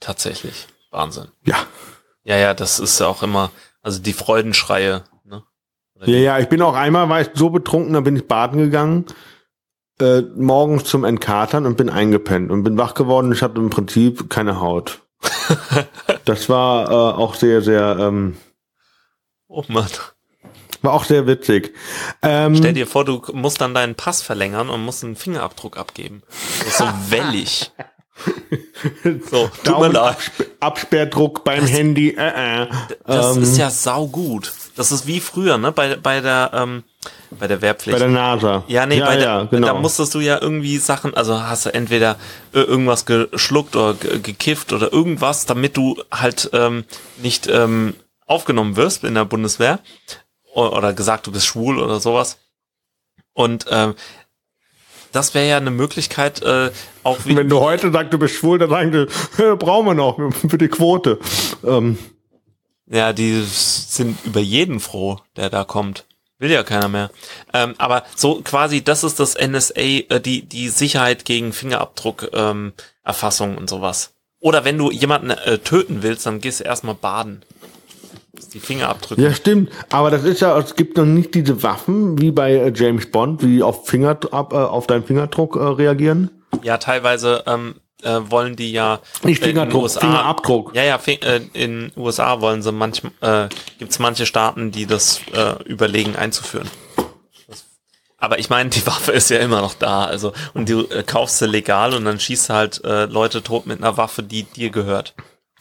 Tatsächlich. 0.00 0.66
Wahnsinn. 0.90 1.28
ja. 1.46 1.56
Ja, 2.26 2.36
ja, 2.36 2.54
das 2.54 2.78
ist 2.80 2.98
ja 3.00 3.06
auch 3.06 3.22
immer, 3.22 3.50
also 3.82 4.00
die 4.00 4.14
Freudenschreie, 4.14 5.04
ne? 5.24 5.42
Oder 5.94 6.08
Ja, 6.08 6.16
ja, 6.18 6.38
ich 6.38 6.48
bin 6.48 6.62
auch 6.62 6.74
einmal, 6.74 7.08
war 7.10 7.20
ich 7.20 7.28
so 7.34 7.50
betrunken, 7.50 7.92
da 7.92 8.00
bin 8.00 8.16
ich 8.16 8.26
baden 8.26 8.58
gegangen, 8.58 9.04
äh, 10.00 10.22
morgens 10.36 10.84
zum 10.84 11.04
Entkatern 11.04 11.66
und 11.66 11.76
bin 11.76 11.88
eingepennt 11.90 12.50
und 12.50 12.62
bin 12.64 12.76
wach 12.78 12.94
geworden. 12.94 13.32
Ich 13.32 13.42
hatte 13.42 13.58
im 13.60 13.70
Prinzip 13.70 14.28
keine 14.30 14.60
Haut. 14.60 15.00
das 16.24 16.48
war 16.48 16.90
äh, 16.90 16.94
auch 17.16 17.34
sehr, 17.34 17.62
sehr, 17.62 17.96
ähm, 17.98 18.36
Oh 19.48 19.62
Mann. 19.68 19.86
war 20.82 20.92
auch 20.94 21.04
sehr 21.04 21.26
witzig. 21.26 21.74
Ähm, 22.22 22.56
Stell 22.56 22.72
dir 22.72 22.86
vor, 22.86 23.04
du 23.04 23.22
musst 23.32 23.60
dann 23.60 23.72
deinen 23.74 23.94
Pass 23.94 24.20
verlängern 24.22 24.68
und 24.68 24.84
musst 24.84 25.04
einen 25.04 25.16
Fingerabdruck 25.16 25.76
abgeben. 25.78 26.22
Das 26.58 26.68
ist 26.68 26.78
so 26.78 26.84
wellig. 27.10 27.70
So, 29.30 29.50
tut 29.64 29.80
mir 29.80 29.88
leid. 29.88 30.16
Absp- 30.16 30.46
Absperrdruck 30.60 31.42
beim 31.42 31.66
Handy. 31.66 32.10
Äh, 32.10 32.62
äh. 32.62 32.66
Das 33.06 33.36
Ähm, 33.36 33.42
ist 33.42 33.56
ja 33.56 33.70
saugut. 33.70 34.52
Das 34.76 34.92
ist 34.92 35.06
wie 35.06 35.20
früher, 35.20 35.58
ne? 35.58 35.72
Bei, 35.72 35.96
bei 35.96 36.20
der, 36.20 36.50
ähm, 36.54 36.84
bei 37.30 37.46
der 37.48 37.60
Wehrpflicht. 37.62 37.98
bei 37.98 38.04
der 38.04 38.12
NASA. 38.12 38.64
Ja, 38.68 38.86
nee, 38.86 38.98
ja, 38.98 39.06
bei 39.06 39.16
der, 39.16 39.24
ja, 39.24 39.42
genau. 39.44 39.66
da 39.66 39.74
musstest 39.74 40.14
du 40.14 40.20
ja 40.20 40.40
irgendwie 40.40 40.78
Sachen, 40.78 41.14
also 41.14 41.42
hast 41.42 41.66
du 41.66 41.74
entweder 41.74 42.16
irgendwas 42.52 43.06
geschluckt 43.06 43.74
oder 43.76 43.94
ge- 43.94 44.20
gekifft 44.20 44.72
oder 44.72 44.92
irgendwas, 44.92 45.46
damit 45.46 45.76
du 45.76 46.00
halt 46.12 46.50
ähm, 46.52 46.84
nicht 47.22 47.46
ähm, 47.48 47.94
aufgenommen 48.26 48.76
wirst 48.76 49.04
in 49.04 49.14
der 49.14 49.24
Bundeswehr 49.24 49.80
oder 50.54 50.92
gesagt, 50.92 51.26
du 51.26 51.32
bist 51.32 51.46
schwul 51.46 51.78
oder 51.80 51.98
sowas. 52.00 52.38
Und 53.32 53.66
ähm, 53.70 53.94
das 55.12 55.34
wäre 55.34 55.48
ja 55.48 55.56
eine 55.56 55.70
Möglichkeit, 55.70 56.42
äh, 56.42 56.70
auch 57.02 57.18
wie, 57.24 57.36
Wenn 57.36 57.48
du 57.48 57.60
heute 57.60 57.90
sagst, 57.92 58.12
du 58.12 58.18
bist 58.18 58.36
schwul, 58.36 58.58
dann 58.58 58.70
sagen 58.70 58.92
die, 58.92 59.06
"Hä, 59.36 59.54
brauchen 59.58 59.86
wir 59.86 59.94
noch 59.94 60.18
für 60.48 60.58
die 60.58 60.68
Quote. 60.68 61.18
Ähm, 61.64 61.98
Ja, 62.86 63.12
die 63.12 63.42
sind 63.42 64.18
über 64.24 64.40
jeden 64.40 64.78
froh, 64.80 65.18
der 65.36 65.50
da 65.50 65.64
kommt. 65.64 66.04
Will 66.38 66.50
ja 66.50 66.62
keiner 66.62 66.88
mehr. 66.88 67.10
Ähm, 67.52 67.74
aber 67.78 68.04
so 68.16 68.40
quasi, 68.42 68.82
das 68.82 69.04
ist 69.04 69.20
das 69.20 69.34
NSA, 69.34 69.80
äh, 69.80 70.20
die, 70.20 70.42
die 70.42 70.68
Sicherheit 70.68 71.24
gegen 71.24 71.52
Fingerabdruck, 71.52 72.30
ähm, 72.32 72.72
und 73.56 73.70
sowas. 73.70 74.14
Oder 74.40 74.64
wenn 74.64 74.76
du 74.76 74.90
jemanden 74.90 75.30
äh, 75.30 75.58
töten 75.58 76.02
willst, 76.02 76.26
dann 76.26 76.40
gehst 76.40 76.60
du 76.60 76.64
erstmal 76.64 76.94
baden. 76.94 77.42
Die 78.52 78.60
Fingerabdrücke. 78.60 79.22
ja, 79.22 79.32
stimmt. 79.32 79.70
Aber 79.90 80.10
das 80.10 80.24
ist 80.24 80.40
ja, 80.40 80.58
es 80.58 80.74
gibt 80.74 80.96
noch 80.96 81.04
nicht 81.04 81.34
diese 81.34 81.62
Waffen 81.62 82.20
wie 82.20 82.30
bei 82.30 82.52
äh, 82.52 82.72
James 82.74 83.10
Bond, 83.10 83.42
die 83.42 83.62
auf 83.62 83.86
Finger, 83.86 84.18
äh, 84.32 84.36
auf 84.36 84.86
deinen 84.86 85.04
Fingerdruck 85.04 85.56
äh, 85.56 85.60
reagieren. 85.60 86.30
Ja, 86.62 86.78
teilweise 86.78 87.44
ähm, 87.46 87.76
äh, 88.04 88.30
wollen 88.30 88.56
die 88.56 88.72
ja 88.72 89.00
Nicht 89.22 89.42
Fingerdruck, 89.42 89.82
USA, 89.82 90.00
Fingerabdruck. 90.00 90.74
Ja, 90.74 90.84
ja, 90.84 91.00
äh, 91.06 91.40
in 91.52 91.92
USA 91.96 92.40
wollen 92.40 92.62
sie 92.62 92.72
manchmal, 92.72 93.12
äh, 93.20 93.48
gibt's 93.78 93.98
manche 93.98 94.26
Staaten, 94.26 94.70
die 94.70 94.86
das 94.86 95.20
äh, 95.32 95.62
überlegen 95.64 96.16
einzuführen. 96.16 96.70
Das, 97.48 97.64
aber 98.18 98.38
ich 98.38 98.50
meine, 98.50 98.70
die 98.70 98.86
Waffe 98.86 99.12
ist 99.12 99.30
ja 99.30 99.38
immer 99.38 99.60
noch 99.60 99.74
da, 99.74 100.04
also 100.04 100.32
und 100.52 100.68
du 100.68 100.86
äh, 100.86 101.02
kaufst 101.02 101.38
sie 101.38 101.46
legal 101.46 101.94
und 101.94 102.04
dann 102.04 102.20
schießt 102.20 102.50
halt 102.50 102.84
äh, 102.84 103.06
Leute 103.06 103.42
tot 103.42 103.66
mit 103.66 103.78
einer 103.78 103.96
Waffe, 103.96 104.22
die 104.22 104.44
dir 104.44 104.70
gehört. 104.70 105.14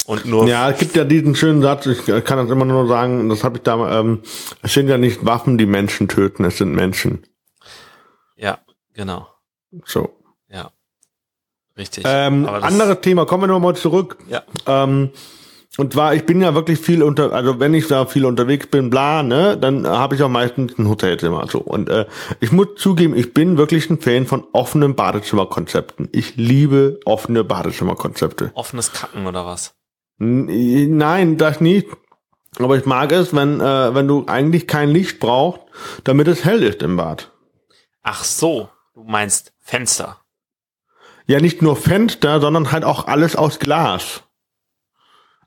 Und 0.05 0.25
nur 0.25 0.47
Ja, 0.47 0.69
es 0.69 0.79
gibt 0.79 0.95
ja 0.95 1.05
diesen 1.05 1.35
schönen 1.35 1.61
Satz, 1.61 1.85
ich 1.85 2.05
kann 2.25 2.37
das 2.37 2.49
immer 2.49 2.65
nur 2.65 2.87
sagen, 2.87 3.29
das 3.29 3.43
habe 3.43 3.57
ich 3.57 3.63
da, 3.63 3.99
ähm, 3.99 4.21
es 4.61 4.73
sind 4.73 4.89
ja 4.89 4.97
nicht 4.97 5.25
Waffen, 5.25 5.57
die 5.57 5.65
Menschen 5.65 6.09
töten, 6.09 6.43
es 6.43 6.57
sind 6.57 6.73
Menschen. 6.73 7.25
ja, 8.35 8.59
genau. 8.93 9.27
So. 9.85 10.22
Richtig. 11.77 12.03
Ähm, 12.07 12.45
anderes 12.47 13.01
Thema, 13.01 13.25
kommen 13.25 13.43
wir 13.43 13.47
nochmal 13.47 13.75
zurück. 13.75 14.17
Ja. 14.27 14.43
Ähm, 14.67 15.09
und 15.77 15.93
zwar, 15.93 16.13
ich 16.13 16.25
bin 16.27 16.39
ja 16.39 16.53
wirklich 16.53 16.77
viel 16.77 17.01
unter, 17.01 17.33
also 17.33 17.59
wenn 17.59 17.73
ich 17.73 17.87
da 17.87 18.05
viel 18.05 18.25
unterwegs 18.25 18.67
bin, 18.67 18.91
bla, 18.91 19.23
ne, 19.23 19.57
dann 19.57 19.85
äh, 19.85 19.87
habe 19.87 20.13
ich 20.13 20.21
auch 20.21 20.29
meistens 20.29 20.77
ein 20.77 20.87
Hotelzimmer 20.87 21.47
so. 21.47 21.59
Und 21.59 21.89
äh, 21.89 22.05
ich 22.41 22.51
muss 22.51 22.67
zugeben, 22.75 23.15
ich 23.15 23.33
bin 23.33 23.57
wirklich 23.57 23.89
ein 23.89 23.99
Fan 23.99 24.27
von 24.27 24.43
offenen 24.51 24.93
Badezimmerkonzepten. 24.95 26.09
Ich 26.11 26.35
liebe 26.35 26.99
offene 27.05 27.43
Badezimmerkonzepte. 27.43 28.51
Offenes 28.53 28.93
Kacken 28.93 29.25
oder 29.25 29.47
was? 29.47 29.73
N- 30.19 30.95
Nein, 30.97 31.37
das 31.39 31.59
nicht. 31.59 31.87
Aber 32.59 32.77
ich 32.77 32.85
mag 32.85 33.11
es, 33.11 33.35
wenn, 33.35 33.59
äh, 33.59 33.95
wenn 33.95 34.07
du 34.07 34.25
eigentlich 34.27 34.67
kein 34.67 34.89
Licht 34.89 35.19
brauchst, 35.19 35.61
damit 36.03 36.27
es 36.27 36.45
hell 36.45 36.61
ist 36.61 36.83
im 36.83 36.97
Bad. 36.97 37.31
Ach 38.03 38.23
so, 38.23 38.69
du 38.93 39.03
meinst 39.05 39.53
Fenster. 39.59 40.17
Ja, 41.25 41.39
nicht 41.39 41.61
nur 41.61 41.75
Fenster, 41.75 42.41
sondern 42.41 42.71
halt 42.71 42.83
auch 42.83 43.07
alles 43.07 43.35
aus 43.35 43.59
Glas. 43.59 44.23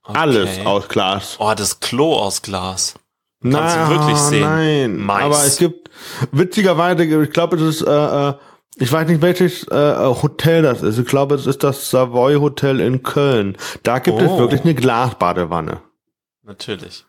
Okay. 0.02 0.18
Alles 0.18 0.64
aus 0.64 0.88
Glas. 0.88 1.36
Oh, 1.38 1.52
das 1.56 1.80
Klo 1.80 2.14
aus 2.16 2.42
Glas. 2.42 2.94
Kannst 3.42 3.76
du 3.76 3.88
wirklich 3.90 4.16
sehen. 4.16 4.40
Nein, 4.42 4.96
Mais. 4.98 5.22
aber 5.22 5.44
es 5.44 5.58
gibt 5.58 5.90
witzigerweise, 6.32 7.04
ich 7.04 7.30
glaube, 7.30 7.56
es 7.56 7.62
ist, 7.62 7.82
äh, 7.82 8.28
äh, 8.30 8.34
ich 8.76 8.90
weiß 8.90 9.08
nicht 9.08 9.22
welches 9.22 9.66
äh, 9.68 9.96
Hotel 10.22 10.62
das 10.62 10.82
ist. 10.82 10.98
Ich 10.98 11.06
glaube, 11.06 11.34
es 11.34 11.46
ist 11.46 11.62
das 11.62 11.90
Savoy 11.90 12.36
Hotel 12.36 12.80
in 12.80 13.02
Köln. 13.02 13.56
Da 13.82 13.98
gibt 13.98 14.20
es 14.20 14.28
Oh. 14.28 14.38
wirklich 14.38 14.62
eine 14.62 14.74
Glasbadewanne. 14.74 15.80
Natürlich. 16.42 17.04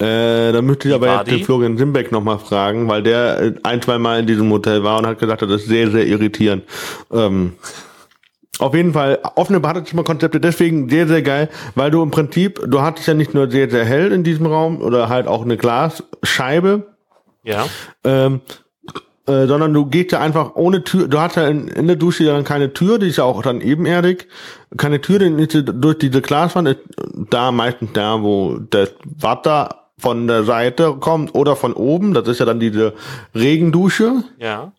Äh, 0.00 0.52
da 0.52 0.62
müsste 0.62 0.88
ich 0.88 0.94
aber 0.94 1.18
jetzt 1.18 1.30
den? 1.30 1.44
Florian 1.44 1.76
Simbeck 1.76 2.12
nochmal 2.12 2.38
fragen, 2.38 2.88
weil 2.88 3.02
der 3.02 3.54
ein, 3.64 3.82
zwei 3.82 3.98
Mal 3.98 4.20
in 4.20 4.26
diesem 4.26 4.50
Hotel 4.52 4.84
war 4.84 4.98
und 4.98 5.06
hat 5.06 5.18
gesagt, 5.18 5.42
das 5.42 5.50
ist 5.62 5.66
sehr, 5.66 5.90
sehr 5.90 6.06
irritierend. 6.06 6.64
Ähm, 7.12 7.54
auf 8.58 8.74
jeden 8.74 8.92
Fall 8.92 9.18
offene 9.36 9.60
Badezimmerkonzepte 9.60 10.40
deswegen 10.40 10.88
sehr, 10.88 11.06
sehr 11.06 11.22
geil, 11.22 11.48
weil 11.74 11.90
du 11.90 12.02
im 12.02 12.10
Prinzip, 12.10 12.60
du 12.66 12.80
hattest 12.82 13.06
ja 13.08 13.14
nicht 13.14 13.34
nur 13.34 13.50
sehr, 13.50 13.70
sehr 13.70 13.84
hell 13.84 14.12
in 14.12 14.24
diesem 14.24 14.46
Raum 14.46 14.80
oder 14.82 15.08
halt 15.08 15.26
auch 15.26 15.42
eine 15.42 15.56
Glasscheibe, 15.56 16.86
Ja. 17.44 17.66
ähm, 18.04 18.40
äh, 19.26 19.46
sondern 19.46 19.74
du 19.74 19.86
gehst 19.86 20.12
ja 20.12 20.20
einfach 20.20 20.54
ohne 20.56 20.82
Tür, 20.84 21.06
du 21.06 21.18
hast 21.20 21.36
ja 21.36 21.46
in, 21.48 21.68
in 21.68 21.86
der 21.86 21.96
Dusche 21.96 22.24
ja 22.24 22.32
dann 22.32 22.44
keine 22.44 22.72
Tür, 22.72 22.98
die 22.98 23.08
ist 23.08 23.18
ja 23.18 23.24
auch 23.24 23.42
dann 23.42 23.60
ebenerdig, 23.60 24.26
keine 24.76 25.00
Tür, 25.00 25.18
denn 25.18 25.36
durch 25.80 25.98
diese 25.98 26.22
Glaswand 26.22 26.68
ist 26.68 26.78
da 27.30 27.52
meistens 27.52 27.90
da, 27.92 28.22
wo 28.22 28.58
das 28.70 28.94
Wasser 29.04 29.84
von 29.98 30.26
der 30.28 30.44
Seite 30.44 30.94
kommt 31.00 31.34
oder 31.34 31.56
von 31.56 31.72
oben, 31.74 32.14
das 32.14 32.26
ist 32.28 32.38
ja 32.40 32.46
dann 32.46 32.60
diese 32.60 32.94
Regendusche, 33.34 34.24
Ja. 34.38 34.72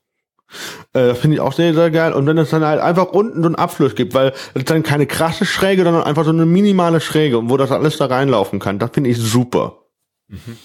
Äh, 0.93 1.13
finde 1.13 1.35
ich 1.35 1.41
auch 1.41 1.53
sehr, 1.53 1.73
sehr 1.73 1.91
geil. 1.91 2.13
Und 2.13 2.25
wenn 2.25 2.37
es 2.37 2.49
dann 2.49 2.65
halt 2.65 2.81
einfach 2.81 3.07
unten 3.07 3.41
so 3.41 3.47
einen 3.47 3.55
Abfluss 3.55 3.95
gibt, 3.95 4.13
weil 4.13 4.33
es 4.53 4.65
dann 4.65 4.83
keine 4.83 5.05
krasse 5.05 5.45
Schräge, 5.45 5.83
sondern 5.83 6.03
einfach 6.03 6.23
so 6.25 6.31
eine 6.31 6.45
minimale 6.45 7.01
Schräge, 7.01 7.49
wo 7.49 7.57
das 7.57 7.71
alles 7.71 7.97
da 7.97 8.05
reinlaufen 8.05 8.59
kann, 8.59 8.79
das 8.79 8.91
finde 8.93 9.09
ich 9.09 9.17
super. 9.17 9.77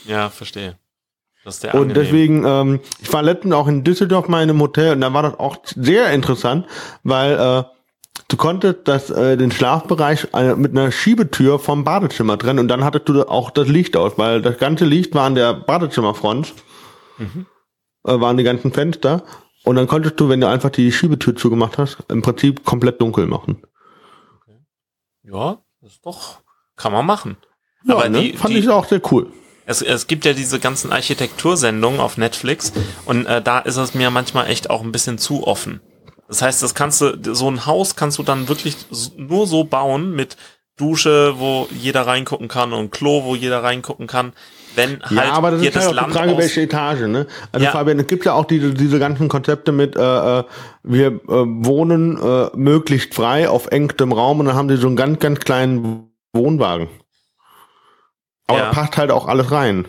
Ja, 0.07 0.31
verstehe. 0.31 0.77
Das 1.45 1.57
ist 1.57 1.65
der 1.65 1.75
Und 1.75 1.83
angenehm. 1.91 2.03
deswegen, 2.03 2.45
ähm, 2.47 2.81
ich 3.03 3.13
war 3.13 3.23
letztens 3.23 3.55
auch 3.55 3.69
in 3.69 3.85
Düsseldorf 3.85 4.29
mal 4.29 4.43
in 4.43 4.49
einem 4.51 4.61
Hotel 4.61 4.95
und 4.95 5.01
da 5.03 5.13
war 5.13 5.23
das 5.23 5.39
auch 5.39 5.59
sehr 5.65 6.11
interessant, 6.13 6.67
weil 7.03 7.35
äh, 7.35 7.65
du 8.29 8.37
konntest 8.39 8.79
das, 8.85 9.11
äh, 9.11 9.37
den 9.37 9.53
Schlafbereich 9.53 10.29
äh, 10.33 10.55
mit 10.55 10.73
einer 10.73 10.91
Schiebetür 10.91 11.59
vom 11.59 11.85
Badezimmer 11.85 12.39
trennen 12.39 12.61
und 12.61 12.69
dann 12.69 12.83
hattest 12.83 13.11
du 13.11 13.29
auch 13.29 13.51
das 13.51 13.69
Licht 13.69 13.95
aus, 13.97 14.13
weil 14.17 14.41
das 14.41 14.57
ganze 14.57 14.87
Licht 14.87 15.15
war 15.15 15.25
an 15.27 15.35
der 15.35 15.53
Badezimmerfront, 15.53 16.55
äh, 17.21 17.25
waren 18.05 18.39
die 18.39 18.45
ganzen 18.45 18.73
Fenster 18.73 19.23
und 19.65 19.77
dann 19.77 19.87
konntest 19.87 20.21
du, 20.21 20.29
wenn 20.29 20.41
du 20.41 20.49
einfach 20.49 20.71
die 20.71 20.93
Schiebetür 20.93 21.35
zugemacht 21.35 21.79
hast, 21.79 21.99
im 22.09 22.23
Prinzip 22.23 22.65
komplett 22.65 23.01
dunkel 23.01 23.27
machen. 23.27 23.63
Ja, 25.23 25.63
ist 25.81 26.05
doch, 26.05 26.41
kann 26.77 26.93
man 26.93 27.07
machen. 27.07 27.37
Ja, 27.87 27.97
Aber 27.97 28.09
ne? 28.09 28.21
die, 28.21 28.33
fand 28.35 28.55
die, 28.55 28.59
ich 28.59 28.69
auch 28.69 28.87
sehr 28.87 29.01
cool. 29.11 29.33
Es, 29.67 29.81
es 29.81 30.07
gibt 30.07 30.27
ja 30.27 30.35
diese 30.35 30.61
ganzen 30.61 30.93
Architektursendungen 30.93 31.99
auf 31.99 32.19
Netflix 32.19 32.73
und 33.07 33.25
äh, 33.27 33.41
da 33.41 33.61
ist 33.61 33.77
es 33.77 33.95
mir 33.95 34.11
manchmal 34.11 34.49
echt 34.49 34.69
auch 34.69 34.83
ein 34.83 34.93
bisschen 34.93 35.17
zu 35.17 35.47
offen. 35.47 35.81
Das 36.29 36.43
heißt, 36.43 36.63
das 36.63 36.75
kannst 36.75 37.01
du, 37.01 37.35
so 37.35 37.51
ein 37.51 37.65
Haus 37.65 37.97
kannst 37.97 38.19
du 38.19 38.23
dann 38.23 38.49
wirklich 38.49 38.77
nur 39.17 39.47
so 39.47 39.65
bauen 39.65 40.15
mit 40.15 40.37
Dusche, 40.77 41.39
wo 41.39 41.69
jeder 41.71 42.07
reingucken 42.07 42.49
kann 42.49 42.73
und 42.73 42.91
Klo, 42.91 43.25
wo 43.25 43.35
jeder 43.35 43.63
reingucken 43.63 44.07
kann. 44.07 44.33
Wenn 44.77 45.03
halt 45.03 45.11
ja, 45.13 45.33
aber 45.33 45.53
das 45.53 45.61
hier 45.61 45.71
ist 45.71 45.77
halt 45.77 45.85
das 45.87 45.93
auch 45.93 45.97
Land 45.97 46.09
die 46.15 46.19
Frage, 46.19 46.37
welche 46.39 46.61
Etage, 46.63 47.01
ne? 47.03 47.27
Also 47.53 47.65
Ja. 47.67 47.73
Fabian, 47.73 47.99
es 48.01 48.07
gibt 48.07 48.25
ja 48.25 48.33
auch 48.33 48.45
diese, 48.45 48.75
diese 48.75 48.99
ganzen 48.99 49.29
Konzepte 49.29 49.73
mit, 49.73 49.97
äh, 49.97 50.01
äh, 50.41 50.45
wir 50.83 51.07
äh, 51.09 51.21
wohnen 51.29 52.21
äh, 52.21 52.51
möglichst 52.55 53.15
frei 53.15 53.49
auf 53.49 53.69
engstem 53.69 54.13
Raum 54.13 54.41
und 54.41 54.47
dann 54.47 54.57
haben 54.57 54.69
die 54.69 54.77
so 54.77 54.87
einen 54.87 54.97
ganz, 54.97 55.19
ganz 55.21 55.41
kleinen 55.41 56.11
Wohnwagen. 56.33 56.89
Aber 58.47 58.59
Ja. 58.59 58.65
da 58.67 58.71
passt 58.73 58.97
halt 58.97 59.11
auch 59.11 59.27
alles 59.27 59.51
rein. 59.51 59.87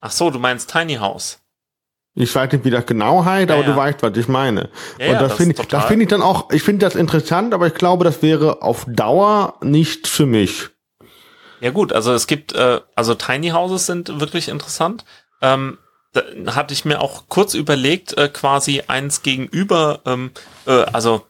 Ach 0.00 0.10
so, 0.10 0.30
du 0.30 0.38
meinst 0.38 0.70
Tiny 0.70 0.94
House. 0.96 1.38
Ich 2.18 2.34
weiß 2.34 2.50
nicht, 2.52 2.64
wie 2.64 2.70
das 2.70 2.86
genau 2.86 3.26
heißt, 3.26 3.50
Ja, 3.50 3.56
aber 3.56 3.64
ja. 3.66 3.70
du 3.72 3.76
weißt, 3.76 4.02
was 4.02 4.16
ich 4.16 4.26
meine. 4.28 4.70
Ja, 4.98 5.08
und 5.12 5.14
das 5.20 5.28
das 5.28 5.36
finde 5.36 5.54
ist 5.54 5.60
ich, 5.60 5.68
das 5.68 5.84
finde 5.84 6.04
ich 6.04 6.08
dann 6.08 6.22
auch, 6.22 6.50
ich 6.50 6.62
finde 6.62 6.86
das 6.86 6.94
interessant, 6.94 7.52
aber 7.52 7.66
ich 7.66 7.74
glaube, 7.74 8.04
das 8.04 8.22
wäre 8.22 8.62
auf 8.62 8.86
Dauer 8.88 9.54
nicht 9.62 10.06
für 10.06 10.24
mich. 10.24 10.70
Ja 11.60 11.70
gut, 11.70 11.92
also 11.92 12.12
es 12.12 12.26
gibt, 12.26 12.52
äh, 12.52 12.80
also 12.94 13.14
Tiny 13.14 13.50
Houses 13.50 13.86
sind 13.86 14.20
wirklich 14.20 14.48
interessant. 14.48 15.04
Ähm, 15.40 15.78
da 16.12 16.54
hatte 16.54 16.72
ich 16.72 16.84
mir 16.84 17.00
auch 17.00 17.24
kurz 17.28 17.54
überlegt, 17.54 18.16
äh, 18.16 18.28
quasi 18.28 18.82
eins 18.86 19.22
gegenüber, 19.22 20.00
ähm, 20.06 20.30
äh, 20.66 20.84
also 20.92 21.26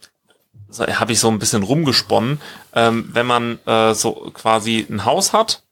so, 0.69 0.87
habe 0.87 1.13
ich 1.13 1.21
so 1.21 1.29
ein 1.29 1.39
bisschen 1.39 1.63
rumgesponnen, 1.63 2.41
ähm, 2.75 3.09
wenn 3.13 3.27
man 3.27 3.59
äh, 3.67 3.95
so 3.95 4.31
quasi 4.35 4.87
ein 4.89 5.05
Haus 5.05 5.33
hat 5.33 5.63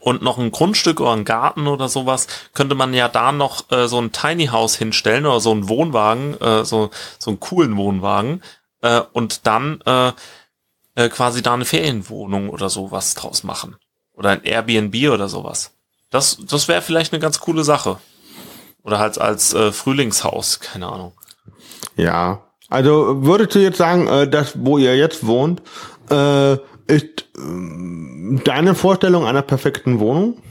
und 0.00 0.22
noch 0.22 0.38
ein 0.38 0.50
Grundstück 0.50 1.00
oder 1.00 1.12
ein 1.12 1.24
Garten 1.24 1.66
oder 1.66 1.88
sowas, 1.88 2.26
könnte 2.52 2.74
man 2.74 2.92
ja 2.94 3.08
da 3.08 3.32
noch 3.32 3.70
äh, 3.70 3.88
so 3.88 4.00
ein 4.00 4.12
Tiny 4.12 4.46
House 4.46 4.76
hinstellen 4.76 5.26
oder 5.26 5.40
so 5.40 5.52
einen 5.52 5.68
Wohnwagen, 5.68 6.40
äh, 6.40 6.64
so, 6.64 6.90
so 7.18 7.30
einen 7.30 7.40
coolen 7.40 7.76
Wohnwagen 7.76 8.42
äh, 8.82 9.00
und 9.12 9.46
dann 9.46 9.80
äh, 9.82 10.12
äh, 10.98 11.08
quasi 11.08 11.42
da 11.42 11.54
eine 11.54 11.64
Ferienwohnung 11.64 12.50
oder 12.50 12.68
sowas 12.68 13.14
draus 13.14 13.44
machen. 13.44 13.76
Oder 14.12 14.30
ein 14.30 14.42
Airbnb 14.42 15.10
oder 15.12 15.28
sowas. 15.28 15.70
Das, 16.10 16.38
das 16.50 16.66
wäre 16.66 16.82
vielleicht 16.82 17.12
eine 17.12 17.20
ganz 17.20 17.38
coole 17.38 17.62
Sache. 17.62 17.98
Oder 18.82 18.98
halt 18.98 19.18
als 19.18 19.54
äh, 19.54 19.70
Frühlingshaus, 19.70 20.58
keine 20.58 20.88
Ahnung. 20.88 21.12
Ja. 21.96 22.42
Also 22.68 23.24
würdest 23.24 23.54
du 23.54 23.60
jetzt 23.60 23.78
sagen, 23.78 24.08
äh, 24.08 24.28
dass 24.28 24.52
wo 24.56 24.76
ihr 24.76 24.96
jetzt 24.96 25.24
wohnt, 25.24 25.62
äh, 26.10 26.54
ist 26.86 27.26
ähm, 27.36 28.40
deine 28.44 28.74
Vorstellung 28.74 29.24
einer 29.24 29.42
perfekten 29.42 30.00
Wohnung? 30.00 30.42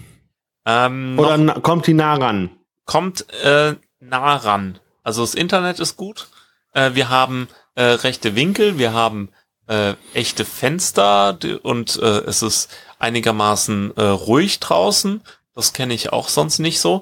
Ähm, 0.66 1.20
Oder 1.20 1.38
na, 1.38 1.60
kommt 1.60 1.86
sie 1.86 1.94
nah 1.94 2.16
ran? 2.16 2.52
kommt 2.86 3.30
äh, 3.44 3.76
nah 4.00 4.36
ran. 4.38 4.80
Also 5.04 5.22
das 5.22 5.36
Internet 5.36 5.80
ist 5.82 5.98
gut. 5.98 6.30
Äh, 6.74 6.92
wir 6.94 7.10
haben 7.10 7.50
äh, 7.76 7.84
rechte 7.84 8.36
Winkel, 8.36 8.80
wir 8.80 8.94
haben 8.94 9.30
äh, 9.68 9.94
echte 10.14 10.46
Fenster 10.46 11.38
und 11.64 11.98
äh, 11.98 12.20
es 12.26 12.42
ist 12.42 12.70
einigermaßen 13.00 13.96
äh, 13.96 14.04
ruhig 14.04 14.60
draußen. 14.60 15.22
Das 15.56 15.74
kenne 15.74 15.94
ich 15.94 16.14
auch 16.14 16.30
sonst 16.30 16.60
nicht 16.60 16.80
so. 16.80 17.02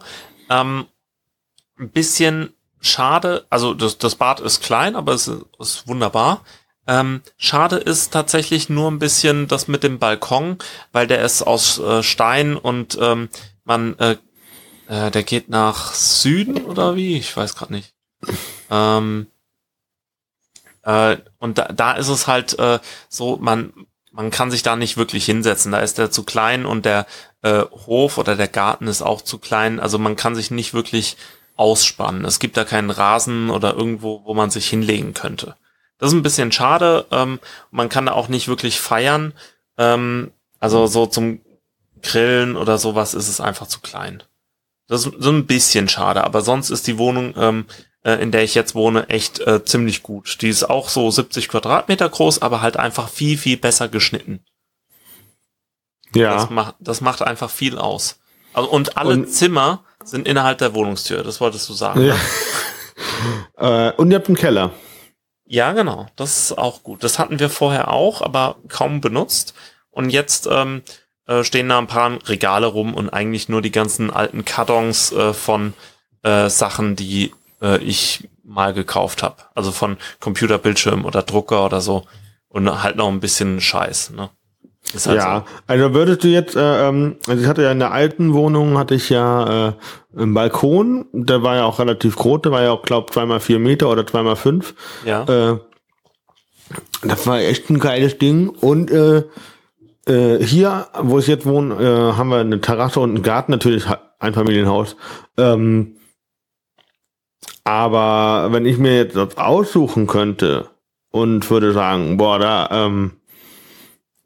Ähm, 0.49 0.85
ein 1.77 1.89
bisschen 1.89 2.53
schade, 2.79 3.45
also 3.49 3.73
das, 3.73 3.97
das 3.97 4.15
Bad 4.15 4.39
ist 4.39 4.61
klein, 4.61 4.95
aber 4.95 5.13
es 5.13 5.27
ist, 5.27 5.45
ist 5.59 5.87
wunderbar. 5.87 6.41
Ähm, 6.87 7.21
schade 7.37 7.77
ist 7.77 8.13
tatsächlich 8.13 8.69
nur 8.69 8.91
ein 8.91 8.99
bisschen 8.99 9.47
das 9.47 9.67
mit 9.67 9.83
dem 9.83 9.97
Balkon, 9.97 10.57
weil 10.91 11.07
der 11.07 11.23
ist 11.23 11.41
aus 11.41 11.79
äh, 11.79 12.03
Stein 12.03 12.55
und 12.55 12.97
ähm, 13.01 13.29
man, 13.63 13.97
äh, 13.97 14.17
äh, 14.87 15.09
der 15.09 15.23
geht 15.23 15.49
nach 15.49 15.93
Süden 15.93 16.63
oder 16.65 16.95
wie? 16.95 17.17
Ich 17.17 17.35
weiß 17.35 17.55
gerade 17.55 17.73
nicht. 17.73 17.93
Ähm, 18.69 19.27
äh, 20.85 21.17
und 21.39 21.57
da, 21.57 21.65
da 21.65 21.93
ist 21.93 22.07
es 22.07 22.27
halt 22.27 22.57
äh, 22.59 22.79
so, 23.09 23.37
man, 23.37 23.73
man 24.11 24.31
kann 24.31 24.51
sich 24.51 24.63
da 24.63 24.75
nicht 24.75 24.97
wirklich 24.97 25.25
hinsetzen. 25.25 25.71
Da 25.71 25.79
ist 25.79 25.97
der 25.97 26.11
zu 26.11 26.23
klein 26.23 26.65
und 26.65 26.85
der 26.85 27.05
äh, 27.41 27.63
Hof 27.87 28.17
oder 28.17 28.35
der 28.35 28.47
Garten 28.47 28.87
ist 28.87 29.01
auch 29.01 29.21
zu 29.21 29.39
klein. 29.39 29.79
Also 29.79 29.99
man 29.99 30.15
kann 30.15 30.35
sich 30.35 30.51
nicht 30.51 30.73
wirklich 30.73 31.17
ausspannen. 31.57 32.23
Es 32.23 32.39
gibt 32.39 32.55
da 32.55 32.63
keinen 32.63 32.91
Rasen 32.91 33.49
oder 33.49 33.73
irgendwo, 33.73 34.21
wo 34.25 34.33
man 34.33 34.51
sich 34.51 34.69
hinlegen 34.69 35.13
könnte. 35.13 35.55
Das 35.97 36.09
ist 36.11 36.15
ein 36.15 36.23
bisschen 36.23 36.51
schade. 36.51 37.05
Ähm, 37.11 37.39
man 37.71 37.89
kann 37.89 38.05
da 38.05 38.13
auch 38.13 38.27
nicht 38.27 38.47
wirklich 38.47 38.79
feiern. 38.79 39.33
Ähm, 39.77 40.31
also 40.59 40.87
so 40.87 41.07
zum 41.07 41.41
Grillen 42.01 42.55
oder 42.55 42.77
sowas 42.77 43.13
ist 43.13 43.27
es 43.27 43.41
einfach 43.41 43.67
zu 43.67 43.79
klein. 43.79 44.21
Das 44.87 45.05
ist 45.05 45.13
so 45.17 45.31
ein 45.31 45.47
bisschen 45.47 45.89
schade, 45.89 46.23
aber 46.23 46.41
sonst 46.41 46.69
ist 46.69 46.85
die 46.85 46.99
Wohnung, 46.99 47.33
ähm, 47.37 47.65
äh, 48.05 48.21
in 48.21 48.31
der 48.31 48.43
ich 48.43 48.55
jetzt 48.55 48.75
wohne, 48.75 49.09
echt 49.09 49.39
äh, 49.39 49.65
ziemlich 49.65 50.03
gut. 50.03 50.41
Die 50.41 50.49
ist 50.49 50.63
auch 50.63 50.89
so 50.89 51.09
70 51.09 51.49
Quadratmeter 51.49 52.07
groß, 52.07 52.41
aber 52.41 52.61
halt 52.61 52.77
einfach 52.77 53.09
viel, 53.09 53.37
viel 53.37 53.57
besser 53.57 53.89
geschnitten. 53.89 54.45
Ja. 56.13 56.35
Das, 56.35 56.49
macht, 56.49 56.75
das 56.79 57.01
macht 57.01 57.21
einfach 57.23 57.49
viel 57.49 57.77
aus. 57.77 58.19
Also, 58.53 58.69
und 58.69 58.97
alle 58.97 59.13
Und- 59.15 59.29
Zimmer 59.29 59.83
sind 60.03 60.27
innerhalb 60.27 60.59
der 60.59 60.75
Wohnungstür, 60.75 61.23
das 61.23 61.41
wolltest 61.41 61.67
du 61.67 61.73
sagen. 61.73 62.01
ja. 62.01 62.15
ne? 63.57 63.91
äh, 63.91 64.01
und 64.01 64.11
ihr 64.11 64.17
habt 64.17 64.27
einen 64.27 64.37
Keller. 64.37 64.71
Ja, 65.47 65.73
genau. 65.73 66.07
Das 66.15 66.37
ist 66.37 66.57
auch 66.57 66.83
gut. 66.83 67.03
Das 67.03 67.19
hatten 67.19 67.39
wir 67.39 67.49
vorher 67.49 67.91
auch, 67.91 68.21
aber 68.21 68.57
kaum 68.67 69.01
benutzt. 69.01 69.53
Und 69.91 70.09
jetzt 70.09 70.47
ähm, 70.49 70.83
äh, 71.27 71.43
stehen 71.43 71.69
da 71.69 71.77
ein 71.79 71.87
paar 71.87 72.17
Regale 72.27 72.67
rum 72.67 72.93
und 72.93 73.09
eigentlich 73.09 73.49
nur 73.49 73.61
die 73.61 73.71
ganzen 73.71 74.11
alten 74.11 74.45
Kartons 74.45 75.11
äh, 75.11 75.33
von 75.33 75.73
äh, 76.23 76.49
Sachen, 76.49 76.95
die 76.95 77.31
äh, 77.65 77.77
ich 77.83 78.29
mal 78.43 78.73
gekauft 78.73 79.23
habe. 79.23 79.37
Also 79.55 79.71
von 79.71 79.97
Computerbildschirm 80.19 81.05
oder 81.05 81.23
Drucker 81.23 81.65
oder 81.65 81.81
so. 81.81 82.03
Und 82.47 82.83
halt 82.83 82.95
noch 82.95 83.09
ein 83.09 83.19
bisschen 83.19 83.59
Scheiß. 83.59 84.11
Ne? 84.11 84.29
Halt 85.05 85.17
ja, 85.17 85.45
also 85.67 85.93
würdest 85.93 86.23
du 86.23 86.27
jetzt, 86.27 86.55
äh, 86.55 86.87
ähm, 86.87 87.17
also 87.27 87.41
ich 87.41 87.47
hatte 87.49 87.63
ja 87.63 87.71
in 87.71 87.79
der 87.79 87.91
alten 87.91 88.33
Wohnung, 88.33 88.77
hatte 88.77 88.95
ich 88.95 89.09
ja 89.09 89.69
äh, 89.69 89.73
einen 90.15 90.33
Balkon, 90.33 91.07
der 91.11 91.41
war 91.41 91.55
ja 91.55 91.65
auch 91.65 91.79
relativ 91.79 92.15
groß, 92.15 92.43
der 92.43 92.51
war 92.51 92.61
ja 92.61 92.71
auch, 92.71 92.83
glaub, 92.83 93.11
zweimal 93.11 93.39
vier 93.39 93.59
Meter 93.59 93.89
oder 93.89 94.05
zweimal 94.05 94.35
fünf. 94.35 94.75
so. 95.03 95.09
Ja. 95.09 95.23
Äh, 95.23 95.59
das 97.03 97.27
war 97.27 97.39
echt 97.39 97.69
ein 97.69 97.79
geiles 97.79 98.17
Ding. 98.17 98.49
Und 98.49 98.89
äh, 98.91 99.23
äh, 100.07 100.43
hier, 100.43 100.87
wo 100.99 101.19
ich 101.19 101.27
jetzt 101.27 101.45
wohne, 101.45 101.75
äh, 101.75 102.17
haben 102.17 102.29
wir 102.29 102.37
eine 102.37 102.61
Terrasse 102.61 102.99
und 102.99 103.15
einen 103.15 103.23
Garten, 103.23 103.51
natürlich 103.51 103.85
ein 104.19 104.33
Familienhaus. 104.33 104.95
Ähm, 105.37 105.97
aber 107.63 108.49
wenn 108.51 108.65
ich 108.65 108.77
mir 108.77 108.95
jetzt 108.95 109.15
das 109.15 109.37
aussuchen 109.37 110.07
könnte 110.07 110.69
und 111.11 111.49
würde 111.49 111.73
sagen, 111.73 112.17
boah, 112.17 112.39
da, 112.39 112.69
ähm, 112.71 113.13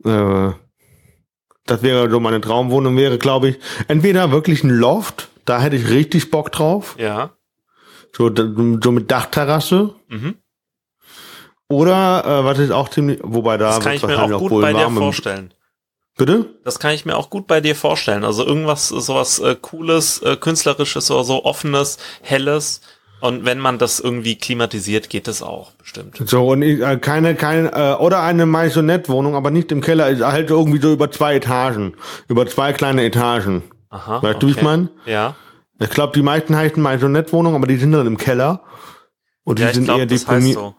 äh, 0.03 0.51
das 1.65 1.84
wäre 1.84 2.09
so 2.09 2.20
meine 2.20 2.41
Traumwohnung, 2.41 2.97
wäre, 2.97 3.17
glaube 3.17 3.49
ich, 3.49 3.59
entweder 3.88 4.32
wirklich 4.32 4.63
ein 4.63 4.72
Loft, 4.72 5.30
da 5.45 5.61
hätte 5.61 5.76
ich 5.76 5.89
richtig 5.89 6.32
Bock 6.32 6.51
drauf, 6.51 6.95
ja. 6.97 7.32
so, 8.15 8.30
so 8.36 8.91
mit 8.91 9.09
Dachterrasse. 9.09 9.95
Mhm. 10.07 10.36
Oder 11.70 12.26
äh, 12.26 12.43
was 12.45 12.57
ist 12.57 12.72
auch 12.72 12.89
ziemlich, 12.89 13.20
wobei 13.22 13.57
da 13.57 13.76
Das 13.76 13.80
kann 13.82 13.93
ich 13.93 14.03
mir 14.03 14.22
auch 14.22 14.39
gut 14.39 14.51
wohl 14.51 14.61
bei 14.63 14.74
dir 14.74 14.89
vorstellen. 14.89 15.53
Bitte? 16.17 16.53
Das 16.65 16.80
kann 16.80 16.93
ich 16.93 17.05
mir 17.05 17.15
auch 17.15 17.30
gut 17.30 17.47
bei 17.47 17.61
dir 17.61 17.76
vorstellen. 17.76 18.26
Also 18.26 18.45
irgendwas, 18.45 18.89
sowas 18.89 19.39
äh, 19.39 19.55
Cooles, 19.55 20.22
äh, 20.22 20.36
Künstlerisches 20.36 21.09
oder 21.11 21.24
so, 21.24 21.45
Offenes, 21.45 21.97
Helles. 22.22 22.82
Und 23.22 23.45
wenn 23.45 23.59
man 23.59 23.78
das 23.78 23.99
irgendwie 23.99 24.36
klimatisiert, 24.38 25.09
geht 25.09 25.28
das 25.28 25.41
auch 25.41 25.72
bestimmt. 25.74 26.22
So 26.26 26.47
und 26.49 26.61
ich, 26.61 26.80
äh, 26.82 26.97
keine 26.97 27.36
keine 27.36 27.72
äh, 27.74 27.93
oder 28.01 28.22
eine 28.22 28.45
Maisonette-Wohnung, 28.45 29.36
aber 29.36 29.51
nicht 29.51 29.72
im 29.72 29.82
Keller, 29.82 30.09
ist 30.09 30.22
halt 30.24 30.49
irgendwie 30.49 30.80
so 30.80 30.93
über 30.93 31.11
zwei 31.11 31.36
Etagen, 31.36 31.95
über 32.28 32.47
zwei 32.47 32.74
kleine 32.74 33.03
Etagen. 33.03 33.63
Aha. 33.89 34.22
Weißt 34.24 34.41
du, 34.41 34.47
wie 34.47 34.51
ich 34.51 34.61
mein? 34.61 34.89
Ja. 35.05 35.36
Ich 35.82 35.89
glaube, 35.89 36.13
die 36.13 36.22
meisten 36.22 36.55
heißen 36.55 36.82
Maisonette-Wohnungen, 36.82 37.55
aber 37.55 37.67
die 37.67 37.78
sind 37.78 37.91
dann 37.91 38.07
im 38.07 38.17
Keller 38.17 38.63
und 39.43 39.59
die 39.59 39.63
Ja, 39.63 39.70
ich 39.70 39.76
sind 39.76 39.86
glaube, 39.86 40.01
eher 40.01 40.05
deprimierend 40.05 40.55
so. 40.55 40.76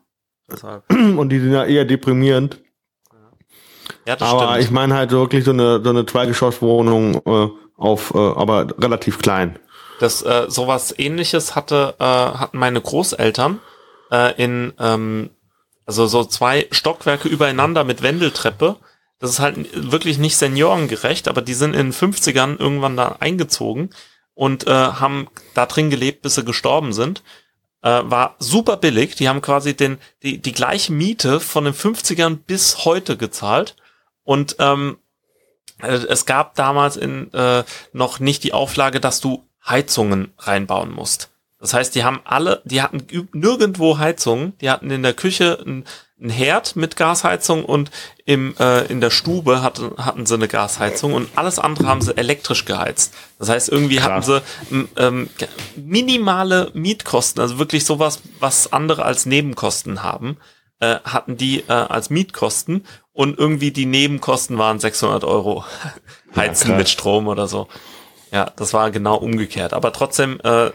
Und 1.16 1.28
die 1.30 1.38
sind 1.38 1.52
ja 1.52 1.64
eher 1.64 1.84
deprimierend. 1.84 2.60
Ja, 4.06 4.16
das 4.16 4.28
Aber 4.28 4.48
stimmt. 4.48 4.64
ich 4.64 4.70
meine 4.70 4.94
halt 4.94 5.10
wirklich 5.12 5.44
so 5.44 5.52
eine 5.52 5.82
so 5.82 5.90
eine 5.90 6.06
Zweigeschosswohnung 6.06 7.14
äh, 7.24 7.48
auf, 7.76 8.12
äh, 8.14 8.18
aber 8.18 8.66
relativ 8.78 9.18
klein. 9.18 9.58
Das 10.00 10.22
äh, 10.22 10.46
sowas 10.48 10.94
ähnliches 10.96 11.54
hatte 11.54 11.94
äh, 11.98 12.04
hatten 12.04 12.56
meine 12.56 12.80
Großeltern 12.80 13.60
äh, 14.10 14.42
in 14.42 14.72
ähm, 14.78 15.28
also 15.84 16.06
so 16.06 16.24
zwei 16.24 16.66
Stockwerke 16.70 17.28
übereinander 17.28 17.84
mit 17.84 18.00
Wendeltreppe. 18.00 18.76
Das 19.18 19.28
ist 19.28 19.40
halt 19.40 19.58
wirklich 19.74 20.16
nicht 20.16 20.38
seniorengerecht, 20.38 21.28
aber 21.28 21.42
die 21.42 21.52
sind 21.52 21.74
in 21.74 21.88
den 21.88 21.92
50ern 21.92 22.58
irgendwann 22.58 22.96
da 22.96 23.16
eingezogen 23.20 23.90
und 24.32 24.66
äh, 24.66 24.70
haben 24.70 25.28
da 25.52 25.66
drin 25.66 25.90
gelebt, 25.90 26.22
bis 26.22 26.36
sie 26.36 26.44
gestorben 26.44 26.94
sind. 26.94 27.22
Äh, 27.82 28.00
war 28.04 28.36
super 28.38 28.78
billig. 28.78 29.16
Die 29.16 29.28
haben 29.28 29.42
quasi 29.42 29.76
den 29.76 29.98
die 30.22 30.38
die 30.38 30.52
gleiche 30.52 30.92
Miete 30.92 31.40
von 31.40 31.64
den 31.64 31.74
50ern 31.74 32.38
bis 32.46 32.86
heute 32.86 33.18
gezahlt 33.18 33.76
und 34.24 34.56
ähm, 34.60 34.96
äh, 35.82 35.92
es 36.08 36.24
gab 36.24 36.54
damals 36.54 36.96
in, 36.96 37.30
äh, 37.34 37.64
noch 37.92 38.18
nicht 38.18 38.44
die 38.44 38.54
Auflage, 38.54 38.98
dass 39.00 39.20
du 39.20 39.44
Heizungen 39.66 40.32
reinbauen 40.38 40.92
musst. 40.92 41.30
Das 41.60 41.74
heißt, 41.74 41.94
die 41.94 42.04
haben 42.04 42.20
alle, 42.24 42.62
die 42.64 42.80
hatten 42.80 43.06
nirgendwo 43.32 43.98
Heizung. 43.98 44.54
Die 44.60 44.70
hatten 44.70 44.90
in 44.90 45.02
der 45.02 45.12
Küche 45.12 45.62
ein, 45.64 45.84
ein 46.18 46.30
Herd 46.30 46.74
mit 46.74 46.96
Gasheizung 46.96 47.66
und 47.66 47.90
im, 48.24 48.54
äh, 48.58 48.86
in 48.86 49.02
der 49.02 49.10
Stube 49.10 49.62
hatten, 49.62 49.92
hatten 49.98 50.24
sie 50.24 50.34
eine 50.34 50.48
Gasheizung 50.48 51.12
und 51.12 51.28
alles 51.36 51.58
andere 51.58 51.86
haben 51.86 52.00
sie 52.00 52.16
elektrisch 52.16 52.64
geheizt. 52.64 53.14
Das 53.38 53.50
heißt, 53.50 53.68
irgendwie 53.68 53.96
Krass. 53.96 54.26
hatten 54.28 54.42
sie 54.70 54.88
ähm, 54.96 55.28
minimale 55.76 56.70
Mietkosten, 56.72 57.42
also 57.42 57.58
wirklich 57.58 57.84
sowas, 57.84 58.20
was 58.38 58.72
andere 58.72 59.04
als 59.04 59.26
Nebenkosten 59.26 60.02
haben, 60.02 60.38
äh, 60.80 60.96
hatten 61.04 61.36
die 61.36 61.60
äh, 61.68 61.72
als 61.72 62.08
Mietkosten 62.08 62.86
und 63.12 63.38
irgendwie 63.38 63.70
die 63.70 63.86
Nebenkosten 63.86 64.56
waren 64.56 64.80
600 64.80 65.24
Euro 65.24 65.64
heizen 66.36 66.70
ja, 66.70 66.76
mit 66.78 66.88
Strom 66.88 67.28
oder 67.28 67.48
so. 67.48 67.68
Ja, 68.30 68.50
das 68.56 68.72
war 68.72 68.90
genau 68.90 69.16
umgekehrt. 69.16 69.72
Aber 69.72 69.92
trotzdem 69.92 70.40
äh, 70.42 70.70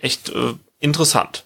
echt 0.00 0.30
äh, 0.30 0.54
interessant. 0.78 1.44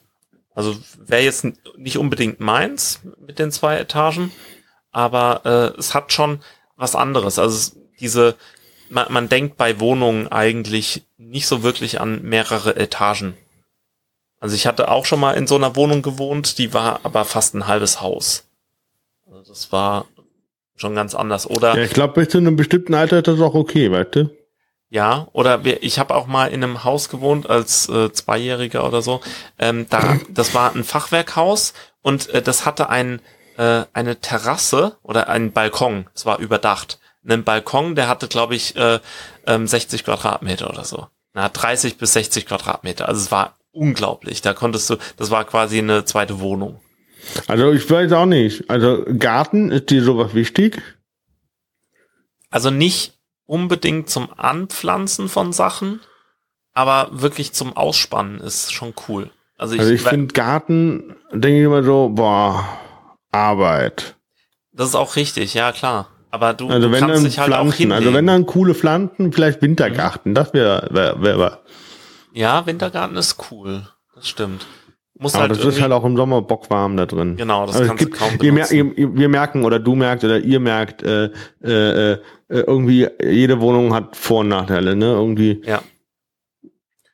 Also 0.54 0.76
wäre 0.96 1.22
jetzt 1.22 1.46
nicht 1.76 1.98
unbedingt 1.98 2.40
meins 2.40 3.00
mit 3.18 3.38
den 3.38 3.50
zwei 3.50 3.76
Etagen, 3.78 4.30
aber 4.92 5.42
äh, 5.44 5.78
es 5.78 5.94
hat 5.94 6.12
schon 6.12 6.40
was 6.76 6.94
anderes. 6.94 7.38
Also 7.38 7.72
diese, 7.98 8.36
man, 8.88 9.12
man 9.12 9.28
denkt 9.28 9.56
bei 9.56 9.80
Wohnungen 9.80 10.28
eigentlich 10.28 11.02
nicht 11.18 11.46
so 11.48 11.62
wirklich 11.62 12.00
an 12.00 12.22
mehrere 12.22 12.76
Etagen. 12.76 13.34
Also 14.38 14.54
ich 14.54 14.66
hatte 14.66 14.90
auch 14.90 15.06
schon 15.06 15.20
mal 15.20 15.32
in 15.32 15.46
so 15.46 15.56
einer 15.56 15.74
Wohnung 15.74 16.02
gewohnt, 16.02 16.58
die 16.58 16.72
war 16.72 17.00
aber 17.02 17.24
fast 17.24 17.54
ein 17.54 17.66
halbes 17.66 18.00
Haus. 18.00 18.44
Also 19.26 19.42
das 19.50 19.72
war 19.72 20.06
schon 20.76 20.94
ganz 20.94 21.14
anders. 21.14 21.48
Oder? 21.48 21.76
Ja, 21.76 21.82
ich 21.82 21.92
glaube, 21.92 22.14
bis 22.14 22.28
zu 22.28 22.38
einem 22.38 22.54
bestimmten 22.54 22.94
Alter 22.94 23.18
ist 23.18 23.26
das 23.26 23.40
auch 23.40 23.54
okay, 23.54 23.90
weißt 23.90 24.14
du? 24.14 24.30
Ja, 24.94 25.26
oder 25.32 25.64
wir, 25.64 25.82
ich 25.82 25.98
habe 25.98 26.14
auch 26.14 26.28
mal 26.28 26.52
in 26.52 26.62
einem 26.62 26.84
Haus 26.84 27.08
gewohnt 27.08 27.50
als 27.50 27.88
äh, 27.88 28.12
Zweijähriger 28.12 28.86
oder 28.86 29.02
so. 29.02 29.20
Ähm, 29.58 29.86
da, 29.90 30.20
das 30.28 30.54
war 30.54 30.72
ein 30.72 30.84
Fachwerkhaus 30.84 31.74
und 32.02 32.28
äh, 32.28 32.40
das 32.40 32.64
hatte 32.64 32.90
ein, 32.90 33.20
äh, 33.56 33.86
eine 33.92 34.20
Terrasse 34.20 34.96
oder 35.02 35.28
einen 35.28 35.50
Balkon. 35.50 36.06
Es 36.14 36.26
war 36.26 36.38
überdacht. 36.38 37.00
Einen 37.28 37.42
Balkon, 37.42 37.96
der 37.96 38.06
hatte, 38.06 38.28
glaube 38.28 38.54
ich, 38.54 38.76
äh, 38.76 39.00
ähm, 39.48 39.66
60 39.66 40.04
Quadratmeter 40.04 40.70
oder 40.70 40.84
so. 40.84 41.08
Na, 41.32 41.48
30 41.48 41.98
bis 41.98 42.12
60 42.12 42.46
Quadratmeter. 42.46 43.08
Also 43.08 43.20
es 43.20 43.32
war 43.32 43.56
unglaublich. 43.72 44.42
Da 44.42 44.52
konntest 44.54 44.88
du, 44.90 44.96
das 45.16 45.32
war 45.32 45.44
quasi 45.44 45.78
eine 45.78 46.04
zweite 46.04 46.38
Wohnung. 46.38 46.80
Also 47.48 47.72
ich 47.72 47.90
weiß 47.90 48.12
auch 48.12 48.26
nicht. 48.26 48.70
Also 48.70 49.04
Garten, 49.18 49.72
ist 49.72 49.90
dir 49.90 50.04
sowas 50.04 50.34
wichtig? 50.34 50.80
Also 52.48 52.70
nicht 52.70 53.13
unbedingt 53.46 54.08
zum 54.10 54.28
Anpflanzen 54.36 55.28
von 55.28 55.52
Sachen, 55.52 56.00
aber 56.72 57.08
wirklich 57.12 57.52
zum 57.52 57.76
Ausspannen 57.76 58.40
ist 58.40 58.72
schon 58.72 58.94
cool. 59.08 59.30
Also 59.56 59.74
ich, 59.74 59.80
also 59.80 59.92
ich 59.92 60.02
finde 60.02 60.32
Garten, 60.32 61.16
denke 61.32 61.58
ich 61.58 61.64
immer 61.64 61.84
so, 61.84 62.10
boah, 62.10 62.68
Arbeit. 63.30 64.16
Das 64.72 64.88
ist 64.88 64.94
auch 64.94 65.16
richtig, 65.16 65.54
ja 65.54 65.72
klar. 65.72 66.08
Aber 66.30 66.52
du, 66.52 66.68
also 66.68 66.88
du 66.88 66.92
wenn 66.92 67.06
kannst 67.06 67.24
dich 67.24 67.38
halt 67.38 67.48
Pflanzen, 67.48 67.68
auch 67.68 67.74
hinlegen. 67.74 67.92
Also 67.92 68.12
wenn 68.12 68.26
dann 68.26 68.44
coole 68.46 68.74
Pflanzen, 68.74 69.32
vielleicht 69.32 69.62
Wintergarten, 69.62 70.32
mhm. 70.32 70.34
das 70.34 70.52
wäre 70.52 70.88
wär, 70.90 71.22
wär, 71.22 71.38
wär. 71.38 71.62
Ja, 72.32 72.66
Wintergarten 72.66 73.16
ist 73.16 73.36
cool. 73.50 73.88
Das 74.16 74.28
stimmt. 74.28 74.66
Muss 75.16 75.34
halt 75.34 75.52
das 75.52 75.64
ist 75.64 75.80
halt 75.80 75.92
auch 75.92 76.04
im 76.04 76.16
Sommer 76.16 76.42
bockwarm 76.42 76.96
da 76.96 77.06
drin. 77.06 77.36
Genau, 77.36 77.66
das 77.66 77.76
also 77.76 77.88
kannst 77.88 78.04
gibt, 78.04 78.14
du 78.14 78.18
kaum 78.18 78.36
benutzen. 78.36 78.74
Ihr, 78.74 78.98
ihr, 78.98 79.14
wir 79.16 79.28
merken 79.28 79.64
oder 79.64 79.78
du 79.78 79.94
merkst 79.94 80.24
oder 80.24 80.38
ihr 80.38 80.58
merkt, 80.58 81.04
äh, 81.04 81.30
äh, 81.62 82.12
äh, 82.12 82.18
irgendwie 82.48 83.08
jede 83.22 83.60
Wohnung 83.60 83.94
hat 83.94 84.16
Vor- 84.16 84.40
und 84.40 84.48
Nachteile, 84.48 84.96
ne? 84.96 85.06
Irgendwie. 85.06 85.62
Ja. 85.64 85.82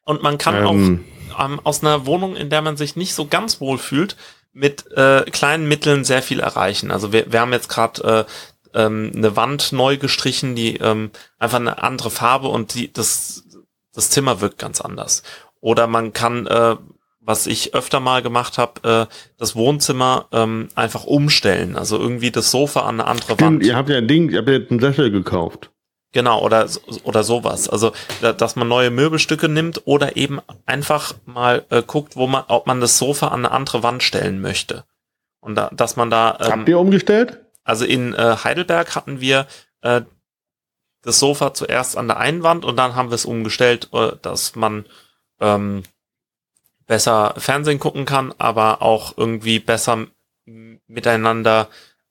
Und 0.05 0.22
man 0.22 0.38
kann 0.38 0.57
ähm, 0.57 1.05
auch 1.36 1.44
ähm, 1.44 1.61
aus 1.62 1.82
einer 1.82 2.07
Wohnung, 2.07 2.36
in 2.36 2.48
der 2.48 2.62
man 2.62 2.78
sich 2.78 2.96
nicht 2.96 3.14
so 3.14 3.26
ganz 3.26 3.61
wohl 3.61 3.76
fühlt, 3.76 4.16
mit 4.53 4.90
äh, 4.96 5.22
kleinen 5.30 5.68
Mitteln 5.68 6.05
sehr 6.05 6.22
viel 6.22 6.40
erreichen. 6.40 6.90
Also 6.90 7.12
wir, 7.12 7.30
wir 7.32 7.40
haben 7.40 7.53
jetzt 7.53 7.68
gerade 7.68 8.26
äh, 8.74 8.80
ähm, 8.82 9.12
eine 9.14 9.36
Wand 9.36 9.72
neu 9.72 9.96
gestrichen, 9.96 10.55
die 10.55 10.76
ähm, 10.76 11.11
einfach 11.38 11.61
eine 11.61 11.82
andere 11.82 12.11
Farbe 12.11 12.48
und 12.48 12.74
die 12.74 12.92
das 12.92 13.44
das 13.92 14.11
Zimmer 14.11 14.40
wirkt 14.40 14.59
ganz 14.59 14.80
anders. 14.80 15.22
Oder 15.61 15.86
man 15.86 16.12
kann 16.12 16.46
äh, 16.46 16.76
was 17.21 17.47
ich 17.47 17.75
öfter 17.75 18.01
mal 18.01 18.23
gemacht 18.23 18.59
habe, 18.59 19.09
äh, 19.11 19.14
das 19.37 19.55
Wohnzimmer 19.55 20.27
ähm, 20.33 20.68
einfach 20.75 21.05
umstellen. 21.05 21.77
Also 21.77 21.99
irgendwie 21.99 22.31
das 22.31 22.51
Sofa 22.51 22.81
an 22.81 23.01
eine 23.01 23.07
andere 23.07 23.35
Stimmt, 23.35 23.41
Wand. 23.41 23.64
Ihr 23.64 23.77
habt 23.77 23.89
ja 23.91 23.99
ein 23.99 24.09
Ding, 24.09 24.31
ihr 24.31 24.39
habt 24.39 24.49
ja 24.49 24.57
einen 24.57 24.81
Sessel 24.81 25.11
gekauft. 25.11 25.71
Genau, 26.12 26.43
oder, 26.43 26.68
oder 27.05 27.23
sowas. 27.23 27.68
Also, 27.68 27.93
dass 28.21 28.57
man 28.57 28.66
neue 28.66 28.91
Möbelstücke 28.91 29.49
nimmt 29.49 29.83
oder 29.85 30.16
eben 30.16 30.41
einfach 30.66 31.14
mal 31.25 31.64
äh, 31.71 31.83
guckt, 31.87 32.16
wo 32.16 32.27
man, 32.27 32.45
ob 32.49 32.66
man 32.66 32.81
das 32.81 32.99
Sofa 32.99 33.29
an 33.29 33.45
eine 33.45 33.53
andere 33.53 33.85
Wand 33.85 34.03
stellen 34.03 34.41
möchte. 34.41 34.85
Und 35.41 35.55
da, 35.55 35.71
dass 35.73 35.95
man 35.97 36.11
da. 36.11 36.37
Ähm, 36.41 36.51
Habt 36.51 36.68
ihr 36.68 36.81
umgestellt? 36.81 37.45
Also 37.62 37.85
in 37.85 38.14
äh, 38.14 38.37
Heidelberg 38.43 38.97
hatten 38.97 39.21
wir 39.21 39.47
äh, 39.83 40.03
das 41.03 41.21
Sofa 41.21 41.55
zuerst 41.55 41.97
an 41.97 42.09
der 42.09 42.18
einen 42.18 42.43
Wand 42.43 42.64
und 42.64 42.77
dann 42.77 42.97
haben 42.97 43.11
wir 43.11 43.14
es 43.14 43.25
umgestellt, 43.25 43.89
äh, 43.93 44.12
dass 44.21 44.57
man 44.57 44.87
ähm, 45.41 45.85
besser 46.91 47.34
Fernsehen 47.38 47.78
gucken 47.78 48.05
kann, 48.05 48.34
aber 48.38 48.82
auch 48.82 49.14
irgendwie 49.16 49.61
besser 49.61 50.09
miteinander 50.88 51.68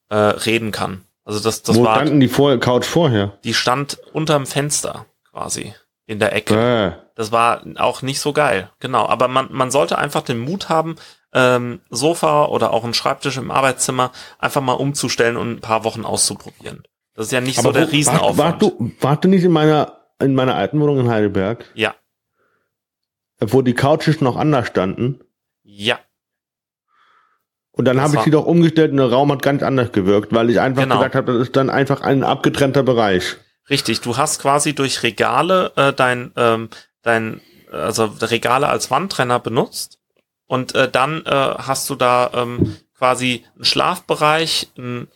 äh, 0.07 0.15
reden 0.15 0.71
kann. 0.71 1.03
Also 1.25 1.41
das, 1.41 1.63
das 1.63 1.75
Wo 1.75 1.83
war. 1.83 1.97
standen 1.97 2.21
die 2.21 2.29
vor 2.29 2.57
Couch 2.61 2.85
vorher? 2.85 3.37
Die 3.43 3.53
stand 3.53 3.99
unterm 4.13 4.45
Fenster 4.45 5.05
quasi 5.29 5.73
in 6.05 6.19
der 6.19 6.33
Ecke. 6.33 6.55
Äh. 6.55 6.91
Das 7.15 7.33
war 7.33 7.61
auch 7.75 8.01
nicht 8.03 8.21
so 8.21 8.31
geil, 8.31 8.69
genau. 8.79 9.05
Aber 9.05 9.27
man, 9.27 9.49
man 9.51 9.69
sollte 9.69 9.97
einfach 9.97 10.21
den 10.21 10.39
Mut 10.39 10.69
haben, 10.69 10.95
ähm, 11.33 11.81
Sofa 11.89 12.45
oder 12.45 12.71
auch 12.71 12.85
einen 12.85 12.93
Schreibtisch 12.93 13.35
im 13.35 13.51
Arbeitszimmer 13.51 14.13
einfach 14.39 14.61
mal 14.61 14.73
umzustellen 14.73 15.35
und 15.35 15.51
ein 15.51 15.59
paar 15.59 15.83
Wochen 15.83 16.05
auszuprobieren. 16.05 16.83
Das 17.15 17.25
ist 17.25 17.33
ja 17.33 17.41
nicht 17.41 17.59
Aber 17.59 17.67
so 17.67 17.73
der 17.73 17.91
Riesenaufwand. 17.91 18.37
Wart, 18.37 18.61
du, 18.61 18.91
wart 19.01 19.25
du 19.25 19.27
nicht 19.27 19.43
in 19.43 19.51
meiner, 19.51 19.99
in 20.21 20.35
meiner 20.35 20.55
alten 20.55 20.79
Wohnung 20.79 21.01
in 21.01 21.09
Heidelberg? 21.09 21.65
Ja 21.73 21.95
wo 23.39 23.61
die 23.61 23.73
Couches 23.73 24.21
noch 24.21 24.35
anders 24.35 24.67
standen. 24.67 25.21
Ja. 25.63 25.99
Und 27.71 27.85
dann 27.85 28.01
habe 28.01 28.17
ich 28.17 28.21
sie 28.23 28.31
doch 28.31 28.45
umgestellt 28.45 28.91
und 28.91 28.97
der 28.97 29.09
Raum 29.09 29.31
hat 29.31 29.41
ganz 29.41 29.63
anders 29.63 29.93
gewirkt, 29.93 30.33
weil 30.33 30.49
ich 30.49 30.59
einfach 30.59 30.83
genau. 30.83 30.95
gesagt 30.97 31.15
habe, 31.15 31.33
das 31.33 31.43
ist 31.43 31.55
dann 31.55 31.69
einfach 31.69 32.01
ein 32.01 32.23
abgetrennter 32.23 32.83
Bereich. 32.83 33.37
Richtig, 33.69 34.01
du 34.01 34.17
hast 34.17 34.41
quasi 34.41 34.73
durch 34.73 35.03
Regale 35.03 35.71
äh, 35.75 35.93
dein, 35.93 36.31
ähm, 36.35 36.69
dein, 37.03 37.39
also 37.71 38.05
Regale 38.21 38.67
als 38.67 38.91
Wandtrenner 38.91 39.39
benutzt 39.39 39.99
und 40.47 40.75
äh, 40.75 40.89
dann 40.89 41.23
äh, 41.25 41.29
hast 41.29 41.89
du 41.89 41.95
da 41.95 42.31
ähm, 42.33 42.75
quasi 42.97 43.45
einen 43.55 43.63
Schlafbereich, 43.63 44.71
einen 44.77 45.07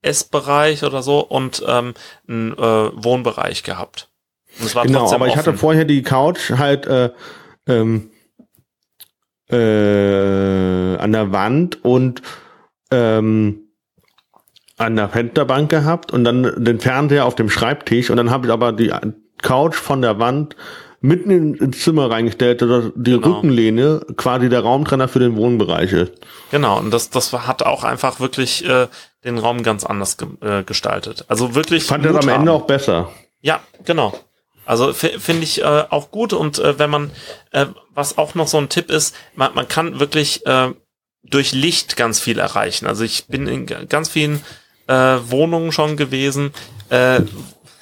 Essbereich 0.00 0.82
oder 0.82 1.02
so 1.02 1.20
und 1.20 1.62
ähm, 1.68 1.94
einen 2.26 2.52
äh, 2.54 3.04
Wohnbereich 3.04 3.62
gehabt. 3.62 4.08
genau, 4.58 5.04
aber 5.04 5.26
offen. 5.26 5.28
ich 5.28 5.36
hatte 5.36 5.54
vorher 5.54 5.84
die 5.84 6.02
Couch 6.02 6.50
halt 6.50 6.86
äh, 6.86 7.10
ähm, 7.66 8.10
äh, 9.50 10.96
an 10.96 11.12
der 11.12 11.32
Wand 11.32 11.84
und 11.84 12.22
ähm, 12.90 13.60
an 14.78 14.96
der 14.96 15.08
Fensterbank 15.08 15.70
gehabt 15.70 16.12
und 16.12 16.24
dann 16.24 16.64
den 16.64 16.80
Fernseher 16.80 17.26
auf 17.26 17.34
dem 17.34 17.50
Schreibtisch 17.50 18.10
und 18.10 18.16
dann 18.16 18.30
habe 18.30 18.46
ich 18.46 18.52
aber 18.52 18.72
die 18.72 18.92
Couch 19.42 19.74
von 19.74 20.02
der 20.02 20.18
Wand 20.18 20.56
mitten 21.02 21.54
ins 21.56 21.80
Zimmer 21.80 22.10
reingestellt, 22.10 22.62
dass 22.62 22.92
die 22.94 23.12
genau. 23.12 23.34
Rückenlehne 23.36 24.06
quasi 24.16 24.48
der 24.48 24.60
Raumtrenner 24.60 25.08
für 25.08 25.18
den 25.18 25.36
Wohnbereich 25.36 25.92
ist. 25.92 26.12
Genau, 26.50 26.78
und 26.78 26.92
das, 26.92 27.10
das 27.10 27.32
hat 27.32 27.64
auch 27.64 27.82
einfach 27.84 28.20
wirklich 28.20 28.64
äh, 28.64 28.86
den 29.24 29.38
Raum 29.38 29.64
ganz 29.64 29.84
anders 29.84 30.16
ge 30.16 30.28
äh, 30.40 30.62
gestaltet. 30.62 31.24
Also 31.28 31.54
wirklich. 31.54 31.82
Ich 31.82 31.88
fand 31.88 32.04
das 32.04 32.16
am 32.16 32.28
Ende 32.28 32.52
auch 32.52 32.66
besser. 32.66 33.10
Ja, 33.40 33.60
genau. 33.84 34.14
Also 34.64 34.92
finde 34.92 35.42
ich 35.42 35.60
äh, 35.60 35.64
auch 35.64 36.10
gut 36.10 36.32
und 36.32 36.58
äh, 36.58 36.78
wenn 36.78 36.90
man, 36.90 37.10
äh, 37.50 37.66
was 37.90 38.16
auch 38.16 38.34
noch 38.34 38.46
so 38.46 38.58
ein 38.58 38.68
Tipp 38.68 38.90
ist, 38.90 39.14
man, 39.34 39.54
man 39.54 39.66
kann 39.66 39.98
wirklich 39.98 40.46
äh, 40.46 40.72
durch 41.24 41.52
Licht 41.52 41.96
ganz 41.96 42.20
viel 42.20 42.38
erreichen. 42.38 42.86
Also 42.86 43.04
ich 43.04 43.26
bin 43.26 43.46
in 43.46 43.66
ganz 43.66 44.08
vielen 44.08 44.44
äh, 44.86 45.18
Wohnungen 45.24 45.72
schon 45.72 45.96
gewesen, 45.96 46.52
äh, 46.90 47.22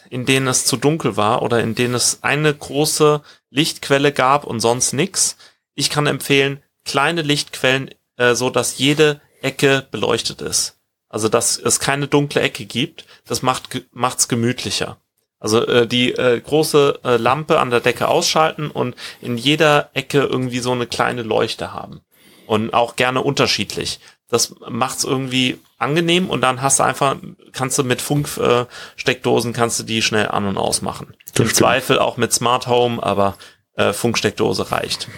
in 0.09 0.27
denen 0.27 0.49
es 0.49 0.65
zu 0.65 0.77
dunkel 0.77 1.17
war 1.17 1.43
oder 1.43 1.61
in 1.61 1.75
denen 1.75 1.95
es 1.95 2.23
eine 2.23 2.53
große 2.53 3.23
Lichtquelle 3.51 4.13
gab 4.13 4.45
und 4.45 4.61
sonst 4.61 4.93
nix. 4.93 5.37
Ich 5.75 5.91
kann 5.91 6.07
empfehlen, 6.07 6.63
kleine 6.85 7.23
Lichtquellen, 7.23 7.91
äh, 8.17 8.35
so 8.35 8.51
dass 8.51 8.79
jede 8.79 9.21
Ecke 9.43 9.87
beleuchtet 9.91 10.43
ist. 10.43 10.79
Also 11.09 11.29
dass 11.29 11.59
es 11.59 11.81
keine 11.81 12.09
dunkle 12.09 12.41
Ecke 12.41 12.65
gibt. 12.65 13.05
Das 13.27 13.43
macht 13.43 13.83
macht's 13.93 14.29
gemütlicher. 14.29 14.99
Also 15.41 15.67
äh, 15.67 15.87
die 15.87 16.13
äh, 16.13 16.39
große 16.39 17.01
äh, 17.03 17.17
Lampe 17.17 17.59
an 17.59 17.71
der 17.71 17.81
Decke 17.81 18.09
ausschalten 18.09 18.71
und 18.71 18.95
in 19.21 19.39
jeder 19.39 19.91
Ecke 19.95 20.21
irgendwie 20.21 20.61
so 20.61 20.73
eine 20.73 20.87
kleine 20.87 21.23
Leuchte 21.23 21.73
haben. 21.73 22.03
Und 22.47 22.75
auch 22.75 22.97
gerne 22.97 23.23
unterschiedlich. 23.23 24.01
Das 24.29 24.55
macht's 24.69 25.05
irgendwie 25.05 25.59
angenehm 25.79 26.29
und 26.29 26.41
dann 26.43 26.63
hast 26.63 26.79
du 26.79 26.85
einfach, 26.85 27.17
kannst 27.53 27.79
du 27.79 27.85
mit 27.85 28.01
Funksteckdosen, 28.03 29.51
äh, 29.51 29.55
kannst 29.55 29.81
du 29.81 29.83
die 29.83 30.03
schnell 30.03 30.29
an- 30.29 30.47
und 30.47 30.59
ausmachen. 30.59 31.09
Das 31.33 31.41
Im 31.41 31.47
stimmt. 31.47 31.57
Zweifel 31.57 31.99
auch 31.99 32.17
mit 32.17 32.33
Smart 32.33 32.67
Home, 32.67 33.03
aber 33.03 33.37
äh, 33.75 33.93
Funksteckdose 33.93 34.71
reicht. 34.71 35.09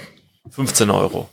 15 0.51 0.91
Euro. 0.91 1.29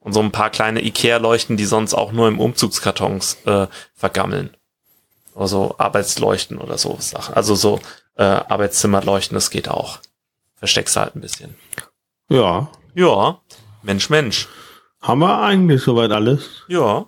Und 0.00 0.12
so 0.12 0.20
ein 0.20 0.32
paar 0.32 0.50
kleine 0.50 0.82
Ikea-Leuchten, 0.82 1.56
die 1.56 1.66
sonst 1.66 1.94
auch 1.94 2.12
nur 2.12 2.28
im 2.28 2.40
Umzugskartons 2.40 3.38
äh, 3.44 3.66
vergammeln. 3.94 4.56
Oder 5.38 5.46
so 5.46 5.76
Arbeitsleuchten 5.78 6.58
oder 6.58 6.78
so 6.78 6.96
Sachen. 6.98 7.32
Also 7.34 7.54
so 7.54 7.78
äh, 8.16 8.24
Arbeitszimmerleuchten, 8.24 9.36
das 9.36 9.50
geht 9.50 9.68
auch. 9.68 10.00
Versteckst 10.56 10.96
halt 10.96 11.14
ein 11.14 11.20
bisschen. 11.20 11.54
Ja. 12.28 12.68
Ja, 12.96 13.40
Mensch, 13.84 14.10
Mensch. 14.10 14.48
Haben 15.00 15.20
wir 15.20 15.40
eigentlich 15.40 15.80
soweit 15.80 16.10
alles? 16.10 16.64
Ja. 16.66 17.06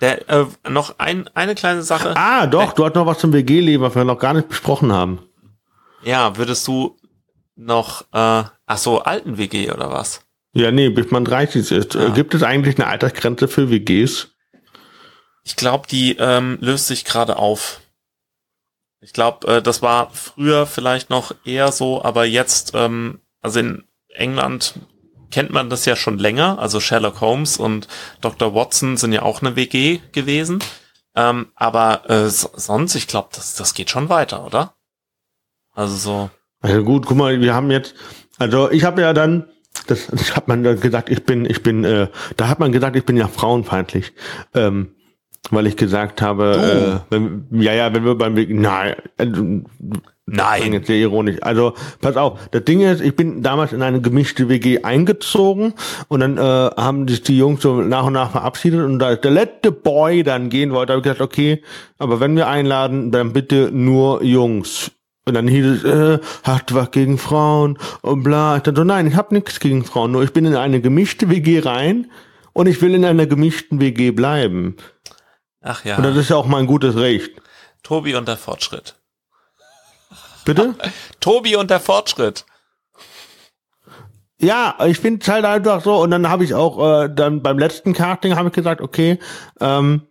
Der, 0.00 0.28
äh, 0.30 0.46
noch 0.68 1.00
ein, 1.00 1.28
eine 1.34 1.56
kleine 1.56 1.82
Sache. 1.82 2.14
Ah, 2.16 2.46
doch, 2.46 2.74
du 2.74 2.84
hast 2.84 2.94
noch 2.94 3.06
was 3.06 3.18
zum 3.18 3.32
WG-Leben, 3.32 3.82
was 3.82 3.96
wir 3.96 4.04
noch 4.04 4.20
gar 4.20 4.34
nicht 4.34 4.48
besprochen 4.48 4.92
haben. 4.92 5.18
Ja, 6.04 6.36
würdest 6.36 6.68
du 6.68 6.96
noch, 7.56 8.02
äh, 8.12 8.44
ach 8.66 8.78
so, 8.78 9.02
alten 9.02 9.36
WG 9.36 9.72
oder 9.72 9.90
was? 9.90 10.20
Ja, 10.52 10.70
nee, 10.70 10.90
bis 10.90 11.10
man 11.10 11.24
30 11.24 11.72
ist. 11.72 11.94
Ja. 11.94 12.06
Äh, 12.06 12.10
Gibt 12.12 12.34
es 12.34 12.44
eigentlich 12.44 12.76
eine 12.78 12.86
Altersgrenze 12.86 13.48
für 13.48 13.68
WGs? 13.68 14.28
Ich 15.44 15.56
glaube, 15.56 15.88
die 15.88 16.16
ähm, 16.18 16.58
löst 16.60 16.86
sich 16.86 17.04
gerade 17.04 17.36
auf. 17.36 17.80
Ich 19.00 19.12
glaube, 19.12 19.46
äh, 19.56 19.62
das 19.62 19.82
war 19.82 20.10
früher 20.12 20.66
vielleicht 20.66 21.10
noch 21.10 21.34
eher 21.44 21.72
so, 21.72 22.02
aber 22.02 22.24
jetzt, 22.24 22.72
ähm, 22.74 23.20
also 23.40 23.58
in 23.60 23.84
England 24.08 24.74
kennt 25.30 25.50
man 25.50 25.70
das 25.70 25.84
ja 25.84 25.96
schon 25.96 26.18
länger. 26.18 26.58
Also 26.58 26.78
Sherlock 26.78 27.20
Holmes 27.20 27.56
und 27.56 27.88
Dr. 28.20 28.54
Watson 28.54 28.96
sind 28.96 29.12
ja 29.12 29.22
auch 29.22 29.40
eine 29.40 29.56
WG 29.56 30.00
gewesen. 30.12 30.62
Ähm, 31.14 31.48
aber 31.56 32.08
äh, 32.08 32.28
so, 32.28 32.50
sonst, 32.54 32.94
ich 32.94 33.08
glaube, 33.08 33.30
das, 33.34 33.54
das 33.56 33.74
geht 33.74 33.90
schon 33.90 34.08
weiter, 34.08 34.46
oder? 34.46 34.74
Also 35.74 35.96
so. 35.96 36.30
Also 36.60 36.84
gut, 36.84 37.06
guck 37.06 37.16
mal, 37.16 37.40
wir 37.40 37.54
haben 37.54 37.70
jetzt, 37.70 37.94
also 38.38 38.70
ich 38.70 38.84
habe 38.84 39.02
ja 39.02 39.12
dann, 39.12 39.48
das, 39.86 40.06
das 40.06 40.36
hat 40.36 40.48
man 40.48 40.62
gesagt, 40.62 41.10
ich 41.10 41.24
bin, 41.24 41.44
ich 41.44 41.62
bin, 41.62 41.84
äh, 41.84 42.08
da 42.36 42.48
hat 42.48 42.60
man 42.60 42.72
gesagt, 42.72 42.94
ich 42.96 43.04
bin 43.04 43.16
ja 43.16 43.26
frauenfeindlich, 43.26 44.12
ähm, 44.54 44.94
weil 45.50 45.66
ich 45.66 45.76
gesagt 45.76 46.22
habe, 46.22 47.02
äh, 47.10 47.14
wenn, 47.14 47.46
ja, 47.50 47.72
ja, 47.74 47.92
wenn 47.94 48.04
wir 48.04 48.14
beim 48.16 48.36
Weg, 48.36 48.50
nein, 48.50 48.94
äh, 49.18 49.26
Nein. 50.24 50.72
jetzt 50.72 50.86
sehr 50.86 50.96
ironisch. 50.96 51.38
Also, 51.42 51.74
pass 52.00 52.16
auf, 52.16 52.38
das 52.52 52.64
Ding 52.64 52.80
ist, 52.80 53.00
ich 53.00 53.16
bin 53.16 53.42
damals 53.42 53.72
in 53.72 53.82
eine 53.82 54.00
gemischte 54.00 54.48
WG 54.48 54.82
eingezogen 54.82 55.74
und 56.08 56.20
dann 56.20 56.38
äh, 56.38 56.40
haben 56.40 57.08
sich 57.08 57.22
die 57.22 57.36
Jungs 57.36 57.60
so 57.62 57.82
nach 57.82 58.06
und 58.06 58.12
nach 58.12 58.30
verabschiedet 58.30 58.84
und 58.84 58.98
da 59.00 59.16
der 59.16 59.30
letzte 59.30 59.72
Boy 59.72 60.22
dann 60.22 60.48
gehen 60.48 60.72
wollte, 60.72 60.92
habe 60.92 61.00
ich 61.00 61.04
gesagt, 61.04 61.20
okay, 61.20 61.62
aber 61.98 62.20
wenn 62.20 62.36
wir 62.36 62.48
einladen, 62.48 63.10
dann 63.10 63.32
bitte 63.32 63.70
nur 63.72 64.22
Jungs. 64.22 64.92
Und 65.24 65.34
dann 65.34 65.48
hieß 65.48 65.66
es, 65.66 65.84
äh, 65.84 66.18
hast 66.44 66.70
du 66.70 66.74
was 66.76 66.90
gegen 66.92 67.18
Frauen 67.18 67.78
und 68.00 68.22
bla. 68.22 68.56
Ich 68.56 68.62
dachte 68.62 68.80
so, 68.80 68.84
nein, 68.84 69.06
ich 69.06 69.16
habe 69.16 69.34
nichts 69.34 69.60
gegen 69.60 69.84
Frauen, 69.84 70.12
nur 70.12 70.22
ich 70.22 70.32
bin 70.32 70.44
in 70.44 70.56
eine 70.56 70.80
gemischte 70.80 71.30
WG 71.30 71.60
rein 71.60 72.06
und 72.52 72.66
ich 72.68 72.80
will 72.80 72.94
in 72.94 73.04
einer 73.04 73.26
gemischten 73.26 73.80
WG 73.80 74.12
bleiben. 74.12 74.76
Ach 75.62 75.84
ja. 75.84 75.96
Und 75.96 76.02
das 76.02 76.16
ist 76.16 76.30
ja 76.30 76.36
auch 76.36 76.46
mein 76.46 76.66
gutes 76.66 76.96
Recht. 76.96 77.30
Tobi 77.82 78.14
und 78.14 78.28
der 78.28 78.36
Fortschritt. 78.36 78.96
Bitte? 80.44 80.74
Tobi 81.20 81.56
und 81.56 81.70
der 81.70 81.80
Fortschritt. 81.80 82.44
Ja, 84.38 84.76
ich 84.86 84.98
finde 84.98 85.20
es 85.22 85.28
halt 85.28 85.44
einfach 85.44 85.82
so. 85.82 86.02
Und 86.02 86.10
dann 86.10 86.28
habe 86.28 86.42
ich 86.42 86.54
auch 86.54 87.04
äh, 87.04 87.08
dann 87.08 87.42
beim 87.42 87.58
letzten 87.58 87.92
Casting 87.92 88.34
habe 88.34 88.48
ich 88.48 88.54
gesagt, 88.54 88.80
okay, 88.80 89.18
ähm, 89.60 90.02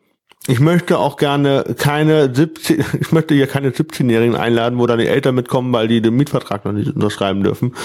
ich 0.48 0.60
möchte 0.60 0.98
auch 0.98 1.18
gerne 1.18 1.76
keine 1.78 2.34
17, 2.34 2.84
ich 3.02 3.12
möchte 3.12 3.36
hier 3.36 3.48
keine 3.48 3.72
17-Jährigen 3.72 4.36
einladen, 4.36 4.80
wo 4.80 4.88
dann 4.88 5.00
die 5.00 5.08
Eltern 5.08 5.36
mitkommen, 5.36 5.74
weil 5.74 5.90
die 5.90 6.02
den 6.02 6.16
Mietvertrag 6.16 6.64
noch 6.64 6.72
nicht 6.72 6.96
unterschreiben 6.96 7.44
dürfen. 7.44 7.76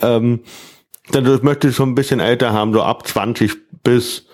Ähm, 0.00 0.40
dann 1.10 1.34
ich 1.34 1.42
möchte 1.42 1.68
ich 1.68 1.76
schon 1.76 1.90
ein 1.90 1.94
bisschen 1.94 2.20
älter 2.20 2.52
haben, 2.52 2.72
so 2.72 2.82
ab 2.82 3.06
20 3.06 3.82
bis, 3.82 4.26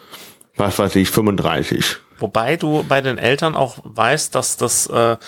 was 0.57 0.79
weiß 0.79 0.97
ich, 0.97 1.09
35. 1.09 1.99
Wobei 2.25 2.57
du 2.57 2.83
bei 2.89 3.03
den 3.03 3.19
Eltern 3.19 3.55
auch 3.55 3.77
weißt, 3.85 4.35
dass 4.35 4.57
das, 4.57 4.87
äh, 4.87 5.19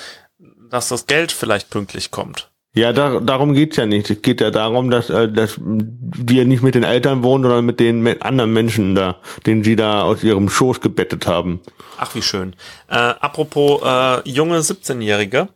dass 0.70 0.88
das 0.88 1.04
Geld 1.04 1.30
vielleicht 1.30 1.68
pünktlich 1.68 2.10
kommt. 2.10 2.50
Ja, 2.72 2.94
da, 2.94 3.20
darum 3.20 3.52
geht's 3.52 3.76
ja 3.76 3.84
nicht. 3.84 4.08
Es 4.08 4.22
geht 4.22 4.40
ja 4.40 4.50
darum, 4.50 4.90
dass, 4.90 5.10
äh, 5.10 5.30
dass 5.30 5.56
die 5.58 6.36
ja 6.38 6.44
nicht 6.44 6.62
mit 6.62 6.74
den 6.74 6.84
Eltern 6.84 7.22
wohnen, 7.22 7.44
sondern 7.44 7.66
mit 7.66 7.80
den 7.80 8.00
me- 8.00 8.16
anderen 8.22 8.50
Menschen 8.54 8.94
da, 8.94 9.16
den 9.44 9.62
sie 9.62 9.76
da 9.76 10.04
aus 10.04 10.24
ihrem 10.24 10.48
Schoß 10.48 10.80
gebettet 10.80 11.26
haben. 11.26 11.60
Ach, 11.98 12.14
wie 12.14 12.22
schön. 12.22 12.56
Äh, 12.88 12.94
apropos 12.94 13.82
äh, 13.84 14.26
junge 14.26 14.58
17-Jährige. 14.60 15.48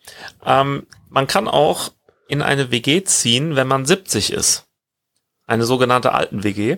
Ähm, 0.44 0.86
man 1.08 1.26
kann 1.26 1.48
auch 1.48 1.90
in 2.28 2.42
eine 2.42 2.70
WG 2.70 3.02
ziehen, 3.04 3.56
wenn 3.56 3.66
man 3.66 3.86
70 3.86 4.30
ist. 4.34 4.66
Eine 5.46 5.64
sogenannte 5.64 6.12
Alten-WG. 6.12 6.76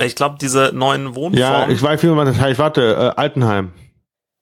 Ich 0.00 0.14
glaube, 0.14 0.36
diese 0.40 0.70
neuen 0.74 1.06
Ja, 1.06 1.14
Wohnformen. 1.14 1.70
ich 1.70 1.82
weiß, 1.82 2.02
wie 2.02 2.06
man 2.08 2.26
das 2.26 2.38
heißt. 2.38 2.58
Warte, 2.58 3.14
äh, 3.16 3.20
Altenheim. 3.20 3.72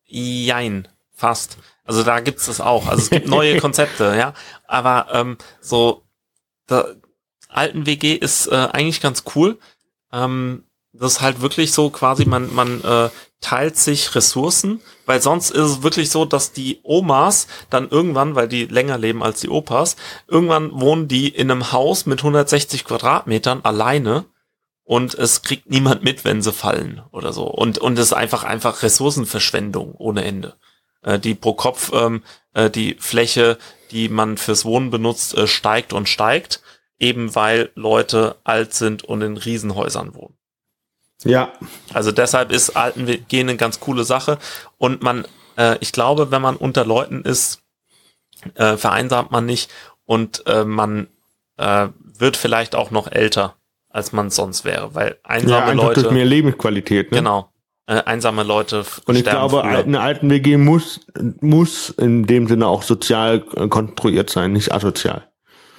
Jein, 0.05 0.89
fast. 1.15 1.59
Also 1.85 2.03
da 2.03 2.21
gibt's 2.21 2.47
das 2.47 2.61
auch. 2.61 2.87
Also 2.87 3.03
es 3.03 3.11
gibt 3.11 3.29
neue 3.29 3.57
Konzepte, 3.61 4.15
ja. 4.19 4.35
Aber 4.67 5.07
ähm, 5.13 5.39
so 5.61 6.03
der 6.69 6.97
alten 7.49 7.87
WG 7.87 8.15
ist 8.15 8.49
äh, 8.49 8.69
eigentlich 8.73 9.01
ganz 9.01 9.25
cool. 9.35 9.59
Ähm, 10.13 10.65
das 10.93 11.13
ist 11.15 11.21
halt 11.21 11.41
wirklich 11.43 11.73
so 11.73 11.91
quasi, 11.91 12.25
man, 12.25 12.55
man 12.55 12.83
äh, 12.83 13.11
teilt 13.41 13.77
sich 13.77 14.15
Ressourcen, 14.15 14.81
weil 15.05 15.21
sonst 15.21 15.51
ist 15.51 15.61
es 15.63 15.83
wirklich 15.83 16.11
so, 16.11 16.25
dass 16.25 16.53
die 16.53 16.81
Omas 16.83 17.49
dann 17.69 17.91
irgendwann, 17.91 18.35
weil 18.35 18.49
die 18.49 18.65
länger 18.65 18.97
leben 18.97 19.23
als 19.23 19.41
die 19.41 19.51
Opas, 19.51 19.97
irgendwann 20.27 20.71
wohnen 20.81 21.07
die 21.07 21.29
in 21.29 21.51
einem 21.51 21.71
Haus 21.73 22.07
mit 22.07 22.21
160 22.21 22.85
Quadratmetern 22.85 23.61
alleine 23.63 24.25
und 24.87 25.15
es 25.15 25.43
kriegt 25.43 25.69
niemand 25.69 26.05
mit, 26.05 26.25
wenn 26.25 26.43
sie 26.43 26.53
fallen 26.53 27.03
oder 27.11 27.33
so. 27.33 27.45
Und, 27.45 27.79
und 27.79 27.99
es 27.99 28.07
ist 28.07 28.13
einfach, 28.13 28.45
einfach 28.45 28.85
Ressourcenverschwendung 28.85 29.95
ohne 29.97 30.25
Ende. 30.25 30.55
Äh, 31.03 31.19
die 31.19 31.35
pro 31.35 31.55
Kopf, 31.55 31.91
ähm, 31.93 32.23
äh, 32.55 32.71
die 32.71 32.95
Fläche, 33.01 33.59
die 33.91 34.09
man 34.09 34.39
fürs 34.39 34.65
Wohnen 34.65 34.91
benutzt, 34.91 35.37
äh, 35.37 35.49
steigt 35.49 35.93
und 35.93 36.09
steigt, 36.09 36.63
eben 37.01 37.35
weil 37.35 37.73
Leute 37.75 38.37
alt 38.45 38.75
sind 38.75 39.03
und 39.03 39.23
in 39.23 39.37
Riesenhäusern 39.37 40.15
wohnen. 40.15 40.39
Ja, 41.25 41.53
Also 41.93 42.13
deshalb 42.13 42.53
ist 42.53 42.77
Alten 42.77 43.09
WG 43.09 43.41
eine 43.41 43.57
ganz 43.57 43.81
coole 43.81 44.05
Sache. 44.05 44.39
Und 44.79 45.03
man, 45.03 45.27
äh, 45.59 45.79
ich 45.81 45.91
glaube, 45.91 46.31
wenn 46.31 46.43
man 46.43 46.55
unter 46.55 46.85
Leuten 46.85 47.23
ist, 47.23 47.63
äh, 48.55 48.77
vereinsamt 48.77 49.33
man 49.33 49.47
nicht 49.47 49.69
und 50.05 50.47
äh, 50.47 50.65
man 50.65 51.09
äh, 51.57 51.89
wird 51.99 52.37
vielleicht 52.37 52.77
auch 52.77 52.93
noch 52.93 53.11
älter, 53.11 53.57
als 53.97 54.13
man 54.13 54.31
sonst 54.31 54.65
wäre, 54.65 54.95
weil 54.95 55.09
ja 55.09 55.17
einsame 55.25 55.63
einfach 55.65 55.85
Leute, 55.85 56.03
durch 56.03 56.13
mehr 56.15 56.25
Lebensqualität. 56.27 57.11
Ne? 57.11 57.19
genau, 57.19 57.51
äh, 57.87 58.03
einsame 58.05 58.43
Leute 58.43 58.85
Und 59.07 59.17
ich 59.17 59.25
glaube, 59.25 59.61
früher. 59.63 59.79
eine 59.79 60.01
alten 60.01 60.29
WG 60.31 60.57
muss, 60.59 61.01
muss 61.41 61.89
in 61.91 62.27
dem 62.27 62.47
Sinne 62.47 62.67
auch 62.69 62.83
sozial 62.83 63.45
äh, 63.57 63.69
konstruiert 63.69 64.29
sein, 64.31 64.53
nicht 64.53 64.73
asozial. 64.73 65.29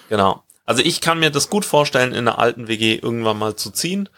Genau. 0.09 0.43
Also 0.65 0.82
ich 0.84 0.99
kann 0.99 1.20
mir 1.20 1.30
das 1.32 1.49
gut 1.49 1.63
vorstellen, 1.63 2.11
in 2.11 2.28
einer 2.28 2.39
alten 2.39 2.68
WG 2.68 2.95
irgendwann 2.95 3.38
mal 3.39 3.55
zu 3.55 3.72
ziehen. 3.72 4.09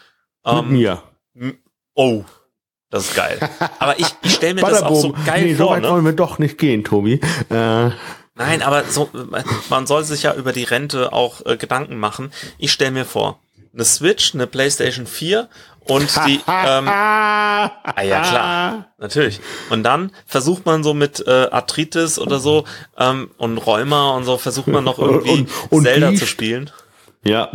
Mit 0.44 0.54
Ähm, 0.54 0.72
mir. 0.72 1.02
m- 1.34 1.58
Oh, 1.94 2.24
das 2.88 3.04
ist 3.08 3.14
geil. 3.16 3.38
Aber 3.78 3.98
ich, 4.00 4.06
ich 4.22 4.34
stelle 4.34 4.54
mir 4.54 4.62
das 4.62 4.82
auch 4.82 4.94
so 4.94 5.12
geil 5.26 5.44
nee, 5.44 5.54
so 5.54 5.64
vor, 5.66 5.74
weit 5.76 5.82
ne? 5.82 5.90
wollen 5.90 6.04
wir 6.06 6.12
doch 6.12 6.38
nicht 6.38 6.58
gehen, 6.58 6.82
Tobi. 6.84 7.20
Äh, 7.50 7.90
Nein, 8.36 8.62
aber 8.62 8.84
so, 8.84 9.10
man 9.68 9.86
soll 9.86 10.02
sich 10.04 10.22
ja 10.22 10.34
über 10.34 10.52
die 10.52 10.64
Rente 10.64 11.12
auch 11.12 11.44
äh, 11.44 11.56
Gedanken 11.58 11.98
machen. 11.98 12.32
Ich 12.58 12.72
stelle 12.72 12.92
mir 12.92 13.04
vor, 13.04 13.38
eine 13.72 13.84
Switch, 13.84 14.34
eine 14.34 14.46
PlayStation 14.46 15.06
4 15.06 15.48
und 15.84 16.10
die, 16.26 16.34
ähm, 16.48 16.88
ah, 16.88 17.70
ja, 18.02 18.20
klar. 18.22 18.86
natürlich. 18.98 19.40
Und 19.70 19.82
dann 19.82 20.12
versucht 20.26 20.66
man 20.66 20.82
so 20.82 20.94
mit 20.94 21.24
äh, 21.26 21.48
Arthritis 21.50 22.18
oder 22.18 22.38
so 22.40 22.64
ähm, 22.98 23.30
und 23.38 23.58
Rheuma 23.58 24.10
und 24.16 24.24
so, 24.24 24.38
versucht 24.38 24.66
man 24.68 24.84
noch 24.84 24.98
irgendwie 25.00 25.30
Und- 25.30 25.48
und 25.70 25.82
Zelda 25.84 26.10
die- 26.10 26.16
zu 26.16 26.26
spielen. 26.26 26.70
Ja, 27.22 27.50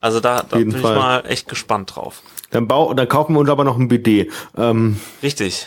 Also 0.00 0.20
da, 0.20 0.36
da 0.42 0.56
bin 0.56 0.70
jeden 0.70 0.76
ich 0.76 0.82
Fall. 0.82 0.96
mal 0.96 1.26
echt 1.26 1.48
gespannt 1.48 1.94
drauf. 1.96 2.22
dann, 2.50 2.66
bau, 2.66 2.94
dann 2.94 3.08
kaufen 3.08 3.34
wir 3.34 3.40
uns 3.40 3.50
aber 3.50 3.64
noch 3.64 3.76
ein 3.78 3.88
BD. 3.88 4.30
Ähm, 4.56 4.98
Richtig. 5.22 5.66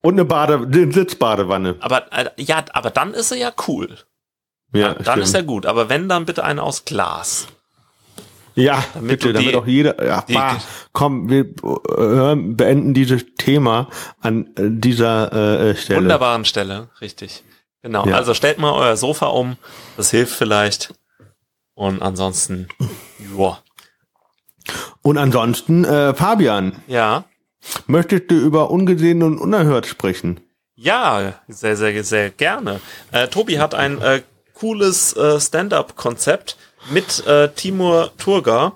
und 0.00 0.14
eine 0.14 0.24
Bade, 0.24 0.54
eine 0.72 0.92
Sitzbadewanne. 0.92 1.76
Aber 1.80 2.10
äh, 2.12 2.30
ja, 2.36 2.64
aber 2.72 2.90
dann 2.90 3.12
ist 3.14 3.30
er 3.32 3.36
ja 3.38 3.52
cool. 3.68 3.98
Ja, 4.74 4.94
dann 4.94 5.02
stimmt. 5.04 5.18
ist 5.24 5.34
er 5.34 5.42
gut. 5.42 5.66
Aber 5.66 5.88
wenn, 5.90 6.08
dann 6.08 6.24
bitte 6.24 6.42
eine 6.44 6.62
aus 6.62 6.84
Glas. 6.86 7.48
Ja, 8.54 8.84
Damit 8.94 9.20
bitte, 9.20 9.32
damit 9.32 9.54
auch 9.54 9.66
jeder. 9.66 10.04
Ja, 10.04 10.24
bah, 10.32 10.58
komm, 10.92 11.28
wir 11.30 11.40
äh, 11.44 12.36
beenden 12.36 12.92
dieses 12.94 13.24
Thema 13.38 13.88
an 14.20 14.48
äh, 14.56 14.64
dieser 14.68 15.70
äh, 15.70 15.76
Stelle. 15.76 16.00
Wunderbaren 16.00 16.44
Stelle, 16.44 16.88
richtig. 17.00 17.44
Genau. 17.82 18.06
Ja. 18.06 18.16
Also 18.16 18.34
stellt 18.34 18.58
mal 18.58 18.72
euer 18.72 18.96
Sofa 18.96 19.26
um. 19.26 19.56
Das 19.96 20.10
hilft 20.10 20.34
vielleicht. 20.36 20.94
Und 21.74 22.02
ansonsten, 22.02 22.68
ja. 23.36 23.58
Und 25.00 25.18
ansonsten, 25.18 25.84
äh, 25.84 26.14
Fabian, 26.14 26.76
Ja. 26.86 27.24
möchtest 27.86 28.30
du 28.30 28.34
über 28.36 28.70
ungesehen 28.70 29.22
und 29.22 29.38
unerhört 29.38 29.86
sprechen? 29.86 30.40
Ja, 30.74 31.34
sehr, 31.48 31.76
sehr, 31.76 32.04
sehr 32.04 32.30
gerne. 32.30 32.80
Äh, 33.10 33.28
Tobi 33.28 33.58
hat 33.58 33.74
ein 33.74 34.00
äh, 34.00 34.22
cooles 34.54 35.16
äh, 35.16 35.40
Stand-up-Konzept 35.40 36.56
mit 36.90 37.26
äh, 37.26 37.48
Timur 37.54 38.10
Turga. 38.18 38.72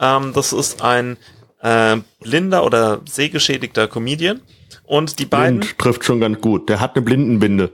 Ähm, 0.00 0.32
das 0.34 0.52
ist 0.52 0.82
ein 0.82 1.16
äh, 1.60 1.96
blinder 2.20 2.64
oder 2.64 3.00
sehgeschädigter 3.08 3.88
Comedian. 3.88 4.40
Und 4.84 5.18
die 5.18 5.26
beiden. 5.26 5.60
Blind 5.60 5.78
trifft 5.78 6.04
schon 6.04 6.20
ganz 6.20 6.40
gut. 6.40 6.68
Der 6.68 6.80
hat 6.80 6.94
eine 6.96 7.04
Blindenbinde. 7.04 7.72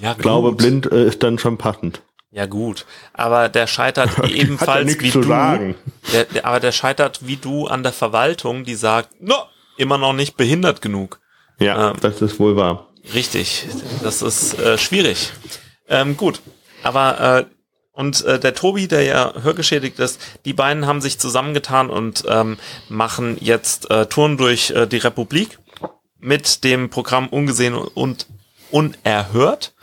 Ja, 0.00 0.12
Ich 0.12 0.18
glaube, 0.18 0.52
blind 0.52 0.90
äh, 0.90 1.06
ist 1.06 1.22
dann 1.22 1.38
schon 1.38 1.58
passend. 1.58 2.02
Ja 2.32 2.46
gut, 2.46 2.86
aber 3.12 3.48
der 3.48 3.66
scheitert 3.66 4.16
ja 4.22 4.24
ebenfalls 4.28 4.86
nichts 4.86 5.02
wie 5.02 5.10
zu 5.10 5.20
du. 5.22 5.28
sagen. 5.28 5.74
Der, 6.12 6.24
der, 6.26 6.46
aber 6.46 6.60
der 6.60 6.70
scheitert 6.70 7.26
wie 7.26 7.36
du 7.36 7.66
an 7.66 7.82
der 7.82 7.92
Verwaltung, 7.92 8.62
die 8.64 8.76
sagt, 8.76 9.20
no, 9.20 9.34
immer 9.76 9.98
noch 9.98 10.12
nicht 10.12 10.36
behindert 10.36 10.80
genug. 10.80 11.18
Ja, 11.58 11.90
Ähm. 11.90 11.96
das 12.00 12.22
ist 12.22 12.38
wohl 12.38 12.54
wahr. 12.56 12.86
Richtig, 13.14 13.66
das 14.04 14.22
ist 14.22 14.56
äh, 14.60 14.78
schwierig. 14.78 15.32
Ähm, 15.88 16.16
gut, 16.16 16.40
aber 16.84 17.38
äh, 17.40 17.44
und 18.00 18.24
äh, 18.24 18.40
der 18.40 18.54
Tobi, 18.54 18.88
der 18.88 19.02
ja 19.02 19.34
hörgeschädigt 19.42 19.98
ist, 19.98 20.20
die 20.46 20.54
beiden 20.54 20.86
haben 20.86 21.02
sich 21.02 21.18
zusammengetan 21.18 21.90
und 21.90 22.24
ähm, 22.26 22.56
machen 22.88 23.36
jetzt 23.40 23.90
äh, 23.90 24.06
Touren 24.06 24.38
durch 24.38 24.70
äh, 24.70 24.86
die 24.86 24.96
Republik 24.96 25.58
mit 26.18 26.64
dem 26.64 26.88
Programm 26.88 27.28
Ungesehen 27.28 27.74
und 27.74 28.26
Unerhört. 28.70 29.74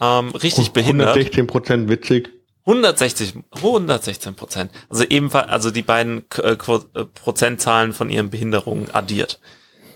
Ähm, 0.00 0.30
richtig 0.30 0.72
behindert. 0.72 1.08
116 1.08 1.46
Prozent 1.46 1.90
witzig. 1.90 2.30
160, 2.64 3.34
116 3.56 4.34
Prozent. 4.34 4.70
Also 4.88 5.04
ebenfalls, 5.04 5.50
also 5.50 5.70
die 5.70 5.82
beiden 5.82 6.24
äh, 6.42 6.52
äh, 6.52 6.56
Prozentzahlen 6.56 7.92
von 7.92 8.08
ihren 8.08 8.30
Behinderungen 8.30 8.88
addiert. 8.94 9.40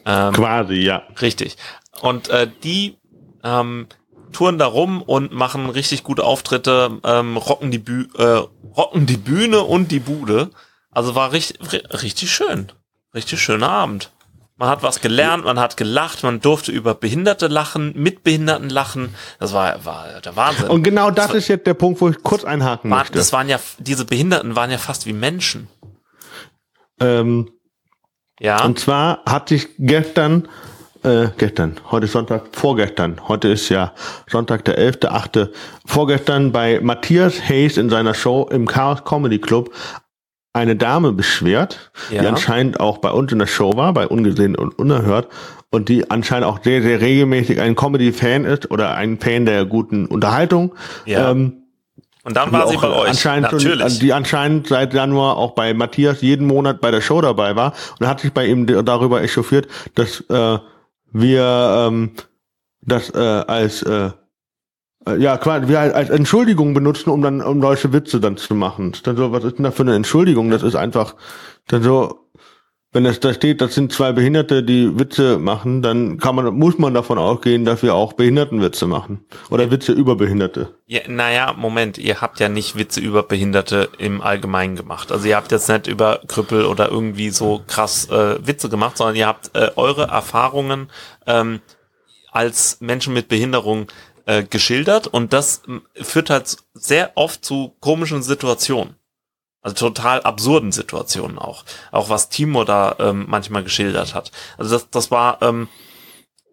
Ähm, 0.04 0.34
Quasi, 0.34 0.74
ja. 0.74 1.04
richtig. 1.22 1.56
Und 2.02 2.28
äh, 2.28 2.50
die 2.64 2.98
ähm, 3.42 3.86
touren 4.32 4.58
da 4.58 4.66
rum 4.66 5.02
und 5.02 5.32
machen 5.32 5.70
richtig 5.70 6.02
gute 6.02 6.24
Auftritte, 6.24 6.98
ähm, 7.04 7.36
rocken 7.36 7.70
die 7.70 7.78
Büh 7.78 8.06
äh, 8.16 8.42
rocken 8.76 9.06
die 9.06 9.16
Bühne 9.16 9.62
und 9.62 9.90
die 9.90 10.00
Bude. 10.00 10.50
Also 10.90 11.14
war 11.14 11.32
richtig, 11.32 11.58
richtig 12.02 12.32
schön. 12.32 12.72
Richtig 13.14 13.40
schöner 13.40 13.68
Abend. 13.68 14.10
Man 14.56 14.68
hat 14.68 14.82
was 14.82 15.00
gelernt, 15.00 15.44
man 15.44 15.58
hat 15.58 15.76
gelacht, 15.76 16.22
man 16.22 16.40
durfte 16.40 16.70
über 16.72 16.94
Behinderte 16.94 17.48
lachen, 17.48 17.92
mit 17.96 18.22
Behinderten 18.22 18.70
lachen. 18.70 19.14
Das 19.40 19.52
war, 19.52 19.84
war 19.84 20.20
der 20.20 20.36
Wahnsinn. 20.36 20.68
Und 20.68 20.82
genau 20.82 21.10
das 21.10 21.34
ist 21.34 21.48
jetzt 21.48 21.66
der 21.66 21.74
Punkt, 21.74 22.00
wo 22.00 22.08
ich 22.08 22.22
kurz 22.22 22.44
einhaken 22.44 22.90
War, 22.90 22.98
möchte. 23.00 23.18
das 23.18 23.32
waren 23.32 23.48
ja, 23.48 23.58
diese 23.78 24.04
Behinderten 24.04 24.54
waren 24.54 24.70
ja 24.70 24.78
fast 24.78 25.06
wie 25.06 25.12
Menschen. 25.12 25.68
Ähm, 27.00 27.50
Ja. 28.38 28.64
Und 28.64 28.78
zwar 28.78 29.22
hat 29.26 29.48
sich 29.48 29.68
gestern, 29.78 30.48
äh, 31.02 31.28
gestern, 31.38 31.76
heute 31.90 32.06
ist 32.06 32.12
Sonntag, 32.12 32.44
vorgestern, 32.52 33.20
heute 33.28 33.48
ist 33.48 33.68
ja 33.68 33.92
Sonntag 34.28 34.64
der 34.64 34.78
11.8., 34.78 35.48
vorgestern 35.86 36.52
bei 36.52 36.80
Matthias 36.80 37.48
Hayes 37.48 37.76
in 37.76 37.90
seiner 37.90 38.14
Show 38.14 38.48
im 38.50 38.66
Chaos 38.66 39.04
Comedy 39.04 39.38
Club 39.38 39.70
eine 40.52 40.76
Dame 40.76 41.12
beschwert, 41.12 41.90
Ja. 42.10 42.22
die 42.22 42.28
anscheinend 42.28 42.78
auch 42.78 42.98
bei 42.98 43.10
uns 43.10 43.32
in 43.32 43.38
der 43.38 43.46
Show 43.46 43.76
war, 43.76 43.92
bei 43.94 44.06
Ungesehen 44.06 44.54
und 44.54 44.78
Unerhört, 44.78 45.28
und 45.70 45.88
die 45.88 46.10
anscheinend 46.10 46.46
auch 46.46 46.62
sehr, 46.62 46.82
sehr 46.82 47.00
regelmäßig 47.00 47.60
ein 47.60 47.74
Comedy-Fan 47.74 48.44
ist 48.44 48.70
oder 48.70 48.94
ein 48.94 49.18
Fan 49.18 49.46
der 49.46 49.64
guten 49.64 50.06
Unterhaltung. 50.06 50.74
Ja. 51.06 51.30
Ähm, 51.30 51.62
und 52.24 52.36
dann 52.36 52.52
war 52.52 52.68
sie 52.68 52.76
auch 52.76 52.82
bei 52.82 52.92
euch. 52.92 53.08
Anscheinend 53.08 53.50
Natürlich. 53.50 53.80
Schon, 53.80 53.98
die 54.00 54.12
anscheinend 54.12 54.68
seit 54.68 54.94
Januar 54.94 55.36
auch 55.38 55.52
bei 55.52 55.74
Matthias 55.74 56.20
jeden 56.20 56.46
Monat 56.46 56.80
bei 56.80 56.90
der 56.92 57.00
Show 57.00 57.20
dabei 57.20 57.56
war 57.56 57.72
und 57.98 58.06
hat 58.06 58.20
sich 58.20 58.32
bei 58.32 58.46
ihm 58.46 58.66
darüber 58.84 59.22
echauffiert, 59.22 59.66
dass 59.96 60.20
äh, 60.28 60.58
wir 61.12 61.88
ähm, 61.88 62.10
das 62.80 63.10
äh, 63.10 63.18
als 63.18 63.82
äh, 63.82 64.10
äh, 65.06 65.16
ja 65.16 65.36
quasi 65.36 65.68
wir 65.68 65.80
als 65.80 66.10
Entschuldigung 66.10 66.74
benutzen, 66.74 67.10
um 67.10 67.22
dann 67.22 67.40
um 67.40 67.60
solche 67.60 67.92
Witze 67.92 68.20
dann 68.20 68.36
zu 68.36 68.54
machen. 68.54 68.92
Dann 69.04 69.16
so, 69.16 69.32
was 69.32 69.44
ist 69.44 69.58
denn 69.58 69.64
da 69.64 69.70
für 69.70 69.82
eine 69.82 69.94
Entschuldigung? 69.94 70.50
Das 70.50 70.62
ist 70.62 70.74
einfach 70.74 71.14
dann 71.68 71.82
so, 71.82 72.28
wenn 72.92 73.06
es 73.06 73.20
da 73.20 73.32
steht, 73.32 73.62
das 73.62 73.74
sind 73.74 73.90
zwei 73.90 74.12
Behinderte, 74.12 74.62
die 74.62 74.98
Witze 74.98 75.38
machen, 75.38 75.80
dann 75.80 76.18
kann 76.18 76.36
man 76.36 76.54
muss 76.54 76.78
man 76.78 76.92
davon 76.92 77.18
ausgehen, 77.18 77.64
dass 77.64 77.82
wir 77.82 77.94
auch 77.94 78.12
Behindertenwitze 78.12 78.86
machen 78.86 79.24
oder 79.50 79.70
Witze 79.70 79.92
über 79.92 80.14
Behinderte. 80.14 80.74
Ja, 80.86 81.00
naja, 81.08 81.54
Moment, 81.56 81.96
ihr 81.96 82.20
habt 82.20 82.38
ja 82.38 82.50
nicht 82.50 82.76
Witze 82.76 83.00
über 83.00 83.22
Behinderte 83.22 83.88
im 83.96 84.20
Allgemeinen 84.20 84.76
gemacht. 84.76 85.10
Also 85.10 85.26
ihr 85.26 85.36
habt 85.36 85.52
jetzt 85.52 85.70
nicht 85.70 85.86
über 85.86 86.20
Krüppel 86.28 86.66
oder 86.66 86.90
irgendwie 86.90 87.30
so 87.30 87.62
krass 87.66 88.10
äh, 88.10 88.46
Witze 88.46 88.68
gemacht, 88.68 88.98
sondern 88.98 89.16
ihr 89.16 89.26
habt 89.26 89.56
äh, 89.56 89.70
eure 89.76 90.08
Erfahrungen 90.08 90.90
ähm, 91.26 91.60
als 92.30 92.78
Menschen 92.80 93.14
mit 93.14 93.28
Behinderung 93.28 93.86
äh, 94.26 94.42
geschildert 94.42 95.06
und 95.06 95.32
das 95.32 95.62
führt 95.94 96.28
halt 96.28 96.58
sehr 96.74 97.12
oft 97.14 97.44
zu 97.44 97.74
komischen 97.80 98.22
Situationen. 98.22 98.96
Also 99.62 99.76
total 99.76 100.22
absurden 100.22 100.72
Situationen 100.72 101.38
auch. 101.38 101.64
Auch 101.92 102.08
was 102.08 102.28
Timo 102.28 102.64
da 102.64 102.96
ähm, 102.98 103.26
manchmal 103.28 103.62
geschildert 103.62 104.14
hat. 104.14 104.32
Also 104.58 104.74
das, 104.74 104.90
das 104.90 105.10
war 105.10 105.40
ähm, 105.40 105.68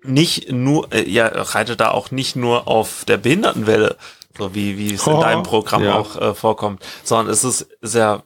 nicht 0.03 0.51
nur, 0.51 0.93
äh, 0.93 1.09
ja, 1.09 1.27
reitet 1.27 1.79
da 1.79 1.91
auch 1.91 2.11
nicht 2.11 2.35
nur 2.35 2.67
auf 2.67 3.05
der 3.05 3.17
Behindertenwelle, 3.17 3.97
so 4.37 4.53
wie, 4.53 4.77
wie 4.77 4.93
es 4.93 5.05
in 5.07 5.13
Oh, 5.13 5.21
deinem 5.21 5.43
Programm 5.43 5.83
ja. 5.83 5.95
auch 5.95 6.21
äh, 6.21 6.33
vorkommt, 6.35 6.85
sondern 7.03 7.33
es 7.33 7.43
ist, 7.43 7.67
ja 7.81 8.23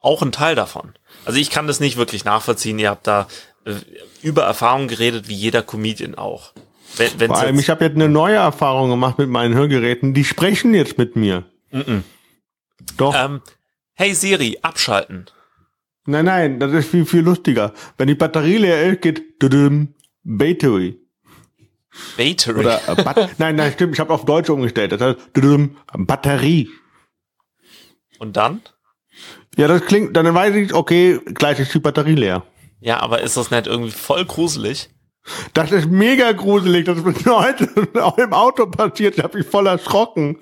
auch 0.00 0.22
ein 0.22 0.32
Teil 0.32 0.54
davon. 0.54 0.94
Also 1.24 1.38
ich 1.38 1.50
kann 1.50 1.66
das 1.66 1.80
nicht 1.80 1.96
wirklich 1.96 2.24
nachvollziehen. 2.24 2.78
Ihr 2.78 2.90
habt 2.90 3.06
da 3.06 3.28
äh, 3.64 3.74
über 4.22 4.42
Erfahrungen 4.44 4.88
geredet, 4.88 5.28
wie 5.28 5.34
jeder 5.34 5.62
Comedian 5.62 6.16
auch. 6.16 6.52
Wenn, 6.96 7.10
wenn's 7.18 7.32
Vor 7.32 7.38
allem, 7.38 7.58
ich 7.58 7.70
habe 7.70 7.84
jetzt 7.84 7.94
eine 7.94 8.08
neue 8.08 8.36
Erfahrung 8.36 8.90
gemacht 8.90 9.18
mit 9.18 9.28
meinen 9.28 9.54
Hörgeräten. 9.54 10.14
Die 10.14 10.24
sprechen 10.24 10.74
jetzt 10.74 10.98
mit 10.98 11.16
mir. 11.16 11.44
Mhm. 11.70 12.02
Doch. 12.96 13.14
ähm, 13.14 13.42
hey 13.98 14.14
Siri, 14.14 14.58
abschalten. 14.62 15.26
Nein, 16.06 16.24
nein, 16.24 16.60
das 16.60 16.72
ist 16.72 16.88
viel, 16.88 17.04
viel 17.04 17.22
lustiger. 17.22 17.74
Wenn 17.98 18.06
die 18.06 18.14
Batterie 18.14 18.56
leer 18.56 18.92
ist, 18.92 19.02
geht 19.02 19.42
düdüm, 19.42 19.94
Battery. 20.22 20.96
Battery. 22.16 22.60
Oder 22.60 22.80
äh, 22.88 23.02
Bat 23.02 23.30
nein, 23.38 23.56
nein, 23.56 23.72
stimmt, 23.72 23.94
ich 23.94 24.00
habe 24.00 24.14
auf 24.14 24.24
Deutsch 24.24 24.48
umgestellt. 24.50 24.92
Das 24.92 25.00
heißt 25.00 25.36
düdüm, 25.36 25.76
Batterie. 25.92 26.70
Und 28.20 28.36
dann? 28.36 28.62
Ja, 29.56 29.66
das 29.66 29.84
klingt, 29.84 30.16
dann 30.16 30.32
weiß 30.32 30.54
ich, 30.54 30.72
okay, 30.72 31.18
gleich 31.34 31.58
ist 31.58 31.74
die 31.74 31.80
Batterie 31.80 32.14
leer. 32.14 32.44
Ja, 32.80 33.00
aber 33.00 33.20
ist 33.22 33.36
das 33.36 33.50
nicht 33.50 33.66
irgendwie 33.66 33.90
voll 33.90 34.24
gruselig? 34.24 34.90
Das 35.54 35.72
ist 35.72 35.90
mega 35.90 36.30
gruselig. 36.30 36.84
Das 36.84 36.98
ist 36.98 37.04
mir 37.04 37.14
heute 37.36 37.68
auch 38.00 38.16
im 38.16 38.32
Auto 38.32 38.66
passiert. 38.66 39.18
Ich 39.18 39.24
habe 39.24 39.38
mich 39.38 39.46
voll 39.46 39.66
erschrocken. 39.66 40.38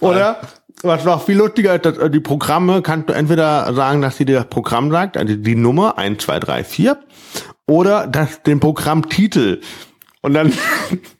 Oder? 0.00 0.40
Was 0.82 1.04
noch 1.04 1.24
viel 1.24 1.38
lustiger 1.38 1.74
ist, 1.74 1.86
dass 1.86 1.98
äh, 1.98 2.10
die 2.10 2.20
Programme 2.20 2.82
kannst 2.82 3.08
du 3.08 3.14
entweder 3.14 3.72
sagen, 3.74 4.02
dass 4.02 4.16
sie 4.16 4.24
dir 4.24 4.36
das 4.36 4.48
Programm 4.48 4.90
sagt, 4.90 5.16
also 5.16 5.34
die 5.34 5.54
Nummer 5.54 5.98
1, 5.98 6.22
2, 6.22 6.40
3, 6.40 6.64
4, 6.64 6.98
oder 7.66 8.06
das, 8.06 8.42
den 8.42 8.60
Programmtitel. 8.60 9.60
Und 10.20 10.34
dann, 10.34 10.52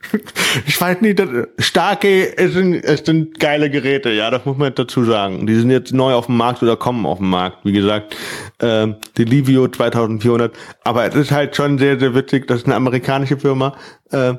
ich 0.67 0.81
weiß 0.81 1.01
nicht, 1.01 1.19
das, 1.19 1.29
starke, 1.59 2.37
es 2.37 2.53
sind, 2.53 2.75
es 2.75 3.05
sind 3.05 3.39
geile 3.39 3.71
Geräte, 3.71 4.11
ja, 4.11 4.31
das 4.31 4.45
muss 4.45 4.57
man 4.57 4.69
jetzt 4.69 4.79
dazu 4.79 5.05
sagen. 5.05 5.47
Die 5.47 5.55
sind 5.55 5.71
jetzt 5.71 5.93
neu 5.93 6.13
auf 6.15 6.27
dem 6.27 6.37
Markt 6.37 6.63
oder 6.63 6.77
kommen 6.77 7.07
auf 7.07 7.19
den 7.19 7.29
Markt, 7.29 7.59
wie 7.65 7.73
gesagt, 7.73 8.17
ähm, 8.61 8.97
die 9.17 9.25
Livio 9.25 9.69
2400. 9.69 10.55
Aber 10.85 11.07
es 11.07 11.15
ist 11.15 11.31
halt 11.31 11.57
schon 11.57 11.79
sehr, 11.79 11.99
sehr 11.99 12.15
witzig, 12.15 12.47
das 12.47 12.59
ist 12.59 12.67
eine 12.67 12.75
amerikanische 12.75 13.39
Firma, 13.39 13.77
äh, 14.11 14.35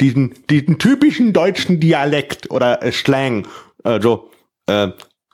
diesen, 0.00 0.34
diesen 0.50 0.78
typischen 0.78 1.32
deutschen 1.32 1.78
Dialekt 1.78 2.50
oder 2.50 2.82
äh, 2.82 2.92
Slang, 2.92 3.46
äh, 3.84 4.00
so, 4.00 4.30
äh, 4.66 4.88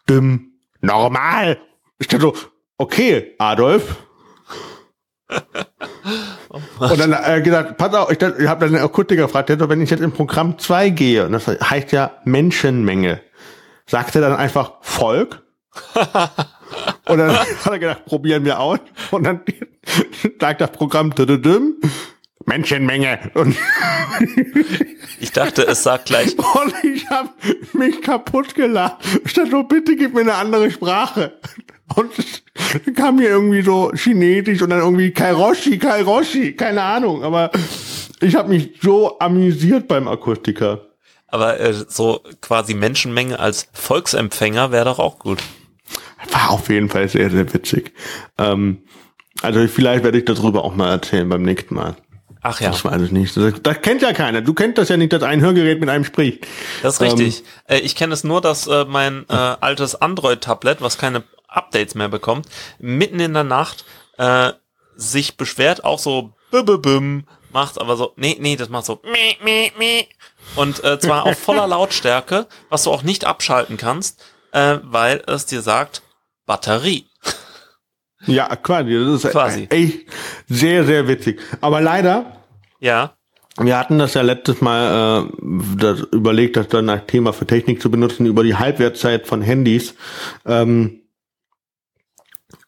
dümm, 0.08 0.52
normal. 0.80 1.58
Ich 1.98 2.08
dachte 2.08 2.22
so, 2.22 2.34
okay, 2.78 3.34
Adolf, 3.38 3.96
und 6.78 6.98
dann 6.98 7.12
äh, 7.12 7.40
gesagt, 7.42 7.76
pass 7.76 7.94
auf, 7.94 8.10
ich, 8.10 8.20
ich 8.20 8.48
habe 8.48 8.60
dann 8.60 8.72
den 8.72 8.82
Akustiker 8.82 9.22
gefragt, 9.22 9.48
der 9.48 9.56
doch, 9.56 9.68
wenn 9.68 9.80
ich 9.80 9.90
jetzt 9.90 10.02
in 10.02 10.12
Programm 10.12 10.58
2 10.58 10.90
gehe, 10.90 11.26
und 11.26 11.32
das 11.32 11.46
heißt 11.46 11.92
ja 11.92 12.12
Menschenmenge, 12.24 13.20
sagt 13.86 14.14
er 14.14 14.20
dann 14.20 14.34
einfach 14.34 14.74
Volk? 14.82 15.42
und 17.06 17.18
dann 17.18 17.36
hat 17.36 17.66
er 17.66 17.78
gedacht, 17.78 18.04
probieren 18.04 18.44
wir 18.44 18.60
aus. 18.60 18.80
Und 19.10 19.24
dann 19.24 19.40
sagt 20.40 20.60
das 20.60 20.72
Programm 20.72 21.14
düdüdüm, 21.14 21.76
Menschenmenge. 22.46 23.30
Und, 23.34 23.56
Ich 25.20 25.30
dachte, 25.32 25.62
es 25.66 25.82
sagt 25.82 26.06
gleich, 26.06 26.36
und 26.38 26.74
ich 26.82 27.08
habe 27.08 27.30
mich 27.72 28.02
kaputt 28.02 28.54
gelacht. 28.54 28.96
Ich 29.24 29.32
dachte 29.34 29.50
so, 29.50 29.62
bitte 29.62 29.94
gib 29.96 30.14
mir 30.14 30.22
eine 30.22 30.34
andere 30.34 30.70
Sprache. 30.70 31.38
Und 31.94 32.10
es 32.18 32.42
kam 32.94 33.16
mir 33.16 33.28
irgendwie 33.28 33.62
so 33.62 33.92
chinesisch 33.94 34.62
und 34.62 34.70
dann 34.70 34.80
irgendwie 34.80 35.10
Kairoshi, 35.12 35.78
Kairoshi, 35.78 36.54
keine 36.54 36.82
Ahnung. 36.82 37.22
Aber 37.22 37.50
ich 38.20 38.34
habe 38.34 38.48
mich 38.48 38.78
so 38.82 39.18
amüsiert 39.18 39.88
beim 39.88 40.08
Akustiker. 40.08 40.88
aber 41.28 41.60
äh, 41.60 41.72
so 41.72 42.20
quasi 42.40 42.74
Menschenmenge 42.74 43.38
als 43.38 43.68
Volksempfänger 43.72 44.72
wäre 44.72 44.86
doch 44.86 44.98
auch 44.98 45.18
gut. 45.18 45.38
War 46.30 46.50
auf 46.50 46.68
jeden 46.68 46.88
Fall 46.88 47.08
sehr, 47.08 47.30
sehr 47.30 47.52
witzig. 47.52 47.92
Ähm, 48.38 48.82
also 49.42 49.66
vielleicht 49.68 50.04
werde 50.04 50.18
ich 50.18 50.24
darüber 50.24 50.64
auch 50.64 50.74
mal 50.74 50.90
erzählen 50.90 51.28
beim 51.28 51.42
nächsten 51.42 51.74
Mal. 51.74 51.96
Ach 52.42 52.60
ja, 52.60 52.70
Das 52.70 52.84
weiß 52.84 53.00
ich 53.02 53.12
nicht. 53.12 53.36
Das, 53.36 53.54
das 53.62 53.80
kennt 53.82 54.02
ja 54.02 54.12
keiner. 54.12 54.40
Du 54.40 54.52
kennst 54.52 54.76
das 54.76 54.88
ja 54.88 54.96
nicht, 54.96 55.12
dass 55.12 55.22
ein 55.22 55.40
Hörgerät 55.40 55.78
mit 55.80 55.88
einem 55.88 56.04
spricht. 56.04 56.46
das 56.82 56.94
ist 56.94 57.00
richtig. 57.00 57.44
äh, 57.68 57.78
ich 57.78 57.94
kenne 57.94 58.12
es 58.14 58.24
nur, 58.24 58.40
dass 58.40 58.66
äh, 58.66 58.84
mein 58.84 59.24
äh, 59.28 59.32
altes 59.34 59.94
Android-Tablet, 59.94 60.80
was 60.80 60.98
keine 60.98 61.22
Updates 61.46 61.94
mehr 61.94 62.08
bekommt, 62.08 62.46
mitten 62.80 63.20
in 63.20 63.34
der 63.34 63.44
Nacht 63.44 63.84
äh, 64.18 64.52
sich 64.96 65.36
beschwert, 65.36 65.84
auch 65.84 65.98
so 66.00 66.32
büm, 66.50 67.26
macht 67.52 67.80
aber 67.80 67.96
so, 67.96 68.12
nee, 68.16 68.36
nee, 68.40 68.56
das 68.56 68.68
macht 68.68 68.86
so 68.86 69.00
meh, 69.04 69.36
meh, 69.42 69.72
meh. 69.78 70.06
und 70.56 70.82
äh, 70.84 70.98
zwar 70.98 71.24
auf 71.24 71.38
voller 71.38 71.66
Lautstärke, 71.66 72.46
was 72.68 72.82
du 72.84 72.90
auch 72.90 73.02
nicht 73.02 73.24
abschalten 73.24 73.76
kannst, 73.76 74.22
äh, 74.52 74.78
weil 74.82 75.22
es 75.26 75.46
dir 75.46 75.62
sagt, 75.62 76.02
Batterie. 76.46 77.06
Ja, 78.26 78.54
quasi, 78.56 78.94
das 78.94 79.24
ist 79.24 79.32
Quasi. 79.32 79.66
echt 79.70 80.06
sehr, 80.48 80.84
sehr 80.84 81.08
witzig. 81.08 81.40
Aber 81.60 81.80
leider, 81.80 82.36
Ja, 82.80 83.14
wir 83.58 83.78
hatten 83.78 83.98
das 83.98 84.14
ja 84.14 84.22
letztes 84.22 84.60
Mal 84.60 85.26
äh, 85.28 85.42
das 85.76 86.00
überlegt, 86.12 86.56
das 86.56 86.68
dann 86.68 86.88
als 86.88 87.06
Thema 87.06 87.32
für 87.32 87.46
Technik 87.46 87.82
zu 87.82 87.90
benutzen, 87.90 88.24
über 88.26 88.42
die 88.44 88.54
Halbwertszeit 88.56 89.26
von 89.26 89.42
Handys. 89.42 89.94
Ähm, 90.46 91.00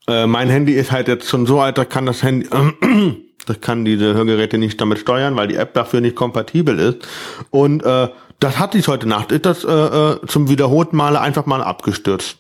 äh, 0.07 0.27
mein 0.27 0.51
Handy 0.51 0.75
ist 0.75 0.93
halt 0.93 1.09
jetzt 1.09 1.29
schon 1.29 1.47
so 1.47 1.61
alt, 1.61 1.79
da 1.79 1.85
kann 1.87 2.05
das 2.05 2.23
Handy, 2.23 2.49
das 3.47 3.61
kann 3.63 3.85
diese 3.87 4.13
Hörgeräte 4.15 4.59
nicht 4.59 4.79
damit 4.81 4.99
steuern, 4.99 5.37
weil 5.37 5.49
die 5.49 5.57
App 5.57 5.73
dafür 5.73 6.01
nicht 6.03 6.17
kompatibel 6.17 6.79
ist. 6.79 7.09
Und 7.51 7.83
äh, 7.83 8.09
das 8.41 8.59
hatte 8.59 8.77
ich 8.77 8.87
heute 8.89 9.09
Nacht. 9.09 9.33
Ist 9.33 9.47
das 9.47 9.65
äh, 9.65 9.71
äh, 9.71 10.27
zum 10.27 10.51
wiederholten 10.51 10.97
Male 10.97 11.21
einfach 11.21 11.47
mal 11.47 11.63
abgestürzt. 11.63 12.39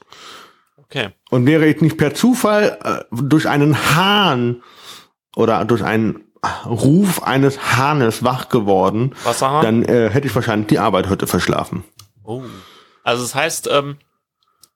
Okay. 0.84 1.10
Und 1.30 1.46
wäre 1.46 1.66
ich 1.66 1.80
nicht 1.80 1.98
per 1.98 2.14
Zufall 2.14 2.78
äh, 2.82 3.04
durch 3.10 3.48
einen 3.48 3.94
Hahn 3.96 4.62
oder 5.36 5.64
durch 5.64 5.82
einen 5.82 6.24
Ruf 6.66 7.22
eines 7.22 7.76
Hahnes 7.76 8.22
wach 8.22 8.48
geworden, 8.48 9.14
Wasserhahn? 9.24 9.62
dann 9.62 9.84
äh, 9.84 10.10
hätte 10.10 10.26
ich 10.26 10.34
wahrscheinlich 10.34 10.68
die 10.68 10.78
Arbeit 10.78 11.08
heute 11.08 11.26
verschlafen. 11.26 11.84
Oh. 12.22 12.42
Also 13.02 13.22
das 13.22 13.34
heißt, 13.34 13.68
ähm, 13.72 13.98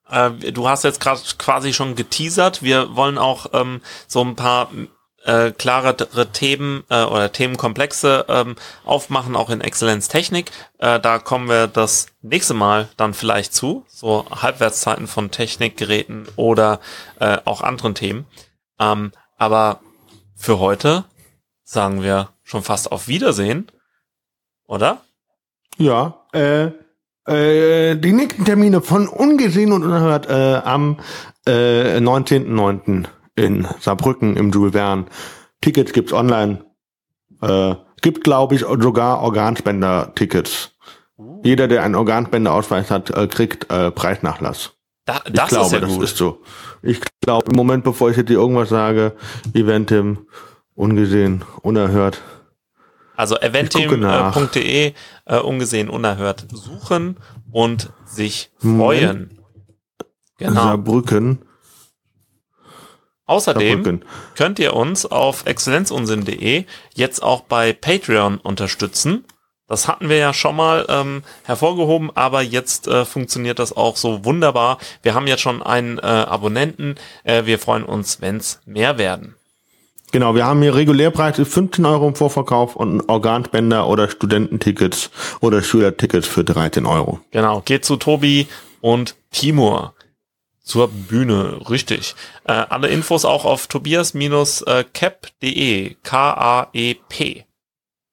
äh, 0.09 0.31
du 0.31 0.69
hast 0.69 0.85
jetzt 0.85 1.01
gerade 1.01 1.21
quasi 1.39 1.73
schon 1.73 1.95
geteasert. 1.95 2.63
Wir 2.63 2.95
wollen 2.97 3.19
auch 3.19 3.47
ähm, 3.53 3.81
so 4.07 4.23
ein 4.23 4.37
paar 4.37 4.71
äh, 5.25 5.51
klarere 5.53 6.33
Themen 6.33 6.85
äh, 6.89 7.05
oder 7.05 7.33
Themenkomplexe 7.33 8.27
ähm, 8.29 8.57
aufmachen, 8.85 9.37
auch 9.37 9.51
in 9.51 9.61
Exzellenz 9.61 10.09
Technik. 10.09 10.51
Äh, 10.79 11.01
da 11.01 11.19
kommen 11.19 11.49
wir 11.49 11.67
das 11.67 12.07
nächste 12.23 12.55
Mal 12.55 12.89
dann 12.97 13.15
vielleicht 13.15 13.55
zu, 13.55 13.85
so 13.89 14.27
Halbwertszeiten 14.31 15.07
von 15.07 15.31
Technikgeräten 15.31 16.27
oder 16.37 16.81
äh, 17.21 17.39
auch 17.45 17.63
anderen 17.63 17.95
Themen. 17.95 18.27
Ähm, 18.79 19.13
aber 19.37 19.81
für 20.37 20.59
heute 20.59 21.05
sagen 21.65 22.03
wir 22.03 22.31
schon 22.43 22.63
fast 22.63 22.91
auf 22.93 23.09
Wiedersehen, 23.09 23.71
oder? 24.67 25.03
Ja, 25.77 26.25
äh, 26.33 26.71
äh, 27.27 27.97
die 27.97 28.13
nächsten 28.13 28.45
Termine 28.45 28.81
von 28.81 29.07
Ungesehen 29.07 29.73
und 29.73 29.83
Unerhört 29.83 30.29
äh, 30.29 30.61
am 30.65 30.99
äh, 31.47 31.99
19.09. 31.99 33.07
in 33.39 33.67
Saarbrücken 33.81 34.37
im 34.37 34.51
Jules 34.51 34.73
Verne. 34.73 35.07
Tickets 35.61 35.93
gibt's 35.93 36.13
online. 36.13 36.65
Äh, 37.41 37.75
gibt, 38.03 38.25
glaube 38.25 38.55
ich, 38.55 38.61
sogar 38.63 39.21
Organspender-Tickets. 39.23 40.73
Jeder, 41.43 41.69
der 41.69 41.83
einen 41.83 41.95
Organspenderausweis 41.95 42.91
hat, 42.91 43.11
äh, 43.11 43.27
kriegt 43.27 43.71
äh, 43.73 43.91
Preisnachlass. 43.91 44.73
Da, 45.05 45.23
Ich 45.27 45.33
das 45.33 45.49
glaube, 45.49 45.67
ist 45.67 45.73
ja 45.73 45.81
das 45.81 45.91
gut. 45.95 46.03
ist 46.05 46.17
so. 46.17 46.43
Ich 46.83 47.01
glaube, 47.23 47.51
im 47.51 47.57
Moment, 47.57 47.83
bevor 47.83 48.11
ich 48.11 48.17
jetzt 48.17 48.29
hier 48.29 48.39
irgendwas 48.39 48.69
sage, 48.69 49.15
Eventim, 49.55 50.27
ungesehen, 50.75 51.45
unerhört. 51.63 52.21
Also 53.17 53.37
eventim.de 53.37 54.93
äh, 55.25 55.39
ungesehen 55.41 55.89
unerhört 55.89 56.47
suchen 56.53 57.17
und 57.51 57.91
sich 58.05 58.53
freuen. 58.59 59.41
Genau. 60.39 60.55
Saarbrücken. 60.55 61.41
Außerdem 63.29 64.01
könnt 64.35 64.59
ihr 64.59 64.75
uns 64.75 65.07
auf 65.07 65.47
exzellenzunsinn.de 65.47 66.65
jetzt 66.95 67.23
auch 67.23 67.43
bei 67.43 67.75
Patreon 67.75 68.39
unterstützen. 68.39 69.25
Das 69.69 69.87
hatten 69.87 70.09
wir 70.09 70.17
ja 70.17 70.33
schon 70.33 70.57
mal 70.57 70.87
ähm, 70.89 71.23
hervorgehoben, 71.45 72.11
aber 72.15 72.41
jetzt 72.41 72.89
äh, 72.89 73.05
funktioniert 73.05 73.59
das 73.59 73.77
auch 73.77 73.97
so 73.97 74.25
wunderbar. 74.25 74.79
Wir 75.03 75.15
haben 75.15 75.27
jetzt 75.27 75.43
schon 75.43 75.63
einen 75.63 75.99
äh, 75.99 76.01
Abonnenten. 76.01 76.95
Äh, 77.23 77.45
wir 77.45 77.59
freuen 77.59 77.85
uns, 77.85 78.23
wenn's 78.23 78.61
mehr 78.65 78.97
werden. 78.97 79.35
Genau, 80.11 80.35
wir 80.35 80.47
haben 80.47 80.63
hier 80.63 80.75
Regulärpreis 80.75 81.39
ist 81.39 81.53
15 81.53 81.85
Euro 81.85 82.09
im 82.09 82.15
Vorverkauf 82.15 82.77
und 82.77 83.11
Organspender 83.11 83.87
oder 83.89 84.09
Studententickets 84.09 85.11
oder 85.41 85.63
Schülertickets 85.63 86.27
für 86.27 86.45
13 86.45 86.87
Euro. 86.87 87.21
Genau, 87.31 87.61
geht 87.61 87.85
zu 87.85 87.97
Tobi 87.97 88.49
und 88.81 89.17
Timur 89.33 89.93
zur 90.69 90.89
Bühne, 90.89 91.59
richtig. 91.69 92.15
Äh, 92.45 92.53
alle 92.53 92.87
Infos 92.89 93.25
auch 93.25 93.45
auf 93.45 93.67
tobias-cap.de, 93.67 95.97
K-A-E-P. 96.03 97.45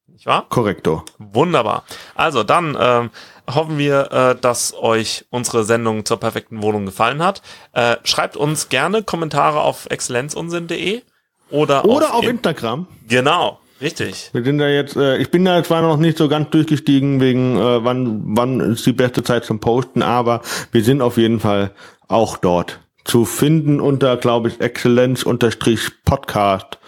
Nicht 0.08 0.26
wahr? 0.26 0.48
Korrekto. 0.50 1.04
Wunderbar. 1.20 1.84
Also 2.16 2.44
dann 2.44 2.76
ähm, 2.80 3.12
hoffen 3.54 3.78
wir, 3.78 4.12
äh, 4.12 4.36
dass 4.40 4.74
euch 4.74 5.26
unsere 5.30 5.66
Sendung 5.66 6.06
zur 6.06 6.20
perfekten 6.20 6.64
Wohnung 6.64 6.86
gefallen 6.86 7.22
hat. 7.24 7.42
Äh, 7.74 7.98
schreibt 8.04 8.38
uns 8.38 8.70
gerne 8.70 9.04
Kommentare 9.04 9.62
auf 9.62 9.88
exzellenzunsinn.de 9.90 11.02
oder, 11.50 11.86
Oder 11.86 12.14
auf 12.14 12.24
in 12.24 12.32
Instagram. 12.32 12.88
Genau, 13.08 13.60
richtig. 13.80 14.30
Wir 14.34 14.44
sind 14.44 14.58
da 14.58 14.68
jetzt, 14.68 14.96
äh, 14.96 15.18
ich 15.18 15.30
bin 15.30 15.46
da 15.46 15.64
zwar 15.64 15.82
noch 15.82 15.98
nicht 15.98 16.18
so 16.18 16.28
ganz 16.28 16.50
durchgestiegen 16.50 17.22
wegen, 17.22 17.58
äh, 17.58 17.84
wann, 17.84 18.22
wann 18.36 18.60
ist 18.60 18.86
die 18.86 18.94
beste 18.94 19.24
Zeit 19.24 19.46
zum 19.46 19.60
Posten, 19.60 20.02
aber 20.02 20.42
wir 20.72 20.84
sind 20.84 21.02
auf 21.02 21.18
jeden 21.18 21.40
Fall 21.40 21.72
auch 22.08 22.38
dort 22.38 22.80
zu 23.04 23.26
finden 23.26 23.80
unter, 23.80 24.18
glaube 24.18 24.50
ich, 24.50 24.60
Exzellenz-Podcast, 24.62 26.80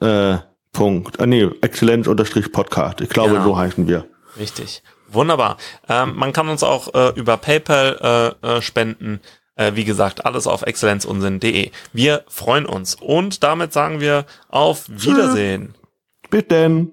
äh, 0.00 0.36
Punkt, 0.72 1.18
äh, 1.18 1.26
nee, 1.26 1.48
Exzellenz-Podcast. 1.60 3.00
Ich 3.00 3.08
glaube, 3.08 3.32
Genau. 3.34 3.44
so 3.44 3.58
heißen 3.58 3.88
wir. 3.88 4.04
Richtig. 4.38 4.82
Wunderbar. 5.10 5.56
Ähm, 5.88 6.14
man 6.16 6.32
kann 6.32 6.48
uns 6.48 6.62
auch 6.62 6.94
äh, 6.94 7.08
über 7.18 7.36
PayPal 7.38 8.36
äh, 8.42 8.46
äh, 8.58 8.62
spenden. 8.62 9.20
Äh, 9.56 9.72
wie 9.74 9.84
gesagt, 9.84 10.24
alles 10.26 10.46
auf 10.46 10.62
exzellenzunsinn.de. 10.62 11.70
Wir 11.92 12.24
freuen 12.28 12.66
uns. 12.66 12.94
Und 12.94 13.42
damit 13.42 13.72
sagen 13.72 14.00
wir 14.00 14.26
auf 14.48 14.84
Wiedersehen. 14.88 15.74
Bis 16.30 16.46
denn. 16.46 16.92